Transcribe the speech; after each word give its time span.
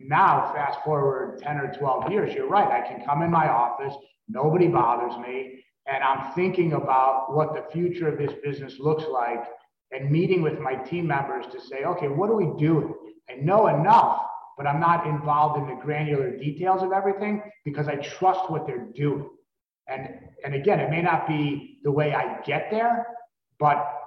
Now, 0.00 0.50
fast 0.54 0.78
forward 0.82 1.40
10 1.42 1.58
or 1.58 1.72
12 1.78 2.10
years, 2.10 2.34
you're 2.34 2.48
right. 2.48 2.68
I 2.68 2.86
can 2.86 3.04
come 3.04 3.22
in 3.22 3.30
my 3.30 3.48
office, 3.48 3.94
nobody 4.28 4.66
bothers 4.66 5.16
me, 5.18 5.62
and 5.86 6.02
I'm 6.02 6.32
thinking 6.32 6.72
about 6.72 7.34
what 7.34 7.54
the 7.54 7.70
future 7.70 8.08
of 8.08 8.18
this 8.18 8.32
business 8.42 8.78
looks 8.78 9.04
like 9.10 9.44
and 9.92 10.10
meeting 10.10 10.40
with 10.40 10.58
my 10.58 10.74
team 10.74 11.06
members 11.06 11.46
to 11.52 11.60
say, 11.60 11.84
okay, 11.84 12.08
what 12.08 12.30
are 12.30 12.36
we 12.36 12.50
doing? 12.58 12.94
I 13.28 13.34
know 13.34 13.66
enough, 13.66 14.22
but 14.56 14.66
I'm 14.66 14.80
not 14.80 15.06
involved 15.06 15.58
in 15.58 15.66
the 15.66 15.82
granular 15.82 16.36
details 16.36 16.82
of 16.82 16.92
everything 16.92 17.42
because 17.64 17.88
I 17.88 17.96
trust 17.96 18.50
what 18.50 18.66
they're 18.66 18.88
doing. 18.94 19.28
And, 19.88 20.08
and 20.44 20.54
again, 20.54 20.80
it 20.80 20.90
may 20.90 21.02
not 21.02 21.26
be 21.26 21.80
the 21.82 21.90
way 21.90 22.14
I 22.14 22.40
get 22.42 22.68
there, 22.70 23.06
but 23.58 23.99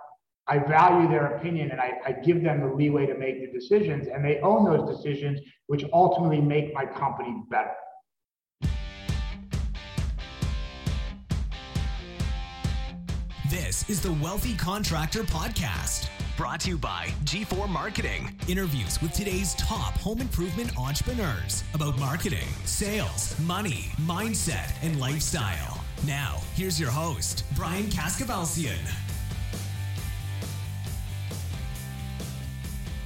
I 0.47 0.57
value 0.59 1.07
their 1.07 1.37
opinion 1.37 1.71
and 1.71 1.79
I, 1.79 1.93
I, 2.05 2.11
give 2.11 2.43
them 2.43 2.59
the 2.59 2.67
leeway 2.67 3.05
to 3.05 3.15
make 3.15 3.39
the 3.39 3.57
decisions, 3.57 4.07
and 4.07 4.23
they 4.23 4.39
own 4.41 4.65
those 4.65 4.97
decisions, 4.97 5.39
which 5.67 5.85
ultimately 5.93 6.41
make 6.41 6.73
my 6.73 6.85
company 6.85 7.43
better. 7.49 7.71
This 13.49 13.89
is 13.89 14.01
the 14.01 14.11
Wealthy 14.13 14.55
Contractor 14.55 15.23
Podcast, 15.23 16.09
brought 16.35 16.59
to 16.61 16.71
you 16.71 16.77
by 16.77 17.07
G4 17.23 17.69
Marketing. 17.69 18.37
Interviews 18.49 19.01
with 19.01 19.13
today's 19.13 19.53
top 19.55 19.93
home 19.93 20.19
improvement 20.19 20.77
entrepreneurs 20.77 21.63
about 21.73 21.97
marketing, 21.99 22.47
sales, 22.65 23.39
money, 23.39 23.91
mindset, 24.01 24.73
and 24.81 24.99
lifestyle. 24.99 25.81
Now, 26.05 26.41
here's 26.55 26.79
your 26.79 26.91
host, 26.91 27.45
Brian 27.55 27.85
Kaskavalciyan. 27.85 29.12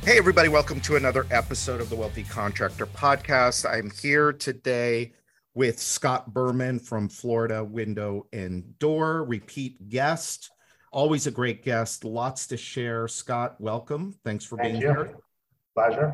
Hey, 0.08 0.18
everybody, 0.18 0.48
welcome 0.48 0.80
to 0.80 0.96
another 0.96 1.26
episode 1.32 1.82
of 1.82 1.90
the 1.90 1.96
Wealthy 1.98 2.24
Contractor 2.24 2.86
Podcast. 2.86 3.70
I'm 3.70 3.92
here 3.92 4.32
today 4.32 5.12
with 5.54 5.78
Scott 5.82 6.34
Berman 6.34 6.80
from 6.80 7.10
Florida 7.10 7.62
Window 7.62 8.26
and 8.32 8.80
Door, 8.80 9.26
repeat 9.26 9.90
guest. 9.90 10.50
Always 10.94 11.28
a 11.28 11.32
great 11.32 11.62
guest, 11.62 12.06
lots 12.06 12.48
to 12.48 12.56
share. 12.56 13.10
Scott, 13.10 13.60
welcome. 13.60 14.16
Thanks 14.24 14.46
for 14.46 14.58
Thank 14.58 14.80
being 14.80 14.82
you. 14.84 14.88
here. 14.88 15.16
Pleasure. 15.76 16.14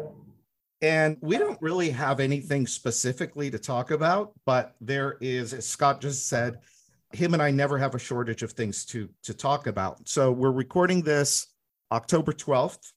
And 0.82 1.18
we 1.22 1.38
don't 1.38 1.62
really 1.62 1.92
have 1.92 2.20
anything 2.20 2.66
specifically 2.66 3.52
to 3.52 3.60
talk 3.60 3.92
about, 3.92 4.34
but 4.48 4.74
there 4.82 5.20
is, 5.22 5.54
as 5.54 5.68
Scott 5.68 6.02
just 6.02 6.28
said, 6.28 6.58
him 7.12 7.36
and 7.36 7.44
I 7.44 7.52
never 7.52 7.78
have 7.78 7.94
a 7.94 8.00
shortage 8.00 8.42
of 8.42 8.54
things 8.54 8.86
to 8.86 9.08
to 9.22 9.36
talk 9.36 9.68
about. 9.68 10.10
So 10.10 10.32
we're 10.32 10.52
recording 10.52 11.04
this 11.04 11.46
October 11.92 12.32
12th. 12.34 12.92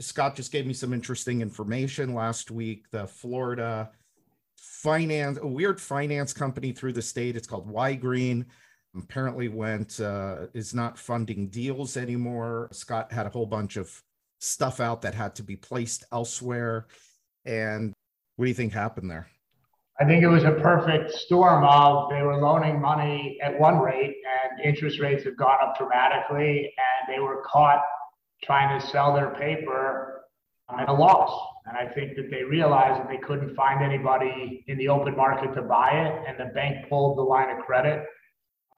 Scott 0.00 0.36
just 0.36 0.52
gave 0.52 0.66
me 0.66 0.74
some 0.74 0.92
interesting 0.92 1.40
information 1.40 2.14
last 2.14 2.50
week. 2.50 2.90
The 2.90 3.06
Florida 3.06 3.90
finance, 4.56 5.38
a 5.40 5.46
weird 5.46 5.80
finance 5.80 6.32
company 6.32 6.72
through 6.72 6.92
the 6.92 7.02
state, 7.02 7.36
it's 7.36 7.48
called 7.48 7.68
Ygrene, 7.72 8.44
apparently 8.96 9.48
went, 9.48 10.00
uh, 10.00 10.46
is 10.54 10.74
not 10.74 10.98
funding 10.98 11.48
deals 11.48 11.96
anymore. 11.96 12.68
Scott 12.72 13.12
had 13.12 13.26
a 13.26 13.30
whole 13.30 13.46
bunch 13.46 13.76
of 13.76 14.02
stuff 14.38 14.80
out 14.80 15.02
that 15.02 15.14
had 15.14 15.34
to 15.34 15.42
be 15.42 15.56
placed 15.56 16.04
elsewhere. 16.12 16.86
And 17.44 17.92
what 18.36 18.44
do 18.44 18.48
you 18.48 18.54
think 18.54 18.72
happened 18.72 19.10
there? 19.10 19.26
I 20.00 20.04
think 20.04 20.22
it 20.22 20.28
was 20.28 20.44
a 20.44 20.52
perfect 20.52 21.10
storm 21.10 21.64
of 21.64 22.08
they 22.08 22.22
were 22.22 22.36
loaning 22.36 22.80
money 22.80 23.36
at 23.42 23.58
one 23.58 23.78
rate 23.78 24.14
and 24.14 24.60
interest 24.64 25.00
rates 25.00 25.24
have 25.24 25.36
gone 25.36 25.58
up 25.60 25.76
dramatically 25.76 26.72
and 26.78 27.12
they 27.12 27.18
were 27.18 27.42
caught 27.44 27.82
trying 28.42 28.78
to 28.78 28.86
sell 28.86 29.14
their 29.14 29.30
paper 29.30 30.22
at 30.78 30.88
a 30.88 30.92
loss. 30.92 31.30
And 31.66 31.76
I 31.76 31.92
think 31.92 32.16
that 32.16 32.30
they 32.30 32.42
realized 32.42 33.00
that 33.00 33.08
they 33.08 33.18
couldn't 33.18 33.54
find 33.54 33.82
anybody 33.82 34.64
in 34.68 34.78
the 34.78 34.88
open 34.88 35.16
market 35.16 35.54
to 35.54 35.62
buy 35.62 35.90
it, 35.90 36.24
and 36.26 36.38
the 36.38 36.52
bank 36.52 36.88
pulled 36.88 37.18
the 37.18 37.22
line 37.22 37.50
of 37.50 37.64
credit, 37.64 38.06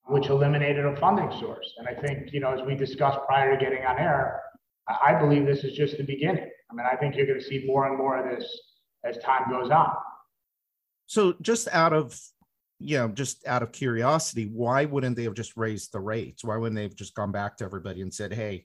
which 0.07 0.27
eliminated 0.27 0.85
a 0.85 0.97
funding 0.97 1.31
source. 1.39 1.75
And 1.79 1.89
I 1.89 1.95
think, 2.01 2.33
you 2.33 2.41
know, 2.41 2.53
as 2.53 2.63
we 2.67 2.75
discussed 2.75 3.19
prior 3.27 3.57
to 3.57 3.65
getting 3.65 3.85
on 3.85 3.99
air, 3.99 4.41
I 4.89 5.15
believe 5.15 5.47
this 5.47 5.63
is 5.63 5.77
just 5.77 5.99
the 5.99 6.03
beginning. 6.03 6.51
I 6.71 6.75
mean, 6.75 6.87
I 6.91 6.97
think 6.97 7.15
you're 7.15 7.27
going 7.27 7.39
to 7.39 7.45
see 7.45 7.65
more 7.67 7.87
and 7.87 7.97
more 7.97 8.19
of 8.19 8.39
this 8.39 8.45
as 9.05 9.19
time 9.19 9.51
goes 9.51 9.71
on. 9.71 9.93
So, 11.07 11.35
just 11.41 11.69
out 11.69 11.93
of 11.93 12.19
you 12.81 12.97
know, 12.97 13.09
just 13.09 13.47
out 13.47 13.63
of 13.63 13.73
curiosity, 13.73 14.47
why 14.47 14.87
wouldn't 14.87 15.15
they 15.15 15.25
have 15.25 15.35
just 15.35 15.55
raised 15.55 15.93
the 15.93 16.01
rates? 16.01 16.43
Why 16.43 16.57
wouldn't 16.57 16.77
they 16.77 16.85
have 16.85 16.97
just 16.97 17.15
gone 17.15 17.31
back 17.31 17.59
to 17.59 17.65
everybody 17.65 18.01
and 18.01 18.13
said, 18.13 18.33
"Hey, 18.33 18.65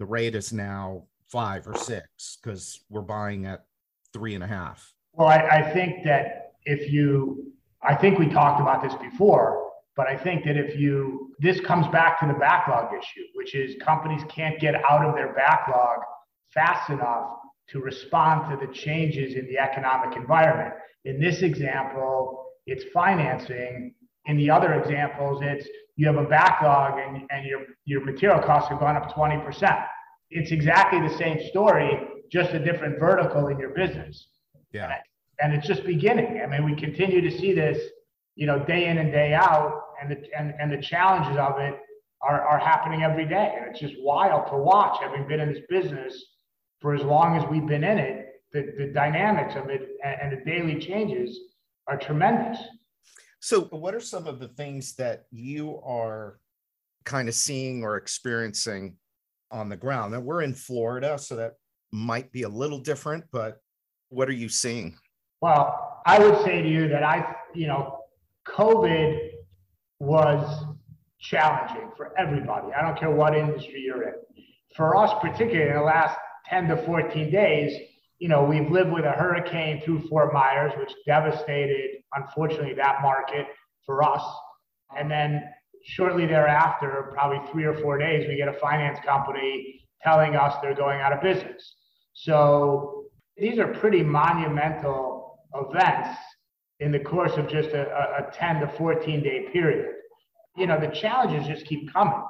the 0.00 0.06
rate 0.06 0.34
is 0.34 0.50
now 0.52 1.04
five 1.28 1.68
or 1.68 1.76
six 1.76 2.38
because 2.42 2.80
we're 2.88 3.02
buying 3.02 3.44
at 3.44 3.66
three 4.14 4.34
and 4.34 4.42
a 4.42 4.46
half. 4.46 4.92
Well, 5.12 5.28
I, 5.28 5.36
I 5.36 5.72
think 5.74 6.04
that 6.04 6.54
if 6.64 6.90
you, 6.90 7.52
I 7.82 7.94
think 7.94 8.18
we 8.18 8.26
talked 8.26 8.60
about 8.62 8.82
this 8.82 8.94
before, 8.94 9.70
but 9.96 10.06
I 10.08 10.16
think 10.16 10.44
that 10.46 10.56
if 10.56 10.74
you, 10.74 11.34
this 11.38 11.60
comes 11.60 11.86
back 11.88 12.18
to 12.20 12.26
the 12.26 12.32
backlog 12.32 12.94
issue, 12.94 13.26
which 13.34 13.54
is 13.54 13.76
companies 13.82 14.22
can't 14.30 14.58
get 14.58 14.74
out 14.90 15.04
of 15.04 15.14
their 15.14 15.34
backlog 15.34 15.98
fast 16.54 16.88
enough 16.88 17.36
to 17.68 17.80
respond 17.80 18.50
to 18.50 18.66
the 18.66 18.72
changes 18.72 19.34
in 19.34 19.46
the 19.48 19.58
economic 19.58 20.16
environment. 20.16 20.74
In 21.04 21.20
this 21.20 21.42
example, 21.42 22.46
it's 22.66 22.84
financing. 22.94 23.94
In 24.24 24.38
the 24.38 24.48
other 24.48 24.72
examples, 24.74 25.40
it's 25.42 25.68
you 26.00 26.06
have 26.06 26.16
a 26.16 26.24
backlog 26.24 26.98
and, 26.98 27.26
and 27.30 27.44
your, 27.44 27.60
your 27.84 28.02
material 28.02 28.40
costs 28.40 28.70
have 28.70 28.80
gone 28.80 28.96
up 28.96 29.14
20%. 29.14 29.84
It's 30.30 30.50
exactly 30.50 30.98
the 30.98 31.14
same 31.18 31.38
story, 31.50 31.90
just 32.32 32.54
a 32.54 32.58
different 32.58 32.98
vertical 32.98 33.48
in 33.48 33.58
your 33.58 33.74
business. 33.74 34.28
Yeah. 34.72 34.94
And 35.42 35.52
it's 35.52 35.66
just 35.66 35.84
beginning. 35.84 36.40
I 36.42 36.46
mean, 36.46 36.64
we 36.64 36.74
continue 36.74 37.20
to 37.20 37.30
see 37.38 37.52
this, 37.52 37.78
you 38.34 38.46
know, 38.46 38.64
day 38.64 38.86
in 38.86 38.96
and 38.96 39.12
day 39.12 39.34
out, 39.34 39.82
and 40.00 40.10
the, 40.10 40.16
and, 40.38 40.54
and 40.58 40.72
the 40.72 40.80
challenges 40.80 41.36
of 41.36 41.58
it 41.58 41.74
are, 42.22 42.40
are 42.40 42.58
happening 42.58 43.02
every 43.02 43.26
day. 43.26 43.52
And 43.58 43.70
it's 43.70 43.80
just 43.80 43.96
wild 43.98 44.50
to 44.52 44.56
watch, 44.56 44.96
having 45.02 45.28
been 45.28 45.40
in 45.40 45.52
this 45.52 45.62
business 45.68 46.14
for 46.80 46.94
as 46.94 47.02
long 47.02 47.36
as 47.36 47.44
we've 47.50 47.66
been 47.66 47.84
in 47.84 47.98
it. 47.98 48.26
The, 48.54 48.72
the 48.78 48.86
dynamics 48.86 49.54
of 49.54 49.68
it 49.68 49.82
and, 50.02 50.32
and 50.32 50.32
the 50.32 50.50
daily 50.50 50.80
changes 50.80 51.38
are 51.88 51.98
tremendous. 51.98 52.58
So, 53.40 53.62
what 53.62 53.94
are 53.94 54.00
some 54.00 54.26
of 54.26 54.38
the 54.38 54.48
things 54.48 54.94
that 54.96 55.24
you 55.30 55.80
are 55.82 56.38
kind 57.04 57.26
of 57.26 57.34
seeing 57.34 57.82
or 57.82 57.96
experiencing 57.96 58.96
on 59.50 59.70
the 59.70 59.78
ground? 59.78 60.12
Now, 60.12 60.20
we're 60.20 60.42
in 60.42 60.54
Florida, 60.54 61.18
so 61.18 61.36
that 61.36 61.54
might 61.90 62.30
be 62.32 62.42
a 62.42 62.48
little 62.48 62.78
different, 62.78 63.24
but 63.32 63.62
what 64.10 64.28
are 64.28 64.34
you 64.34 64.50
seeing? 64.50 64.94
Well, 65.40 66.02
I 66.04 66.18
would 66.18 66.44
say 66.44 66.60
to 66.60 66.68
you 66.68 66.88
that 66.88 67.02
I, 67.02 67.34
you 67.54 67.66
know, 67.66 68.00
COVID 68.46 69.30
was 70.00 70.64
challenging 71.18 71.90
for 71.96 72.12
everybody. 72.18 72.68
I 72.74 72.82
don't 72.82 72.98
care 72.98 73.10
what 73.10 73.34
industry 73.34 73.80
you're 73.80 74.02
in. 74.02 74.14
For 74.76 74.96
us, 74.96 75.12
particularly 75.22 75.70
in 75.70 75.76
the 75.76 75.82
last 75.82 76.18
10 76.46 76.68
to 76.68 76.76
14 76.76 77.30
days, 77.30 77.89
you 78.20 78.28
know, 78.28 78.44
we've 78.44 78.70
lived 78.70 78.92
with 78.92 79.06
a 79.06 79.12
hurricane 79.12 79.80
through 79.80 80.06
Fort 80.08 80.32
Myers, 80.32 80.72
which 80.78 80.92
devastated, 81.06 82.02
unfortunately, 82.14 82.74
that 82.74 83.00
market 83.00 83.46
for 83.86 84.04
us. 84.04 84.22
And 84.96 85.10
then 85.10 85.42
shortly 85.84 86.26
thereafter, 86.26 87.10
probably 87.14 87.40
three 87.50 87.64
or 87.64 87.74
four 87.74 87.96
days, 87.96 88.28
we 88.28 88.36
get 88.36 88.46
a 88.46 88.58
finance 88.60 88.98
company 89.04 89.86
telling 90.02 90.36
us 90.36 90.54
they're 90.60 90.74
going 90.74 91.00
out 91.00 91.14
of 91.14 91.22
business. 91.22 91.76
So 92.12 93.06
these 93.38 93.58
are 93.58 93.68
pretty 93.68 94.02
monumental 94.02 95.38
events 95.54 96.18
in 96.80 96.92
the 96.92 96.98
course 96.98 97.32
of 97.38 97.48
just 97.48 97.70
a, 97.70 97.88
a 98.28 98.30
10 98.34 98.60
to 98.60 98.68
14 98.76 99.22
day 99.22 99.46
period. 99.50 99.94
You 100.56 100.66
know, 100.66 100.78
the 100.78 100.88
challenges 100.88 101.46
just 101.46 101.64
keep 101.64 101.90
coming. 101.90 102.22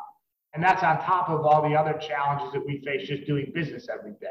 And 0.55 0.63
that's 0.63 0.85
on 0.85 0.99
top 0.99 1.29
of 1.31 1.45
all 1.45 1.69
the 1.69 1.75
other 1.75 1.95
challenges 1.95 2.53
that 2.53 2.65
we 2.65 2.81
face 2.85 3.09
just 3.09 3.27
doing 3.27 3.51
business 3.53 3.89
every 3.93 4.13
day. 4.21 4.29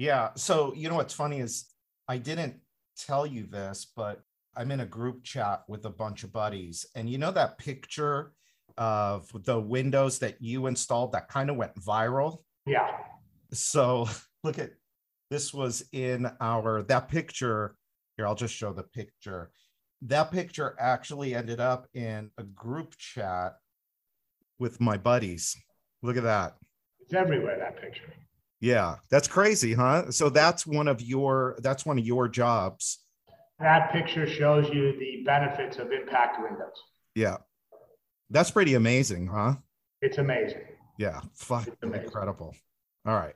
Yeah. 0.00 0.30
So, 0.34 0.72
you 0.74 0.88
know, 0.88 0.94
what's 0.94 1.12
funny 1.12 1.40
is 1.40 1.66
I 2.08 2.16
didn't 2.16 2.54
tell 2.96 3.26
you 3.26 3.44
this, 3.44 3.86
but 3.94 4.22
I'm 4.56 4.70
in 4.70 4.80
a 4.80 4.86
group 4.86 5.22
chat 5.22 5.62
with 5.68 5.84
a 5.84 5.90
bunch 5.90 6.24
of 6.24 6.32
buddies. 6.32 6.86
And 6.94 7.06
you 7.06 7.18
know 7.18 7.30
that 7.32 7.58
picture 7.58 8.32
of 8.78 9.30
the 9.44 9.60
windows 9.60 10.18
that 10.20 10.40
you 10.40 10.68
installed 10.68 11.12
that 11.12 11.28
kind 11.28 11.50
of 11.50 11.56
went 11.56 11.74
viral? 11.74 12.38
Yeah. 12.64 12.88
So 13.52 14.08
look 14.42 14.58
at 14.58 14.70
this 15.28 15.52
was 15.52 15.84
in 15.92 16.30
our 16.40 16.80
that 16.84 17.10
picture. 17.10 17.76
Here, 18.16 18.26
I'll 18.26 18.34
just 18.34 18.54
show 18.54 18.72
the 18.72 18.84
picture. 18.84 19.50
That 20.00 20.32
picture 20.32 20.76
actually 20.80 21.34
ended 21.34 21.60
up 21.60 21.88
in 21.92 22.30
a 22.38 22.42
group 22.42 22.96
chat 22.96 23.56
with 24.58 24.80
my 24.80 24.96
buddies. 24.96 25.54
Look 26.00 26.16
at 26.16 26.22
that. 26.22 26.56
It's 27.00 27.12
everywhere, 27.12 27.58
that 27.58 27.78
picture. 27.78 28.14
Yeah, 28.60 28.96
that's 29.10 29.26
crazy, 29.26 29.72
huh? 29.72 30.10
So 30.10 30.28
that's 30.28 30.66
one 30.66 30.86
of 30.86 31.00
your 31.00 31.56
that's 31.62 31.86
one 31.86 31.98
of 31.98 32.06
your 32.06 32.28
jobs. 32.28 32.98
That 33.58 33.92
picture 33.92 34.26
shows 34.26 34.68
you 34.72 34.98
the 34.98 35.22
benefits 35.24 35.78
of 35.78 35.92
impact 35.92 36.42
windows. 36.42 36.76
Yeah. 37.14 37.38
That's 38.30 38.50
pretty 38.50 38.74
amazing, 38.74 39.26
huh? 39.26 39.56
It's 40.02 40.18
amazing. 40.18 40.62
Yeah, 40.98 41.20
fucking 41.34 41.74
incredible. 41.82 42.54
All 43.06 43.14
right. 43.14 43.34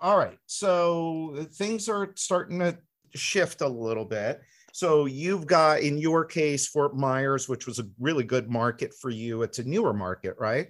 All 0.00 0.18
right. 0.18 0.38
So 0.46 1.46
things 1.54 1.88
are 1.88 2.12
starting 2.16 2.58
to 2.58 2.76
shift 3.14 3.60
a 3.60 3.68
little 3.68 4.04
bit. 4.04 4.40
So 4.72 5.04
you've 5.04 5.46
got 5.46 5.80
in 5.80 5.98
your 5.98 6.24
case 6.24 6.66
Fort 6.66 6.96
Myers, 6.96 7.48
which 7.48 7.66
was 7.66 7.78
a 7.78 7.84
really 8.00 8.24
good 8.24 8.50
market 8.50 8.92
for 9.00 9.10
you. 9.10 9.42
It's 9.42 9.58
a 9.58 9.64
newer 9.64 9.92
market, 9.92 10.34
right? 10.38 10.68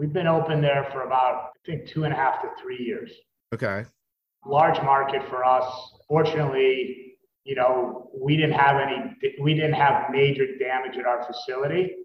We've 0.00 0.14
been 0.14 0.26
open 0.26 0.62
there 0.62 0.88
for 0.94 1.02
about, 1.02 1.50
I 1.54 1.70
think, 1.70 1.86
two 1.86 2.04
and 2.04 2.14
a 2.14 2.16
half 2.16 2.40
to 2.40 2.48
three 2.62 2.78
years. 2.78 3.12
Okay. 3.52 3.84
Large 4.46 4.82
market 4.82 5.20
for 5.28 5.44
us. 5.44 5.70
Fortunately, 6.08 7.16
you 7.44 7.54
know, 7.54 8.08
we 8.18 8.34
didn't 8.34 8.58
have 8.58 8.76
any, 8.80 9.14
we 9.42 9.52
didn't 9.52 9.74
have 9.74 10.10
major 10.10 10.46
damage 10.58 10.96
at 10.96 11.04
our 11.04 11.26
facility. 11.26 11.96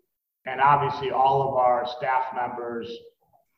And 0.45 0.59
obviously, 0.59 1.12
all 1.12 1.47
of 1.47 1.56
our 1.56 1.88
staff 1.97 2.25
members 2.36 2.92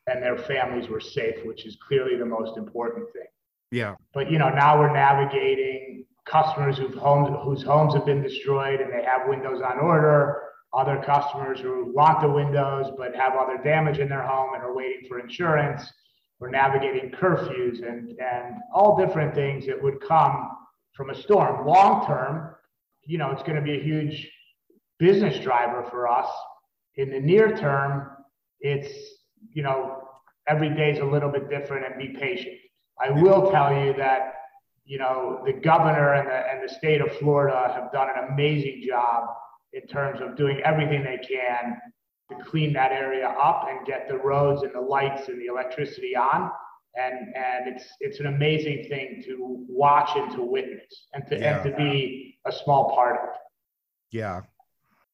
and 0.06 0.22
their 0.22 0.38
families 0.38 0.88
were 0.88 1.00
safe, 1.00 1.44
which 1.44 1.66
is 1.66 1.76
clearly 1.88 2.16
the 2.16 2.24
most 2.24 2.56
important 2.56 3.12
thing. 3.12 3.26
Yeah. 3.72 3.96
But 4.14 4.30
you 4.30 4.38
know, 4.38 4.50
now 4.50 4.78
we're 4.78 4.92
navigating 4.92 6.04
customers 6.26 6.78
whose 6.78 6.94
homes 6.94 7.36
whose 7.42 7.64
homes 7.64 7.92
have 7.94 8.06
been 8.06 8.22
destroyed 8.22 8.80
and 8.80 8.92
they 8.92 9.02
have 9.02 9.22
windows 9.26 9.60
on 9.62 9.80
order. 9.80 10.42
Other 10.72 11.02
customers 11.04 11.60
who 11.60 11.92
want 11.94 12.20
the 12.20 12.28
windows 12.28 12.92
but 12.96 13.14
have 13.14 13.34
other 13.34 13.56
damage 13.62 13.98
in 13.98 14.08
their 14.08 14.22
home 14.22 14.54
and 14.54 14.62
are 14.62 14.74
waiting 14.74 15.08
for 15.08 15.18
insurance. 15.18 15.82
We're 16.40 16.50
navigating 16.50 17.10
curfews 17.10 17.86
and 17.86 18.10
and 18.20 18.56
all 18.72 18.96
different 18.96 19.34
things 19.34 19.66
that 19.66 19.82
would 19.82 20.00
come 20.00 20.50
from 20.92 21.10
a 21.10 21.14
storm. 21.14 21.66
Long 21.66 22.06
term, 22.06 22.54
you 23.06 23.16
know, 23.16 23.30
it's 23.30 23.42
going 23.42 23.56
to 23.56 23.62
be 23.62 23.78
a 23.78 23.82
huge 23.82 24.30
business 24.98 25.42
driver 25.42 25.86
for 25.90 26.06
us. 26.06 26.28
In 26.96 27.10
the 27.10 27.20
near 27.20 27.56
term, 27.56 28.10
it's 28.60 28.92
you 29.52 29.62
know, 29.62 30.02
every 30.46 30.68
day 30.74 30.90
is 30.90 30.98
a 30.98 31.04
little 31.04 31.30
bit 31.30 31.48
different 31.48 31.86
and 31.86 31.98
be 31.98 32.18
patient. 32.18 32.56
I 33.00 33.10
will 33.10 33.50
tell 33.50 33.72
you 33.72 33.94
that, 33.94 34.34
you 34.84 34.98
know, 34.98 35.42
the 35.46 35.52
governor 35.52 36.14
and 36.14 36.28
the, 36.28 36.50
and 36.50 36.68
the 36.68 36.74
state 36.74 37.00
of 37.00 37.10
Florida 37.18 37.72
have 37.74 37.92
done 37.92 38.08
an 38.14 38.32
amazing 38.32 38.82
job 38.86 39.28
in 39.72 39.86
terms 39.86 40.20
of 40.20 40.36
doing 40.36 40.60
everything 40.64 41.04
they 41.04 41.18
can 41.18 41.78
to 42.30 42.44
clean 42.44 42.72
that 42.74 42.92
area 42.92 43.28
up 43.28 43.66
and 43.68 43.86
get 43.86 44.08
the 44.08 44.16
roads 44.16 44.62
and 44.62 44.74
the 44.74 44.80
lights 44.80 45.28
and 45.28 45.40
the 45.40 45.46
electricity 45.46 46.14
on. 46.16 46.50
And, 46.96 47.34
and 47.36 47.68
it's, 47.68 47.84
it's 48.00 48.20
an 48.20 48.26
amazing 48.26 48.86
thing 48.88 49.22
to 49.26 49.64
watch 49.68 50.10
and 50.16 50.30
to 50.32 50.42
witness 50.42 51.06
and 51.14 51.26
to, 51.28 51.38
yeah. 51.38 51.62
and 51.62 51.70
to 51.70 51.76
be 51.76 52.38
a 52.46 52.52
small 52.52 52.94
part 52.94 53.16
of. 53.22 53.34
Yeah, 54.10 54.42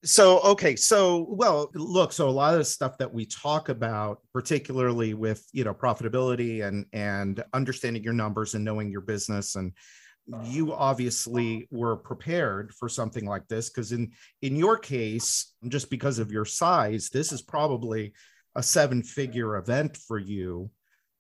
so 0.05 0.41
okay 0.41 0.77
so 0.77 1.27
well 1.31 1.71
look 1.75 2.13
so 2.13 2.29
a 2.29 2.31
lot 2.31 2.53
of 2.53 2.59
the 2.59 2.65
stuff 2.65 2.99
that 2.99 3.13
we 3.13 3.25
talk 3.25 3.71
about 3.71 4.21
particularly 4.35 5.15
with 5.15 5.49
you 5.53 5.65
know 5.65 5.73
profitability 5.73 6.63
and 6.63 6.85
and 6.93 7.43
understanding 7.55 8.05
your 8.05 8.13
numbers 8.13 8.55
and 8.55 8.63
knowing 8.63 8.91
your 8.91 9.01
business 9.01 9.57
and 9.57 9.73
you 10.45 10.73
obviously 10.73 11.69
were 11.71 11.97
prepared 11.97 12.73
for 12.75 12.89
something 12.89 13.27
like 13.27 13.47
this 13.49 13.69
because 13.69 13.93
in 13.93 14.11
in 14.41 14.57
your 14.57 14.79
case 14.79 15.53
just 15.69 15.91
because 15.91 16.19
of 16.19 16.33
your 16.33 16.47
size 16.47 17.11
this 17.11 17.31
is 17.31 17.43
probably 17.43 18.15
a 18.55 18.63
seven 18.63 19.03
figure 19.03 19.57
event 19.57 19.99
for 19.99 20.19
you 20.19 20.71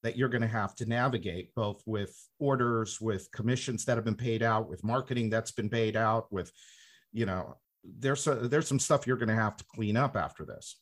that 0.02 0.16
you're 0.16 0.30
going 0.30 0.40
to 0.40 0.48
have 0.48 0.74
to 0.74 0.86
navigate 0.86 1.54
both 1.54 1.82
with 1.84 2.16
orders 2.38 2.98
with 2.98 3.30
commissions 3.30 3.84
that 3.84 3.98
have 3.98 4.06
been 4.06 4.14
paid 4.14 4.42
out 4.42 4.70
with 4.70 4.82
marketing 4.82 5.28
that's 5.28 5.52
been 5.52 5.68
paid 5.68 5.96
out 5.96 6.32
with 6.32 6.50
you 7.12 7.26
know 7.26 7.54
there's 7.98 8.26
a, 8.26 8.34
there's 8.34 8.68
some 8.68 8.78
stuff 8.78 9.06
you're 9.06 9.16
going 9.16 9.28
to 9.28 9.34
have 9.34 9.56
to 9.56 9.64
clean 9.74 9.96
up 9.96 10.16
after 10.16 10.44
this. 10.44 10.76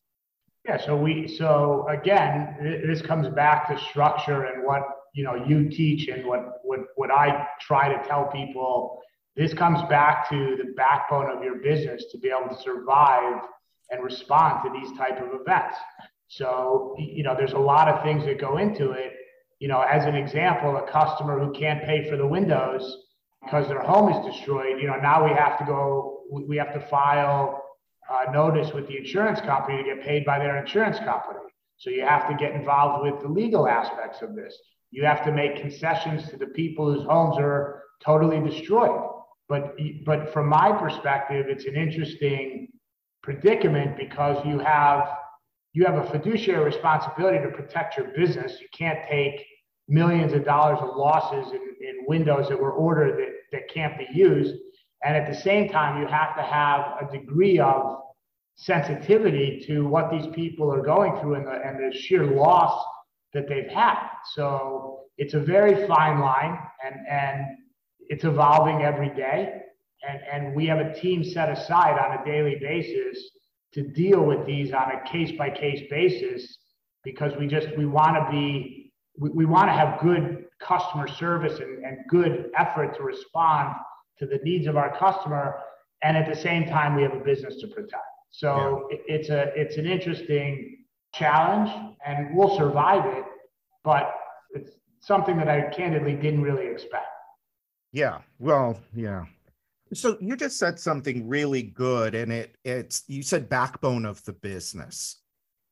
Yeah. 0.67 0.79
So 0.79 0.97
we 0.97 1.27
so 1.27 1.87
again, 1.89 2.57
this 2.87 3.03
comes 3.03 3.29
back 3.29 3.69
to 3.69 3.85
structure 3.85 4.45
and 4.45 4.65
what 4.65 4.83
you 5.13 5.25
know 5.25 5.35
you 5.35 5.69
teach 5.69 6.09
and 6.09 6.27
what 6.27 6.61
what 6.65 6.81
what 6.97 7.11
I 7.11 7.47
try 7.61 7.89
to 7.89 8.09
tell 8.09 8.27
people. 8.27 9.01
This 9.35 9.55
comes 9.55 9.81
back 9.89 10.29
to 10.29 10.57
the 10.59 10.75
backbone 10.77 11.35
of 11.35 11.43
your 11.43 11.57
business 11.57 12.05
to 12.13 12.19
be 12.19 12.29
able 12.29 12.55
to 12.55 12.63
survive 12.63 13.41
and 13.91 14.05
respond 14.05 14.63
to 14.65 14.71
these 14.79 14.97
type 14.99 15.19
of 15.23 15.41
events. 15.41 15.77
So 16.29 16.95
you 16.99 17.23
know, 17.23 17.35
there's 17.37 17.53
a 17.53 17.59
lot 17.59 17.89
of 17.89 18.03
things 18.03 18.25
that 18.25 18.41
go 18.41 18.59
into 18.59 18.93
it. 18.93 19.15
You 19.59 19.69
know, 19.69 19.81
as 19.83 20.05
an 20.07 20.17
example, 20.17 20.77
a 20.77 20.91
customer 20.91 21.39
who 21.39 21.53
can't 21.53 21.85
pay 21.85 22.09
for 22.11 22.17
the 22.17 22.27
windows 22.27 22.97
because 23.45 23.69
their 23.69 23.81
home 23.81 24.13
is 24.13 24.35
destroyed, 24.35 24.81
you 24.81 24.87
know, 24.87 24.97
now 24.97 25.25
we 25.25 25.31
have 25.31 25.59
to 25.59 25.65
go, 25.65 26.21
we 26.31 26.57
have 26.57 26.73
to 26.73 26.81
file 26.89 27.63
a 28.11 28.33
notice 28.33 28.73
with 28.73 28.87
the 28.89 28.97
insurance 28.97 29.41
company 29.41 29.83
to 29.83 29.85
get 29.85 30.03
paid 30.03 30.25
by 30.25 30.39
their 30.39 30.57
insurance 30.59 30.99
company. 30.99 31.41
So 31.77 31.91
you 31.91 32.03
have 32.03 32.29
to 32.29 32.37
get 32.37 32.53
involved 32.53 33.03
with 33.05 33.23
the 33.23 33.29
legal 33.29 33.67
aspects 33.67 34.23
of 34.23 34.35
this. 34.35 34.57
You 34.93 35.05
have 35.05 35.25
to 35.25 35.33
make 35.33 35.57
concessions 35.57 36.29
to 36.29 36.37
the 36.37 36.47
people 36.47 36.93
whose 36.93 37.05
homes 37.07 37.37
are 37.39 37.83
totally 38.05 38.41
destroyed. 38.49 39.01
But, 39.49 39.77
but 40.05 40.33
from 40.33 40.49
my 40.49 40.71
perspective, 40.73 41.47
it's 41.49 41.65
an 41.65 41.77
interesting 41.77 42.69
predicament 43.23 43.97
because 43.97 44.45
you 44.47 44.59
have 44.61 45.09
you 45.75 45.87
have 45.87 45.95
a 45.95 46.11
fiduciary 46.11 46.63
responsibility 46.65 47.39
to 47.39 47.49
protect 47.49 47.97
your 47.97 48.09
business. 48.09 48.61
You 48.61 48.69
can't 48.77 48.99
take 49.11 49.47
millions 49.89 50.35
of 50.35 50.45
dollars 50.45 50.79
of 50.83 50.97
losses 50.97 51.51
in, 51.53 51.89
in 51.89 52.05
windows 52.07 52.49
that 52.51 52.61
were 52.61 52.73
ordered 52.73 53.19
that, 53.19 53.33
that 53.53 53.73
can't 53.73 53.97
be 53.97 54.07
used. 54.13 54.55
And 55.03 55.17
at 55.17 55.27
the 55.27 55.41
same 55.41 55.71
time, 55.71 56.01
you 56.01 56.07
have 56.07 56.37
to 56.37 56.43
have 56.43 57.09
a 57.09 57.11
degree 57.11 57.59
of 57.59 58.03
sensitivity 58.55 59.65
to 59.67 59.87
what 59.87 60.11
these 60.11 60.27
people 60.35 60.71
are 60.73 60.83
going 60.83 61.19
through 61.21 61.37
and 61.37 61.47
the, 61.47 61.53
and 61.53 61.79
the 61.79 61.97
sheer 61.97 62.27
loss 62.27 62.85
that 63.35 63.49
they've 63.49 63.69
had. 63.69 63.99
So 64.35 65.01
it's 65.19 65.35
a 65.35 65.41
very 65.41 65.87
fine 65.87 66.21
line 66.21 66.59
and, 66.85 66.97
and 67.09 67.47
it's 68.09 68.25
evolving 68.25 68.83
every 68.83 69.11
day. 69.11 69.61
And, 70.09 70.21
and 70.33 70.57
we 70.57 70.67
have 70.67 70.79
a 70.79 70.93
team 70.95 71.23
set 71.23 71.49
aside 71.49 71.99
on 71.99 72.19
a 72.19 72.25
daily 72.25 72.57
basis 72.61 73.31
to 73.75 73.83
deal 73.83 74.23
with 74.23 74.45
these 74.47 74.73
on 74.73 74.91
a 74.93 75.09
case 75.09 75.33
by 75.39 75.49
case 75.51 75.89
basis 75.89 76.59
because 77.05 77.33
we 77.39 77.47
just 77.47 77.69
we 77.77 77.87
want 77.87 78.17
to 78.17 78.31
be 78.31 78.93
we, 79.19 79.31
we 79.31 79.45
want 79.45 79.69
to 79.69 79.73
have 79.73 80.01
good 80.01 80.45
customer 80.61 81.09
service 81.09 81.59
and, 81.59 81.85
and 81.85 81.99
good 82.09 82.51
effort 82.57 82.97
to 82.97 83.03
respond 83.03 83.75
to 84.19 84.27
the 84.27 84.39
needs 84.43 84.67
of 84.67 84.77
our 84.77 84.97
customer. 84.97 85.59
And 86.03 86.17
at 86.17 86.33
the 86.33 86.41
same 86.41 86.67
time, 86.67 86.97
we 86.97 87.03
have 87.03 87.13
a 87.13 87.25
business 87.25 87.61
to 87.61 87.69
protect. 87.69 88.03
So 88.31 88.89
yeah. 88.91 88.97
it, 88.97 89.03
it's 89.07 89.29
a 89.29 89.53
it's 89.55 89.77
an 89.77 89.87
interesting 89.87 90.82
challenge 91.15 91.71
and 92.05 92.35
we'll 92.35 92.57
survive 92.57 93.05
it, 93.07 93.25
but 93.85 94.15
it's 94.53 94.73
something 95.01 95.37
that 95.37 95.49
I 95.49 95.63
candidly 95.71 96.15
didn't 96.15 96.43
really 96.43 96.67
expect. 96.67 97.07
Yeah. 97.93 98.19
Well, 98.39 98.81
yeah. 98.95 99.27
So 99.93 100.17
you 100.21 100.37
just 100.37 100.59
said 100.59 100.81
something 100.81 101.29
really 101.29 101.63
good 101.63 102.15
and 102.15 102.33
it 102.33 102.57
it's 102.65 103.05
you 103.09 103.23
said 103.23 103.51
backbone 103.51 104.07
of 104.07 104.25
the 104.25 104.33
business 104.33 105.23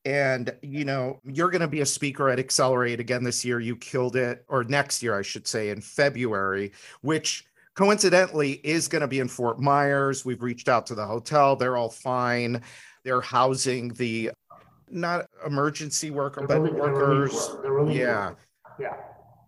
and 0.05 0.55
you 0.63 0.85
know 0.85 1.21
you're 1.25 1.51
going 1.51 1.61
to 1.61 1.69
be 1.69 1.81
a 1.81 1.87
speaker 1.87 2.29
at 2.29 2.39
accelerate 2.39 3.01
again 3.01 3.23
this 3.23 3.45
year 3.45 3.61
you 3.61 3.77
killed 3.77 4.17
it 4.17 4.45
or 4.49 4.65
next 4.65 5.03
year 5.03 5.19
i 5.19 5.23
should 5.23 5.47
say 5.47 5.69
in 5.69 5.81
february 5.81 6.73
which 7.03 7.45
coincidentally 7.75 8.53
is 8.65 8.89
going 8.89 9.03
to 9.03 9.09
be 9.09 9.21
in 9.21 9.29
fort 9.29 9.61
myers 9.61 10.25
we've 10.25 10.43
reached 10.43 10.69
out 10.69 10.87
to 10.87 10.95
the 10.95 11.05
hotel 11.05 11.55
they're 11.55 11.77
all 11.77 11.91
fine 11.91 12.63
they're 13.05 13.21
housing 13.21 13.89
the 13.95 14.31
not 14.91 15.27
emergency 15.47 16.11
worker 16.11 16.47
but 16.47 16.61
workers. 16.61 17.51
yeah. 17.95 18.33
yeah. 18.79 18.95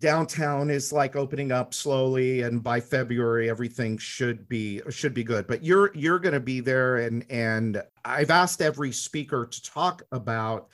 Downtown 0.01 0.69
is 0.69 0.93
like 0.93 1.15
opening 1.15 1.53
up 1.53 1.73
slowly 1.73 2.43
and 2.43 2.63
by 2.63 2.81
february 2.81 3.49
everything 3.49 3.99
should 3.99 4.49
be 4.49 4.81
should 4.91 5.15
be 5.15 5.25
good. 5.25 5.47
But 5.47 5.63
you're 5.63 5.93
you're 5.95 6.19
going 6.19 6.35
to 6.35 6.41
be 6.41 6.61
there 6.61 6.99
and 6.99 7.25
and 7.31 7.83
i've 8.05 8.31
asked 8.31 8.63
every 8.63 8.93
speaker 8.93 9.47
to 9.47 9.63
talk 9.63 10.03
about 10.11 10.69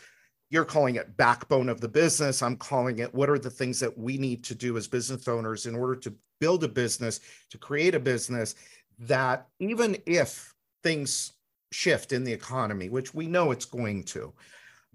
you're 0.50 0.64
calling 0.64 0.96
it 0.96 1.16
backbone 1.16 1.68
of 1.68 1.80
the 1.80 1.88
business. 1.88 2.42
I'm 2.42 2.56
calling 2.56 3.00
it 3.00 3.14
what 3.14 3.28
are 3.28 3.38
the 3.38 3.50
things 3.50 3.80
that 3.80 3.96
we 3.96 4.16
need 4.16 4.44
to 4.44 4.54
do 4.54 4.76
as 4.76 4.88
business 4.88 5.28
owners 5.28 5.66
in 5.66 5.74
order 5.74 5.96
to 5.96 6.14
build 6.40 6.64
a 6.64 6.68
business 6.68 7.20
to 7.50 7.58
create 7.58 7.94
a 7.94 8.00
business 8.00 8.54
that 9.00 9.46
even 9.58 9.96
if 10.06 10.54
things 10.82 11.32
shift 11.70 12.12
in 12.12 12.24
the 12.24 12.32
economy 12.32 12.88
which 12.88 13.12
we 13.12 13.26
know 13.26 13.50
it's 13.50 13.66
going 13.66 14.02
to 14.02 14.32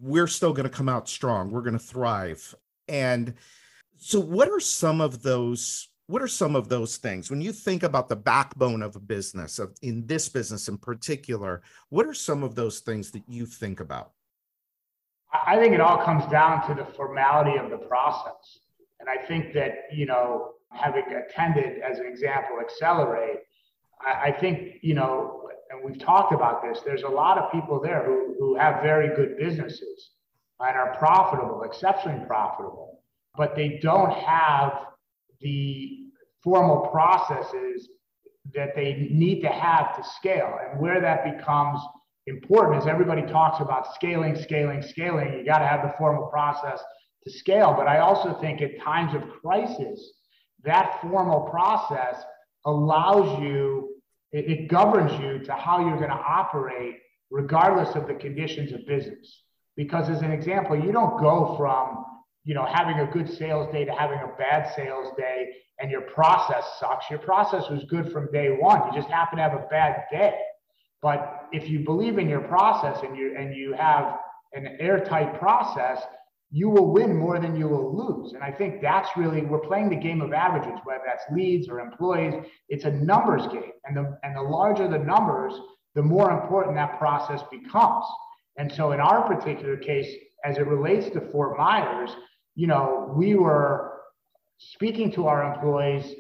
we're 0.04 0.28
still 0.28 0.52
going 0.52 0.70
to 0.70 0.76
come 0.76 0.90
out 0.90 1.08
strong 1.08 1.50
we're 1.50 1.62
going 1.62 1.80
to 1.80 1.80
thrive. 1.80 2.54
And 2.90 3.34
so 3.98 4.20
what 4.20 4.50
are 4.50 4.60
some 4.60 5.00
of 5.00 5.24
those 5.24 5.88
what 6.08 6.22
are 6.22 6.28
some 6.28 6.58
of 6.58 6.68
those 6.68 6.98
things? 6.98 7.32
When 7.32 7.40
you 7.40 7.54
think 7.54 7.82
about 7.82 8.10
the 8.10 8.16
backbone 8.18 8.82
of 8.84 8.98
a 8.98 9.00
business 9.00 9.58
of 9.58 9.74
in 9.82 10.06
this 10.06 10.28
business 10.28 10.68
in 10.68 10.78
particular 10.78 11.62
what 11.90 12.06
are 12.06 12.14
some 12.14 12.44
of 12.44 12.56
those 12.56 12.82
things 12.82 13.12
that 13.12 13.24
you 13.28 13.46
think 13.46 13.80
about? 13.80 14.12
I 15.48 15.56
think 15.56 15.74
it 15.74 15.80
all 15.80 16.04
comes 16.04 16.30
down 16.30 16.68
to 16.68 16.76
the 16.76 16.86
formality 16.86 17.58
of 17.58 17.70
the 17.72 17.78
process. 17.78 18.60
And 19.00 19.10
i 19.10 19.26
think 19.26 19.54
that 19.54 19.86
you 19.92 20.06
know 20.06 20.54
having 20.72 21.04
attended 21.06 21.82
as 21.82 22.00
an 22.00 22.06
example 22.06 22.60
accelerate 22.60 23.40
i, 24.02 24.30
I 24.30 24.32
think 24.32 24.80
you 24.82 24.94
know 24.94 25.43
and 25.74 25.84
we've 25.84 26.00
talked 26.00 26.34
about 26.34 26.62
this 26.62 26.82
there's 26.86 27.04
a 27.04 27.10
lot 27.10 27.38
of 27.38 27.52
people 27.52 27.82
there 27.82 28.06
who, 28.06 28.36
who 28.40 28.56
have 28.56 28.82
very 28.82 29.16
good 29.16 29.38
businesses 29.38 30.12
and 30.60 30.78
are 30.78 30.96
profitable 30.98 31.64
exceptionally 31.64 32.24
profitable 32.26 33.02
but 33.36 33.56
they 33.56 33.80
don't 33.82 34.14
have 34.14 34.86
the 35.42 36.04
formal 36.44 36.88
processes 36.88 37.90
that 38.54 38.76
they 38.76 39.08
need 39.12 39.42
to 39.42 39.48
have 39.48 39.96
to 39.96 40.04
scale. 40.04 40.58
And 40.62 40.80
where 40.80 41.00
that 41.02 41.38
becomes 41.38 41.80
important 42.28 42.82
is 42.82 42.88
everybody 42.88 43.22
talks 43.24 43.62
about 43.62 43.94
scaling, 43.96 44.36
scaling, 44.36 44.82
scaling. 44.82 45.34
You 45.34 45.46
got 45.46 45.60
to 45.60 45.68
have 45.68 45.82
the 45.82 45.94
formal 45.98 46.28
process 46.28 46.82
to 47.24 47.32
scale. 47.32 47.74
But 47.76 47.88
I 47.88 48.00
also 48.00 48.34
think 48.42 48.62
at 48.62 48.80
times 48.82 49.16
of 49.16 49.24
crisis, 49.42 50.12
that 50.64 51.00
formal 51.02 51.42
process 51.50 52.22
allows 52.66 53.42
you, 53.42 53.93
it, 54.34 54.50
it 54.50 54.68
governs 54.68 55.12
you 55.22 55.40
to 55.46 55.54
how 55.54 55.80
you're 55.80 55.98
going 55.98 56.10
to 56.10 56.16
operate 56.16 56.98
regardless 57.32 57.96
of 57.96 58.08
the 58.08 58.14
conditions 58.16 58.74
of 58.74 58.86
business. 58.86 59.44
Because 59.78 60.10
as 60.10 60.22
an 60.22 60.32
example, 60.32 60.76
you 60.76 60.92
don't 60.92 61.20
go 61.20 61.56
from 61.58 62.06
you 62.44 62.54
know 62.54 62.66
having 62.66 63.00
a 63.00 63.08
good 63.12 63.32
sales 63.32 63.72
day 63.72 63.86
to 63.86 63.92
having 63.92 64.20
a 64.20 64.36
bad 64.38 64.74
sales 64.76 65.14
day 65.18 65.50
and 65.80 65.90
your 65.90 66.02
process 66.02 66.64
sucks. 66.80 67.10
Your 67.10 67.20
process 67.20 67.70
was 67.70 67.84
good 67.86 68.12
from 68.12 68.32
day 68.32 68.50
one. 68.50 68.88
You 68.88 69.00
just 69.00 69.12
happen 69.12 69.38
to 69.38 69.44
have 69.44 69.54
a 69.54 69.66
bad 69.70 70.04
day. 70.12 70.36
But 71.02 71.48
if 71.52 71.70
you 71.70 71.80
believe 71.80 72.18
in 72.18 72.30
your 72.30 72.42
process 72.42 73.04
and 73.04 73.18
you 73.18 73.36
and 73.38 73.56
you 73.56 73.74
have 73.74 74.18
an 74.54 74.78
airtight 74.80 75.40
process, 75.40 76.02
you 76.56 76.70
will 76.70 76.94
win 76.94 77.18
more 77.18 77.40
than 77.40 77.56
you 77.56 77.68
will 77.68 77.98
lose. 77.98 78.34
And 78.34 78.44
I 78.44 78.52
think 78.52 78.80
that's 78.80 79.10
really 79.18 79.42
we're 79.42 79.58
playing 79.58 79.90
the 79.90 79.96
game 79.96 80.22
of 80.22 80.34
averages, 80.34 80.80
whether 80.84 81.02
that's 81.04 81.24
leads 81.32 81.68
or 81.68 81.80
employees. 81.80 82.36
It's 82.70 82.86
a 82.86 82.92
numbers 82.92 83.48
game, 83.48 83.72
and 83.86 83.98
the 83.98 84.20
and 84.22 84.36
the 84.36 84.42
larger 84.42 84.88
the 84.88 85.00
numbers, 85.00 85.54
the 85.96 86.04
more 86.04 86.30
important 86.30 86.76
that 86.76 87.00
process 87.00 87.42
becomes. 87.52 88.06
And 88.58 88.72
so, 88.72 88.92
in 88.92 89.00
our 89.00 89.28
particular 89.28 89.76
case, 89.76 90.08
as 90.46 90.60
it 90.60 90.68
relates 90.68 91.10
to 91.14 91.22
Fort 91.32 91.58
Myers, 91.58 92.12
you 92.56 92.68
know, 92.68 93.12
we 93.18 93.34
were 93.34 94.02
speaking 94.60 95.12
to 95.14 95.26
our 95.26 95.56
employees 95.56 96.14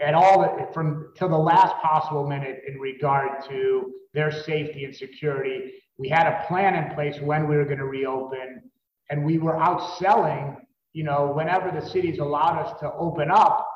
at 0.00 0.14
all 0.14 0.72
from 0.74 1.12
till 1.16 1.28
the 1.28 1.38
last 1.38 1.76
possible 1.76 2.28
minute 2.28 2.62
in 2.66 2.80
regard 2.80 3.44
to 3.48 3.92
their 4.12 4.32
safety 4.32 4.86
and 4.86 4.94
security. 4.94 5.74
We 5.98 6.08
had 6.08 6.26
a 6.26 6.44
plan 6.48 6.74
in 6.74 6.92
place 6.96 7.20
when 7.20 7.48
we 7.48 7.54
were 7.56 7.64
going 7.64 7.78
to 7.78 7.84
reopen 7.84 8.71
and 9.10 9.24
we 9.24 9.38
were 9.38 9.54
outselling, 9.54 10.56
you 10.92 11.04
know, 11.04 11.32
whenever 11.34 11.70
the 11.70 11.86
cities 11.86 12.18
allowed 12.18 12.58
us 12.58 12.78
to 12.80 12.92
open 12.94 13.30
up, 13.30 13.66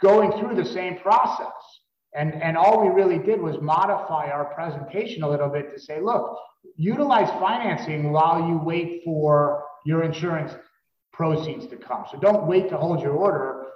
going 0.00 0.32
through 0.38 0.56
the 0.56 0.64
same 0.64 0.98
process. 0.98 1.52
And, 2.14 2.34
and 2.42 2.56
all 2.56 2.80
we 2.80 2.88
really 2.88 3.18
did 3.18 3.40
was 3.40 3.56
modify 3.60 4.30
our 4.30 4.44
presentation 4.54 5.22
a 5.22 5.28
little 5.28 5.48
bit 5.48 5.74
to 5.74 5.80
say, 5.80 6.00
look, 6.00 6.36
utilize 6.76 7.28
financing 7.40 8.12
while 8.12 8.48
you 8.48 8.58
wait 8.58 9.02
for 9.04 9.64
your 9.84 10.04
insurance 10.04 10.52
proceeds 11.12 11.66
to 11.68 11.76
come. 11.76 12.04
So 12.10 12.18
don't 12.18 12.46
wait 12.46 12.68
to 12.70 12.76
hold 12.76 13.00
your 13.00 13.12
order. 13.12 13.66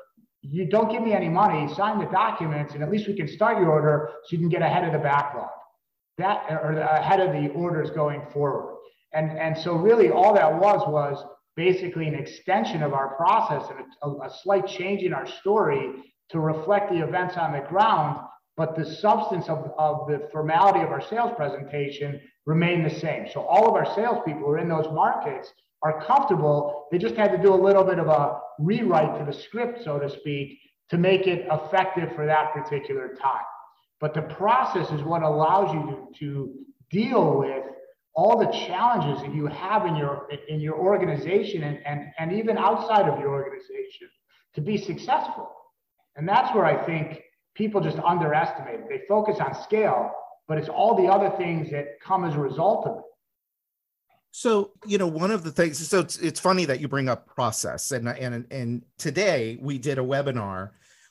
You 0.42 0.66
don't 0.66 0.90
give 0.90 1.02
me 1.02 1.12
any 1.12 1.28
money, 1.28 1.72
sign 1.74 1.98
the 1.98 2.06
documents, 2.06 2.74
and 2.74 2.82
at 2.82 2.90
least 2.90 3.08
we 3.08 3.16
can 3.16 3.28
start 3.28 3.58
your 3.58 3.70
order 3.70 4.10
so 4.24 4.28
you 4.30 4.38
can 4.38 4.48
get 4.48 4.62
ahead 4.62 4.84
of 4.84 4.92
the 4.92 4.98
backlog. 4.98 5.50
That 6.18 6.46
or 6.50 6.72
ahead 6.78 7.20
of 7.20 7.32
the 7.32 7.48
orders 7.50 7.90
going 7.90 8.22
forward. 8.32 8.76
And, 9.12 9.30
and 9.38 9.56
so 9.56 9.74
really 9.74 10.10
all 10.10 10.34
that 10.34 10.52
was 10.52 10.86
was 10.86 11.24
basically 11.56 12.06
an 12.06 12.14
extension 12.14 12.82
of 12.82 12.92
our 12.92 13.16
process 13.16 13.68
and 13.70 13.84
a, 14.02 14.26
a 14.26 14.30
slight 14.42 14.66
change 14.66 15.02
in 15.02 15.12
our 15.12 15.26
story 15.26 15.90
to 16.30 16.40
reflect 16.40 16.92
the 16.92 17.02
events 17.02 17.36
on 17.36 17.52
the 17.52 17.66
ground, 17.68 18.20
but 18.56 18.76
the 18.76 18.84
substance 18.84 19.48
of, 19.48 19.72
of 19.78 20.06
the 20.08 20.28
formality 20.30 20.80
of 20.80 20.90
our 20.90 21.00
sales 21.00 21.32
presentation 21.36 22.20
remained 22.46 22.84
the 22.84 23.00
same. 23.00 23.26
So 23.32 23.42
all 23.42 23.68
of 23.68 23.74
our 23.74 23.86
salespeople 23.94 24.42
who 24.42 24.50
are 24.50 24.58
in 24.58 24.68
those 24.68 24.86
markets 24.92 25.52
are 25.82 26.02
comfortable. 26.04 26.86
They 26.90 26.98
just 26.98 27.14
had 27.14 27.30
to 27.32 27.38
do 27.38 27.54
a 27.54 27.60
little 27.60 27.84
bit 27.84 27.98
of 27.98 28.08
a 28.08 28.40
rewrite 28.58 29.18
to 29.18 29.24
the 29.24 29.36
script, 29.36 29.84
so 29.84 29.98
to 29.98 30.10
speak, 30.10 30.58
to 30.90 30.98
make 30.98 31.26
it 31.26 31.46
effective 31.50 32.14
for 32.14 32.26
that 32.26 32.52
particular 32.52 33.14
time. 33.20 33.44
But 34.00 34.14
the 34.14 34.22
process 34.22 34.90
is 34.90 35.02
what 35.02 35.22
allows 35.22 35.72
you 35.74 36.08
to, 36.18 36.18
to 36.20 36.54
deal 36.90 37.38
with 37.38 37.64
all 38.14 38.38
the 38.38 38.50
challenges 38.66 39.22
that 39.22 39.34
you 39.34 39.46
have 39.46 39.86
in 39.86 39.94
your 39.94 40.28
in 40.48 40.60
your 40.60 40.76
organization 40.76 41.62
and, 41.62 41.78
and, 41.86 42.06
and 42.18 42.32
even 42.32 42.58
outside 42.58 43.08
of 43.08 43.18
your 43.20 43.30
organization 43.30 44.08
to 44.54 44.60
be 44.60 44.76
successful. 44.76 45.50
And 46.16 46.28
that's 46.28 46.52
where 46.54 46.64
I 46.64 46.84
think 46.84 47.22
people 47.54 47.80
just 47.80 47.98
underestimate 47.98 48.80
it. 48.80 48.88
They 48.88 49.02
focus 49.08 49.38
on 49.40 49.54
scale, 49.62 50.10
but 50.48 50.58
it's 50.58 50.68
all 50.68 50.96
the 50.96 51.06
other 51.06 51.30
things 51.36 51.70
that 51.70 52.00
come 52.02 52.24
as 52.24 52.34
a 52.34 52.40
result 52.40 52.86
of 52.86 52.98
it. 52.98 53.04
So, 54.30 54.72
you 54.86 54.98
know, 54.98 55.06
one 55.06 55.30
of 55.30 55.42
the 55.42 55.50
things, 55.50 55.86
so 55.88 56.00
it's, 56.00 56.18
it's 56.18 56.38
funny 56.38 56.64
that 56.66 56.80
you 56.80 56.88
bring 56.88 57.08
up 57.08 57.26
process. 57.26 57.92
And, 57.92 58.08
and, 58.08 58.46
and 58.50 58.84
today 58.98 59.58
we 59.60 59.78
did 59.78 59.98
a 59.98 60.02
webinar 60.02 60.70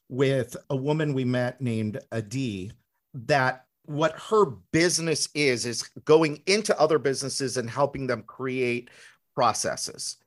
with 0.10 0.56
a 0.70 0.76
woman 0.76 1.14
we 1.14 1.26
met 1.26 1.60
named 1.60 2.00
Adi 2.12 2.72
that 3.14 3.66
what 3.88 4.20
her 4.30 4.46
business 4.72 5.30
is 5.34 5.66
is 5.66 5.84
going 6.04 6.42
into 6.46 6.78
other 6.80 7.00
businesses 7.00 7.56
and 7.58 7.70
helping 7.70 8.06
them 8.06 8.22
create 8.24 8.90
processes. 9.34 10.18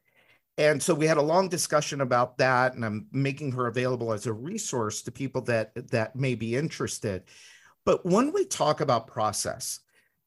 And 0.56 0.82
so 0.82 0.94
we 0.94 1.06
had 1.06 1.18
a 1.18 1.22
long 1.22 1.48
discussion 1.48 2.00
about 2.00 2.38
that 2.38 2.74
and 2.74 2.84
i'm 2.84 3.06
making 3.12 3.52
her 3.52 3.66
available 3.66 4.12
as 4.12 4.26
a 4.26 4.32
resource 4.32 5.02
to 5.02 5.12
people 5.12 5.42
that 5.42 5.72
that 5.90 6.16
may 6.16 6.34
be 6.34 6.56
interested. 6.56 7.24
But 7.84 8.04
when 8.04 8.32
we 8.32 8.44
talk 8.44 8.80
about 8.80 9.06
process 9.06 9.80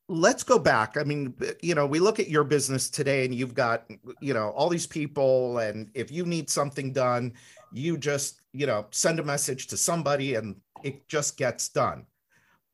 let's 0.10 0.44
go 0.44 0.60
back. 0.60 0.98
I 0.98 1.04
mean 1.04 1.34
you 1.62 1.75
know 1.75 1.88
we 1.88 2.00
look 2.00 2.20
at 2.20 2.30
your 2.30 2.44
business 2.44 2.90
today 2.90 3.25
and 3.25 3.34
you've 3.34 3.56
got 3.56 3.90
you 4.22 4.34
know 4.34 4.50
all 4.50 4.70
these 4.70 4.88
people 4.88 5.58
and 5.58 5.90
if 5.94 6.12
you 6.12 6.25
need 6.25 6.50
something 6.50 6.92
done 6.92 7.34
you 7.72 7.98
just 7.98 8.42
you 8.52 8.68
know 8.68 8.86
send 8.92 9.20
a 9.20 9.24
message 9.24 9.68
to 9.68 9.78
somebody 9.78 10.36
and 10.36 10.58
it 10.84 11.08
just 11.08 11.38
gets 11.38 11.70
done. 11.70 12.06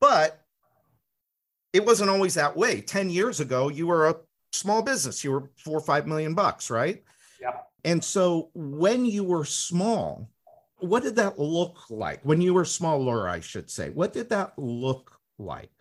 But 0.01 0.41
it 1.73 1.85
wasn't 1.85 2.09
always 2.09 2.33
that 2.35 2.55
way. 2.55 2.81
10 2.81 3.09
years 3.09 3.39
ago, 3.39 3.69
you 3.69 3.87
were 3.87 4.07
a 4.07 4.15
small 4.51 4.81
business. 4.81 5.23
You 5.23 5.31
were 5.31 5.49
four 5.57 5.77
or 5.77 5.81
five 5.81 6.07
million 6.07 6.33
bucks, 6.33 6.69
right? 6.69 7.03
Yeah. 7.41 7.57
And 7.85 8.03
so 8.03 8.49
when 8.53 9.05
you 9.05 9.23
were 9.23 9.45
small, 9.45 10.29
what 10.79 11.03
did 11.03 11.15
that 11.17 11.37
look 11.37 11.77
like? 11.89 12.21
When 12.23 12.41
you 12.41 12.53
were 12.53 12.65
smaller, 12.65 13.27
I 13.27 13.39
should 13.39 13.69
say, 13.69 13.89
what 13.89 14.13
did 14.13 14.29
that 14.29 14.57
look 14.57 15.19
like? 15.37 15.71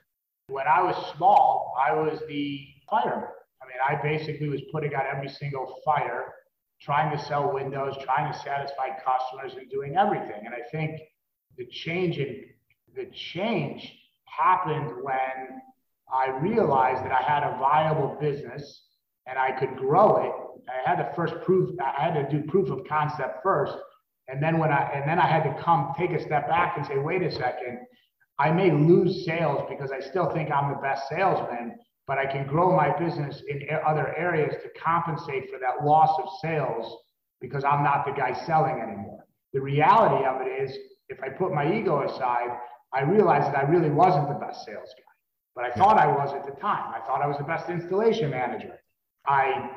When 0.49 0.67
I 0.67 0.83
was 0.83 0.97
small, 1.17 1.75
I 1.79 1.93
was 1.93 2.21
the 2.29 2.67
fireman. 2.89 3.29
I 3.63 3.67
mean, 3.67 3.79
I 3.87 4.03
basically 4.03 4.49
was 4.49 4.61
putting 4.73 4.95
out 4.95 5.05
every 5.07 5.29
single 5.29 5.81
fire, 5.85 6.35
trying 6.81 7.17
to 7.17 7.23
sell 7.23 7.53
windows, 7.53 7.97
trying 8.03 8.33
to 8.33 8.39
satisfy 8.39 8.89
customers, 9.05 9.53
and 9.59 9.71
doing 9.71 9.97
everything. 9.97 10.47
And 10.47 10.55
I 10.55 10.63
think 10.71 11.01
the 11.57 11.67
change 11.67 12.19
in 12.19 12.45
the 12.95 13.07
change 13.33 13.93
happened 14.25 14.91
when 15.03 15.61
I 16.13 16.31
realized 16.41 17.05
that 17.05 17.13
I 17.13 17.23
had 17.23 17.43
a 17.43 17.59
viable 17.59 18.17
business 18.21 18.85
and 19.27 19.39
I 19.39 19.53
could 19.53 19.77
grow 19.77 20.17
it. 20.25 20.33
I 20.69 20.89
had 20.89 20.97
to 20.97 21.13
first 21.15 21.35
prove 21.45 21.79
I 21.81 22.03
had 22.03 22.15
to 22.15 22.29
do 22.31 22.47
proof 22.49 22.71
of 22.71 22.87
concept 22.89 23.43
first. 23.43 23.77
And 24.29 24.43
then 24.43 24.59
when 24.59 24.71
I 24.71 24.91
and 24.95 25.09
then 25.09 25.19
I 25.19 25.27
had 25.27 25.43
to 25.45 25.63
come 25.63 25.93
take 25.99 26.13
a 26.13 26.23
step 26.23 26.49
back 26.49 26.77
and 26.77 26.87
say, 26.87 26.99
wait 26.99 27.23
a 27.23 27.31
second, 27.31 27.81
I 28.39 28.51
may 28.51 28.71
lose 28.71 29.25
sales 29.25 29.67
because 29.69 29.91
I 29.91 30.01
still 30.01 30.31
think 30.33 30.51
I'm 30.51 30.71
the 30.71 30.81
best 30.81 31.09
salesman, 31.09 31.77
but 32.07 32.19
I 32.19 32.27
can 32.27 32.47
grow 32.47 32.75
my 32.75 32.97
business 32.99 33.43
in 33.49 33.63
other 33.87 34.17
areas 34.17 34.55
to 34.63 34.81
compensate 34.81 35.51
for 35.51 35.59
that 35.59 35.85
loss 35.85 36.19
of 36.23 36.29
sales 36.41 36.95
because 37.41 37.65
I'm 37.65 37.83
not 37.83 38.07
the 38.07 38.13
guy 38.13 38.33
selling 38.47 38.81
anymore. 38.81 39.25
The 39.53 39.61
reality 39.61 40.25
of 40.25 40.41
it 40.43 40.63
is, 40.63 40.77
if 41.09 41.23
I 41.23 41.29
put 41.31 41.53
my 41.53 41.73
ego 41.75 42.03
aside, 42.03 42.51
I 42.93 43.03
realized 43.03 43.47
that 43.49 43.65
I 43.65 43.69
really 43.69 43.91
wasn't 43.91 44.29
the 44.29 44.35
best 44.35 44.65
sales 44.65 44.89
guy 44.97 45.08
but 45.59 45.67
I 45.67 45.75
thought 45.75 45.99
I 45.99 46.07
was 46.07 46.33
at 46.35 46.47
the 46.47 46.53
time. 46.61 46.95
I 46.95 47.01
thought 47.05 47.21
I 47.21 47.27
was 47.27 47.37
the 47.37 47.43
best 47.43 47.69
installation 47.69 48.31
manager. 48.31 48.79
I 49.27 49.71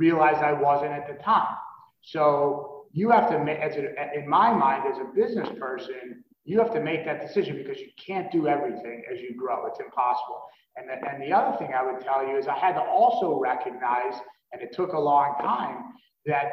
realized 0.00 0.38
I 0.38 0.52
wasn't 0.52 0.90
at 0.90 1.06
the 1.06 1.22
time. 1.22 1.54
So 2.02 2.86
you 2.90 3.10
have 3.10 3.30
to 3.30 3.38
make, 3.38 3.60
as 3.60 3.76
a, 3.76 4.18
in 4.18 4.28
my 4.28 4.52
mind, 4.52 4.92
as 4.92 4.98
a 4.98 5.04
business 5.14 5.48
person, 5.56 6.24
you 6.44 6.58
have 6.58 6.72
to 6.72 6.80
make 6.80 7.04
that 7.04 7.20
decision 7.20 7.56
because 7.56 7.78
you 7.78 7.90
can't 8.04 8.28
do 8.32 8.48
everything 8.48 9.04
as 9.08 9.20
you 9.20 9.36
grow. 9.36 9.66
It's 9.66 9.78
impossible. 9.78 10.42
And 10.74 10.88
the, 10.88 10.94
and 11.08 11.22
the 11.22 11.32
other 11.32 11.56
thing 11.58 11.74
I 11.78 11.84
would 11.84 12.00
tell 12.00 12.26
you 12.26 12.36
is 12.36 12.48
I 12.48 12.58
had 12.58 12.72
to 12.72 12.82
also 12.82 13.38
recognize, 13.38 14.14
and 14.52 14.60
it 14.60 14.72
took 14.72 14.94
a 14.94 14.98
long 14.98 15.36
time, 15.38 15.92
that 16.26 16.46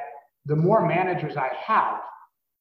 the 0.46 0.56
more 0.56 0.88
managers 0.88 1.36
I 1.36 1.50
have, 1.66 2.00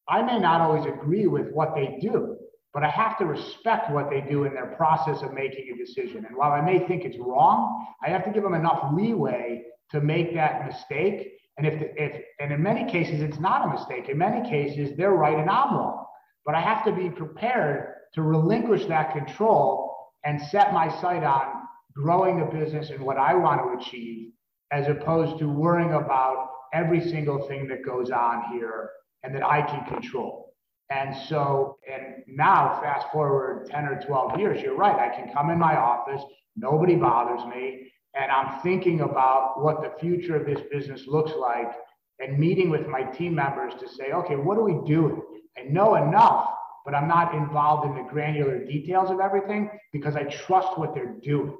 I 0.08 0.22
may 0.22 0.38
not 0.38 0.62
always 0.62 0.86
agree 0.86 1.26
with 1.26 1.50
what 1.50 1.74
they 1.74 1.98
do, 2.00 2.38
but 2.76 2.84
I 2.84 2.90
have 2.90 3.16
to 3.20 3.24
respect 3.24 3.90
what 3.90 4.10
they 4.10 4.20
do 4.20 4.44
in 4.44 4.52
their 4.52 4.66
process 4.76 5.22
of 5.22 5.32
making 5.32 5.72
a 5.72 5.78
decision. 5.78 6.26
And 6.26 6.36
while 6.36 6.52
I 6.52 6.60
may 6.60 6.86
think 6.86 7.06
it's 7.06 7.16
wrong, 7.18 7.86
I 8.04 8.10
have 8.10 8.22
to 8.26 8.30
give 8.30 8.42
them 8.42 8.52
enough 8.52 8.92
leeway 8.94 9.62
to 9.92 10.02
make 10.02 10.34
that 10.34 10.66
mistake. 10.66 11.38
And 11.56 11.66
if, 11.66 11.72
if 11.96 12.22
and 12.38 12.52
in 12.52 12.62
many 12.62 12.84
cases 12.84 13.22
it's 13.22 13.38
not 13.38 13.64
a 13.66 13.72
mistake. 13.72 14.10
In 14.10 14.18
many 14.18 14.46
cases 14.46 14.94
they're 14.94 15.14
right 15.14 15.38
and 15.38 15.48
I'm 15.48 15.74
wrong. 15.74 16.04
But 16.44 16.54
I 16.54 16.60
have 16.60 16.84
to 16.84 16.92
be 16.92 17.08
prepared 17.08 17.94
to 18.12 18.20
relinquish 18.20 18.84
that 18.88 19.14
control 19.14 19.96
and 20.26 20.38
set 20.38 20.74
my 20.74 20.90
sight 21.00 21.24
on 21.24 21.62
growing 21.94 22.40
the 22.40 22.44
business 22.44 22.90
and 22.90 23.00
what 23.00 23.16
I 23.16 23.32
want 23.36 23.62
to 23.62 23.86
achieve, 23.86 24.32
as 24.70 24.86
opposed 24.88 25.38
to 25.38 25.48
worrying 25.48 25.94
about 25.94 26.50
every 26.74 27.00
single 27.00 27.48
thing 27.48 27.68
that 27.68 27.86
goes 27.86 28.10
on 28.10 28.52
here 28.52 28.90
and 29.22 29.34
that 29.34 29.42
I 29.42 29.62
can 29.62 29.82
control. 29.86 30.45
And 30.90 31.16
so, 31.28 31.78
and 31.92 32.22
now 32.28 32.78
fast 32.80 33.06
forward 33.12 33.68
10 33.70 33.86
or 33.86 34.00
12 34.00 34.38
years, 34.38 34.62
you're 34.62 34.76
right. 34.76 34.98
I 34.98 35.14
can 35.14 35.32
come 35.32 35.50
in 35.50 35.58
my 35.58 35.76
office, 35.76 36.22
nobody 36.56 36.94
bothers 36.94 37.44
me. 37.46 37.92
And 38.14 38.30
I'm 38.30 38.60
thinking 38.60 39.00
about 39.00 39.62
what 39.62 39.82
the 39.82 39.92
future 40.00 40.36
of 40.36 40.46
this 40.46 40.60
business 40.70 41.02
looks 41.06 41.32
like 41.38 41.72
and 42.18 42.38
meeting 42.38 42.70
with 42.70 42.86
my 42.86 43.02
team 43.02 43.34
members 43.34 43.74
to 43.80 43.88
say, 43.88 44.12
okay, 44.12 44.36
what 44.36 44.56
are 44.56 44.62
we 44.62 44.86
doing? 44.86 45.20
I 45.58 45.62
know 45.62 45.96
enough, 45.96 46.50
but 46.84 46.94
I'm 46.94 47.08
not 47.08 47.34
involved 47.34 47.86
in 47.86 48.02
the 48.02 48.08
granular 48.08 48.64
details 48.64 49.10
of 49.10 49.20
everything 49.20 49.68
because 49.92 50.16
I 50.16 50.22
trust 50.24 50.78
what 50.78 50.94
they're 50.94 51.16
doing. 51.22 51.56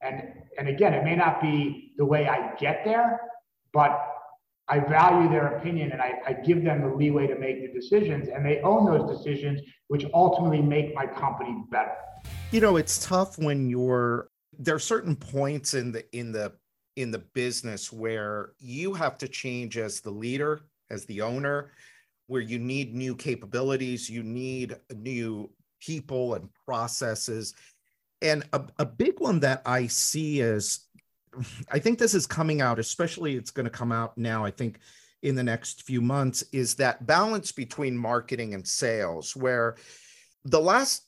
And, 0.00 0.22
and 0.58 0.68
again, 0.68 0.94
it 0.94 1.04
may 1.04 1.14
not 1.14 1.40
be 1.40 1.92
the 1.98 2.04
way 2.04 2.26
I 2.26 2.54
get 2.56 2.82
there, 2.84 3.20
but 3.72 4.11
I 4.72 4.78
value 4.78 5.28
their 5.28 5.58
opinion 5.58 5.92
and 5.92 6.00
I, 6.00 6.14
I, 6.26 6.32
give 6.32 6.64
them 6.64 6.80
the 6.80 6.88
leeway 6.88 7.26
to 7.26 7.38
make 7.38 7.60
the 7.60 7.78
decisions 7.78 8.28
and 8.28 8.42
they 8.44 8.62
own 8.62 8.86
those 8.86 9.18
decisions, 9.18 9.60
which 9.88 10.06
ultimately 10.14 10.62
make 10.62 10.94
my 10.94 11.06
company 11.06 11.62
better. 11.70 11.92
You 12.52 12.62
know, 12.62 12.78
it's 12.78 13.04
tough 13.04 13.38
when 13.38 13.68
you're 13.68 14.30
there 14.58 14.74
are 14.74 14.78
certain 14.94 15.14
points 15.14 15.74
in 15.74 15.92
the 15.92 16.04
in 16.16 16.32
the 16.32 16.54
in 16.96 17.10
the 17.10 17.18
business 17.18 17.92
where 17.92 18.52
you 18.58 18.94
have 18.94 19.18
to 19.18 19.28
change 19.28 19.76
as 19.76 20.00
the 20.00 20.10
leader, 20.10 20.62
as 20.90 21.04
the 21.04 21.20
owner, 21.20 21.72
where 22.28 22.40
you 22.40 22.58
need 22.58 22.94
new 22.94 23.14
capabilities, 23.14 24.08
you 24.08 24.22
need 24.22 24.76
new 24.94 25.50
people 25.80 26.32
and 26.32 26.48
processes. 26.64 27.52
And 28.22 28.42
a, 28.54 28.62
a 28.78 28.86
big 28.86 29.20
one 29.20 29.40
that 29.40 29.60
I 29.66 29.86
see 29.88 30.40
is 30.40 30.86
I 31.70 31.78
think 31.78 31.98
this 31.98 32.14
is 32.14 32.26
coming 32.26 32.60
out, 32.60 32.78
especially 32.78 33.36
it's 33.36 33.50
going 33.50 33.64
to 33.64 33.70
come 33.70 33.92
out 33.92 34.16
now, 34.18 34.44
I 34.44 34.50
think 34.50 34.78
in 35.22 35.34
the 35.34 35.42
next 35.42 35.82
few 35.82 36.00
months, 36.00 36.44
is 36.52 36.74
that 36.76 37.06
balance 37.06 37.52
between 37.52 37.96
marketing 37.96 38.54
and 38.54 38.66
sales, 38.66 39.36
where 39.36 39.76
the 40.44 40.60
last 40.60 41.06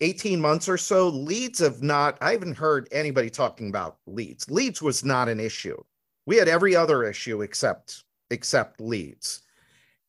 18 0.00 0.40
months 0.40 0.68
or 0.68 0.76
so, 0.76 1.08
leads 1.08 1.60
have 1.60 1.82
not, 1.82 2.18
I 2.20 2.32
haven't 2.32 2.56
heard 2.56 2.88
anybody 2.90 3.30
talking 3.30 3.68
about 3.68 3.98
leads. 4.06 4.50
Leads 4.50 4.82
was 4.82 5.04
not 5.04 5.28
an 5.28 5.38
issue. 5.38 5.80
We 6.26 6.36
had 6.36 6.48
every 6.48 6.74
other 6.74 7.04
issue 7.04 7.42
except 7.42 8.04
except 8.30 8.80
leads. 8.80 9.42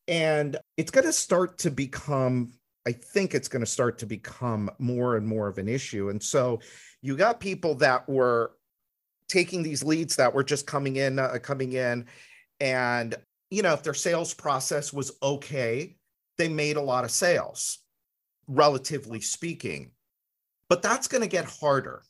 And 0.07 0.57
it's 0.77 0.91
going 0.91 1.05
to 1.05 1.13
start 1.13 1.57
to 1.59 1.71
become 1.71 2.53
I 2.85 2.91
think 2.91 3.33
it's 3.33 3.47
going 3.47 3.61
to 3.61 3.71
start 3.71 3.97
to 3.99 4.05
become 4.05 4.69
more 4.77 5.15
and 5.15 5.25
more 5.25 5.47
of 5.47 5.57
an 5.57 5.69
issue. 5.69 6.09
And 6.09 6.21
so 6.21 6.59
you 7.01 7.15
got 7.15 7.39
people 7.39 7.75
that 7.75 8.07
were 8.09 8.51
taking 9.27 9.63
these 9.63 9.83
leads 9.83 10.15
that 10.15 10.33
were 10.33 10.43
just 10.43 10.67
coming 10.67 10.97
in, 10.97 11.19
uh, 11.19 11.37
coming 11.41 11.73
in, 11.73 12.05
and 12.59 13.15
you 13.49 13.61
know, 13.61 13.73
if 13.73 13.83
their 13.83 13.93
sales 13.93 14.33
process 14.33 14.91
was 14.91 15.11
okay, 15.21 15.95
they 16.37 16.49
made 16.49 16.75
a 16.75 16.81
lot 16.81 17.03
of 17.03 17.11
sales, 17.11 17.79
relatively 18.47 19.21
speaking. 19.21 19.91
But 20.69 20.81
that's 20.81 21.07
going 21.07 21.21
to 21.21 21.27
get 21.27 21.45
harder. 21.45 22.01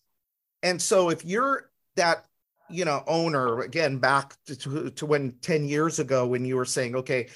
And 0.61 0.81
so 0.81 1.09
if 1.09 1.25
you're 1.25 1.69
that 1.95 2.25
you 2.69 2.85
know 2.85 3.03
owner 3.07 3.59
again 3.61 3.97
back 3.97 4.35
to, 4.45 4.89
to 4.89 5.05
when 5.05 5.33
10 5.41 5.65
years 5.65 5.99
ago 5.99 6.25
when 6.25 6.45
you 6.45 6.55
were 6.55 6.65
saying 6.65 6.95
okay 6.95 7.27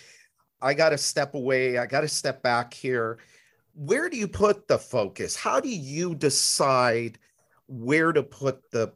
i 0.62 0.74
got 0.74 0.90
to 0.90 0.98
step 0.98 1.36
away 1.36 1.78
i 1.78 1.86
got 1.86 2.02
to 2.02 2.08
step 2.08 2.42
back 2.42 2.74
here 2.74 3.20
where 3.76 4.10
do 4.10 4.18
you 4.18 4.28
put 4.28 4.68
the 4.68 4.78
focus 4.78 5.36
how 5.36 5.60
do 5.60 5.70
you 5.70 6.16
decide 6.16 7.20
where 7.68 8.14
to 8.14 8.24
put 8.24 8.72
the 8.72 8.92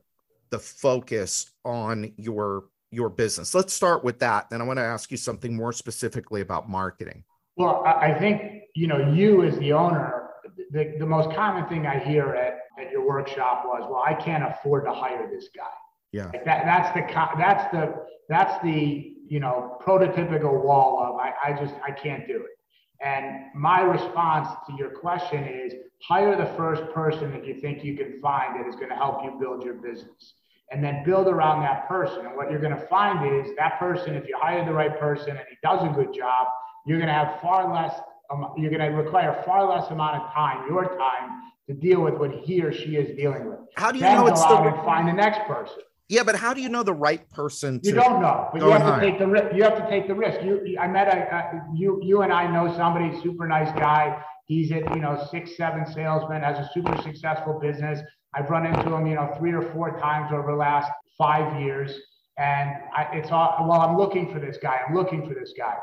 the 0.51 0.60
focus 0.60 1.51
on 1.65 2.13
your 2.17 2.65
your 2.91 3.10
business. 3.10 3.55
Let's 3.55 3.74
start 3.74 4.03
with 4.03 4.20
that. 4.20 4.50
Then 4.50 4.62
i 4.62 4.63
want 4.65 4.77
to 4.77 4.84
ask 4.84 5.10
you 5.12 5.17
something 5.17 5.55
more 5.55 5.74
specifically 5.74 6.41
about 6.41 6.70
marketing. 6.70 7.24
Well 7.58 7.84
i 7.86 8.13
think 8.13 8.63
you 8.75 8.88
know 8.88 9.12
you 9.12 9.43
as 9.43 9.58
the 9.58 9.74
owner 9.74 10.29
the, 10.72 10.96
the 11.00 11.05
most 11.05 11.36
common 11.36 11.67
thing 11.67 11.86
i 11.86 12.00
hear 12.00 12.29
at, 12.36 12.60
at 12.79 12.91
your 12.91 13.05
workshop 13.05 13.63
was 13.65 13.81
well 13.89 14.03
i 14.05 14.13
can't 14.13 14.43
afford 14.43 14.86
to 14.86 14.93
hire 14.93 15.29
this 15.31 15.50
guy. 15.55 15.64
Yeah. 16.11 16.25
Like 16.25 16.46
that, 16.46 16.66
that's 16.66 16.94
the 16.94 17.03
that's 17.37 17.72
the 17.72 18.05
that's 18.29 18.64
the 18.64 19.16
you 19.27 19.40
know 19.40 19.77
prototypical 19.85 20.64
wall 20.64 21.00
of 21.01 21.16
I, 21.16 21.33
I 21.46 21.53
just 21.53 21.75
i 21.85 21.92
can't 21.92 22.27
do 22.27 22.37
it. 22.37 22.57
And 23.03 23.46
my 23.55 23.81
response 23.81 24.48
to 24.68 24.75
your 24.77 24.92
question 24.92 25.44
is 25.44 25.74
hire 26.07 26.35
the 26.35 26.51
first 26.57 26.83
person 26.94 27.31
that 27.31 27.46
you 27.46 27.55
think 27.55 27.83
you 27.83 27.96
can 27.96 28.20
find 28.20 28.59
that 28.59 28.68
is 28.68 28.75
going 28.75 28.90
to 28.90 28.96
help 28.96 29.24
you 29.24 29.37
build 29.40 29.64
your 29.64 29.75
business 29.75 30.33
and 30.72 30.84
then 30.84 31.03
build 31.03 31.27
around 31.27 31.62
that 31.62 31.88
person. 31.88 32.25
And 32.25 32.36
what 32.36 32.50
you're 32.50 32.62
going 32.62 32.75
to 32.75 32.88
find 32.88 33.46
is 33.46 33.53
that 33.57 33.77
person, 33.77 34.16
if 34.16 34.27
you 34.27 34.36
hire 34.40 34.66
the 34.66 34.74
right 34.74 34.98
person 34.98 35.31
and 35.31 35.46
he 35.50 35.57
does 35.62 35.84
a 35.84 35.94
good 35.94 36.14
job, 36.14 36.48
you're 36.86 36.98
going 36.98 37.10
to 37.10 37.14
have 37.14 37.40
far 37.42 37.72
less, 37.72 37.94
um, 38.31 38.53
you're 38.57 38.72
going 38.72 38.81
to 38.81 38.98
require 38.98 39.44
far 39.46 39.68
less 39.70 39.92
amount 39.92 40.16
of 40.16 40.34
time, 40.34 40.68
your 40.70 40.98
time, 40.98 41.42
to 41.68 41.74
deal 41.74 42.01
with 42.01 42.16
what 42.16 42.31
he 42.31 42.62
or 42.62 42.74
she 42.74 42.96
is 42.96 43.16
dealing 43.18 43.50
with. 43.50 43.60
How 43.75 43.92
do 43.92 44.00
you 44.00 44.03
then 44.03 44.16
know 44.16 44.27
it's 44.27 44.42
the 44.42 44.55
and 44.55 44.75
find 44.84 45.07
the 45.07 45.14
next 45.14 45.42
person? 45.46 45.84
Yeah, 46.07 46.24
but 46.24 46.36
how 46.36 46.53
do 46.53 46.62
you 46.62 46.68
know 46.68 46.84
the 46.84 46.94
right 46.94 47.29
person? 47.29 47.79
you 47.84 47.94
don't 47.94 48.22
know, 48.22 48.50
but 48.51 48.62
you 48.62 48.70
have 48.70 49.00
to 49.00 49.05
take 49.05 49.18
the 49.18 49.27
risk. 49.27 49.55
You 49.55 49.64
have 49.64 49.77
to 49.77 49.90
take 49.90 50.07
the 50.07 50.16
risk. 50.16 50.42
You, 50.44 50.77
I 50.77 50.88
met 50.88 51.07
a, 51.07 51.36
a 51.36 51.64
you, 51.74 52.01
you 52.03 52.24
and 52.24 52.34
I 52.34 52.51
know 52.51 52.74
somebody, 52.75 53.18
super 53.22 53.48
nice 53.48 53.72
guy. 53.79 54.22
He's 54.46 54.74
at 54.74 54.94
you 54.94 55.00
know 55.00 55.25
six, 55.31 55.55
seven 55.55 55.86
salesman, 55.86 56.42
has 56.42 56.57
a 56.57 56.70
super 56.74 57.01
successful 57.01 57.60
business 57.62 58.01
I've 58.33 58.50
run 58.50 58.65
into 58.65 58.89
them, 58.89 59.05
you 59.07 59.15
know, 59.15 59.33
three 59.37 59.53
or 59.53 59.72
four 59.74 60.00
times 60.00 60.31
over 60.33 60.51
the 60.51 60.57
last 60.57 60.91
five 61.17 61.61
years. 61.61 61.91
And 62.37 62.72
I, 62.96 63.07
it's 63.13 63.29
all, 63.31 63.57
well, 63.67 63.81
I'm 63.81 63.98
looking 63.98 64.31
for 64.31 64.39
this 64.39 64.57
guy. 64.61 64.79
I'm 64.87 64.96
looking 64.96 65.27
for 65.27 65.33
this 65.33 65.53
guy. 65.57 65.75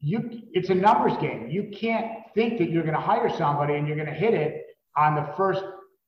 You, 0.00 0.42
it's 0.52 0.70
a 0.70 0.74
numbers 0.74 1.12
game. 1.20 1.48
You 1.50 1.70
can't 1.78 2.06
think 2.34 2.58
that 2.58 2.70
you're 2.70 2.82
going 2.82 2.94
to 2.94 3.00
hire 3.00 3.30
somebody 3.36 3.74
and 3.74 3.86
you're 3.86 3.96
going 3.96 4.08
to 4.08 4.14
hit 4.14 4.32
it 4.32 4.64
on 4.96 5.14
the 5.14 5.30
first, 5.36 5.62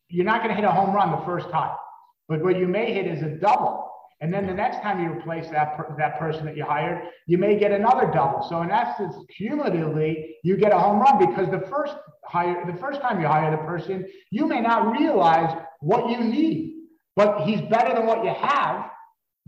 you're 0.09 0.25
not 0.25 0.43
going 0.43 0.49
to 0.49 0.55
hit 0.55 0.65
a 0.65 0.73
home 0.73 0.95
run 0.95 1.11
the 1.11 1.25
first 1.27 1.51
time. 1.51 1.77
But 2.29 2.43
what 2.43 2.59
you 2.59 2.67
may 2.67 2.93
hit 2.93 3.07
is 3.07 3.23
a 3.23 3.29
double. 3.29 3.91
And 4.23 4.33
then 4.33 4.47
the 4.47 4.55
next 4.55 4.81
time 4.83 5.03
you 5.03 5.11
replace 5.11 5.51
that, 5.51 5.77
per, 5.77 5.95
that 5.99 6.19
person 6.19 6.47
that 6.47 6.57
you 6.57 6.65
hired, 6.65 7.09
you 7.27 7.39
may 7.39 7.59
get 7.59 7.73
another 7.73 8.11
double. 8.11 8.47
So 8.49 8.63
in 8.63 8.71
essence, 8.71 9.15
cumulatively, 9.37 10.37
you 10.45 10.57
get 10.57 10.73
a 10.73 10.79
home 10.79 11.01
run 11.01 11.19
because 11.19 11.51
the 11.51 11.67
first 11.69 11.95
hire, 12.25 12.65
the 12.65 12.79
first 12.79 13.01
time 13.01 13.21
you 13.21 13.27
hire 13.27 13.51
the 13.51 13.59
person, 13.59 14.07
you 14.31 14.47
may 14.47 14.61
not 14.61 14.93
realize 14.93 15.55
what 15.83 16.09
you 16.09 16.19
need, 16.25 16.75
but 17.17 17.43
he's 17.43 17.61
better 17.63 17.95
than 17.95 18.07
what 18.07 18.25
you 18.25 18.33
have, 18.35 18.91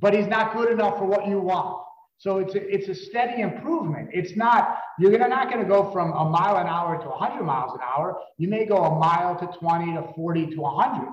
but 0.01 0.14
he's 0.14 0.27
not 0.27 0.55
good 0.55 0.70
enough 0.70 0.99
for 0.99 1.07
what 1.07 1.27
you 1.27 1.40
want. 1.40 1.85
So 2.18 2.38
it's 2.38 2.55
a, 2.55 2.75
it's 2.75 2.88
a 2.88 2.94
steady 2.94 3.42
improvement. 3.42 4.11
It's 4.12 4.37
not, 4.37 4.79
you're 4.99 5.16
not 5.29 5.51
going 5.51 5.62
to 5.62 5.68
go 5.68 5.90
from 5.92 6.12
a 6.12 6.29
mile 6.29 6.57
an 6.57 6.66
hour 6.66 7.01
to 7.01 7.09
100 7.09 7.42
miles 7.42 7.73
an 7.75 7.81
hour. 7.83 8.18
You 8.38 8.49
may 8.49 8.66
go 8.66 8.79
a 8.79 8.99
mile 8.99 9.38
to 9.38 9.59
20 9.59 9.94
to 9.94 10.12
40 10.14 10.47
to 10.55 10.61
100, 10.61 11.09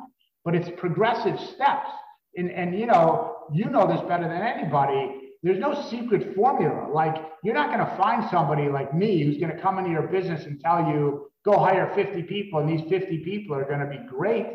but 0.45 0.55
it's 0.55 0.69
progressive 0.77 1.39
steps. 1.39 1.89
And, 2.37 2.49
and 2.51 2.77
you 2.77 2.85
know, 2.85 3.37
you 3.51 3.65
know 3.65 3.87
this 3.87 4.01
better 4.07 4.23
than 4.23 4.41
anybody. 4.41 5.33
There's 5.43 5.59
no 5.59 5.87
secret 5.89 6.35
formula. 6.35 6.87
Like 6.93 7.15
you're 7.43 7.55
not 7.55 7.75
going 7.75 7.85
to 7.85 7.97
find 7.97 8.29
somebody 8.29 8.69
like 8.69 8.93
me 8.95 9.23
who's 9.23 9.37
going 9.37 9.53
to 9.53 9.61
come 9.61 9.79
into 9.79 9.91
your 9.91 10.07
business 10.07 10.45
and 10.45 10.61
tell 10.61 10.87
you, 10.87 11.27
go 11.43 11.57
hire 11.57 11.91
50 11.95 12.23
people 12.23 12.59
and 12.59 12.69
these 12.69 12.87
50 12.89 13.17
people 13.19 13.55
are 13.55 13.65
going 13.65 13.79
to 13.79 13.87
be 13.87 13.99
great. 14.07 14.45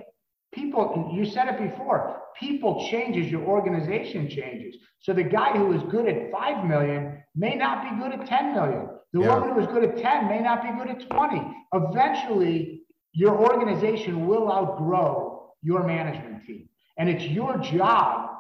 People, 0.53 1.11
you 1.13 1.25
said 1.25 1.49
it 1.49 1.71
before, 1.71 2.23
people 2.39 2.89
changes, 2.91 3.31
your 3.31 3.43
organization 3.43 4.29
changes. 4.29 4.77
So 5.01 5.13
the 5.13 5.23
guy 5.23 5.57
who 5.57 5.73
is 5.73 5.83
good 5.91 6.09
at 6.09 6.31
5 6.31 6.65
million 6.65 7.23
may 7.35 7.55
not 7.55 7.83
be 7.83 8.03
good 8.03 8.19
at 8.19 8.27
10 8.27 8.55
million. 8.55 8.89
The 9.13 9.21
yeah. 9.21 9.35
woman 9.35 9.55
who 9.55 9.61
is 9.61 9.67
good 9.67 9.85
at 9.85 9.97
10 9.97 10.29
may 10.29 10.41
not 10.41 10.63
be 10.63 10.71
good 10.79 10.89
at 10.89 11.09
20. 11.09 11.43
Eventually, 11.75 12.83
your 13.13 13.37
organization 13.37 14.27
will 14.27 14.51
outgrow 14.53 15.53
your 15.63 15.85
management 15.85 16.45
team. 16.45 16.69
And 16.99 17.09
it's 17.09 17.25
your 17.25 17.59
job 17.59 18.31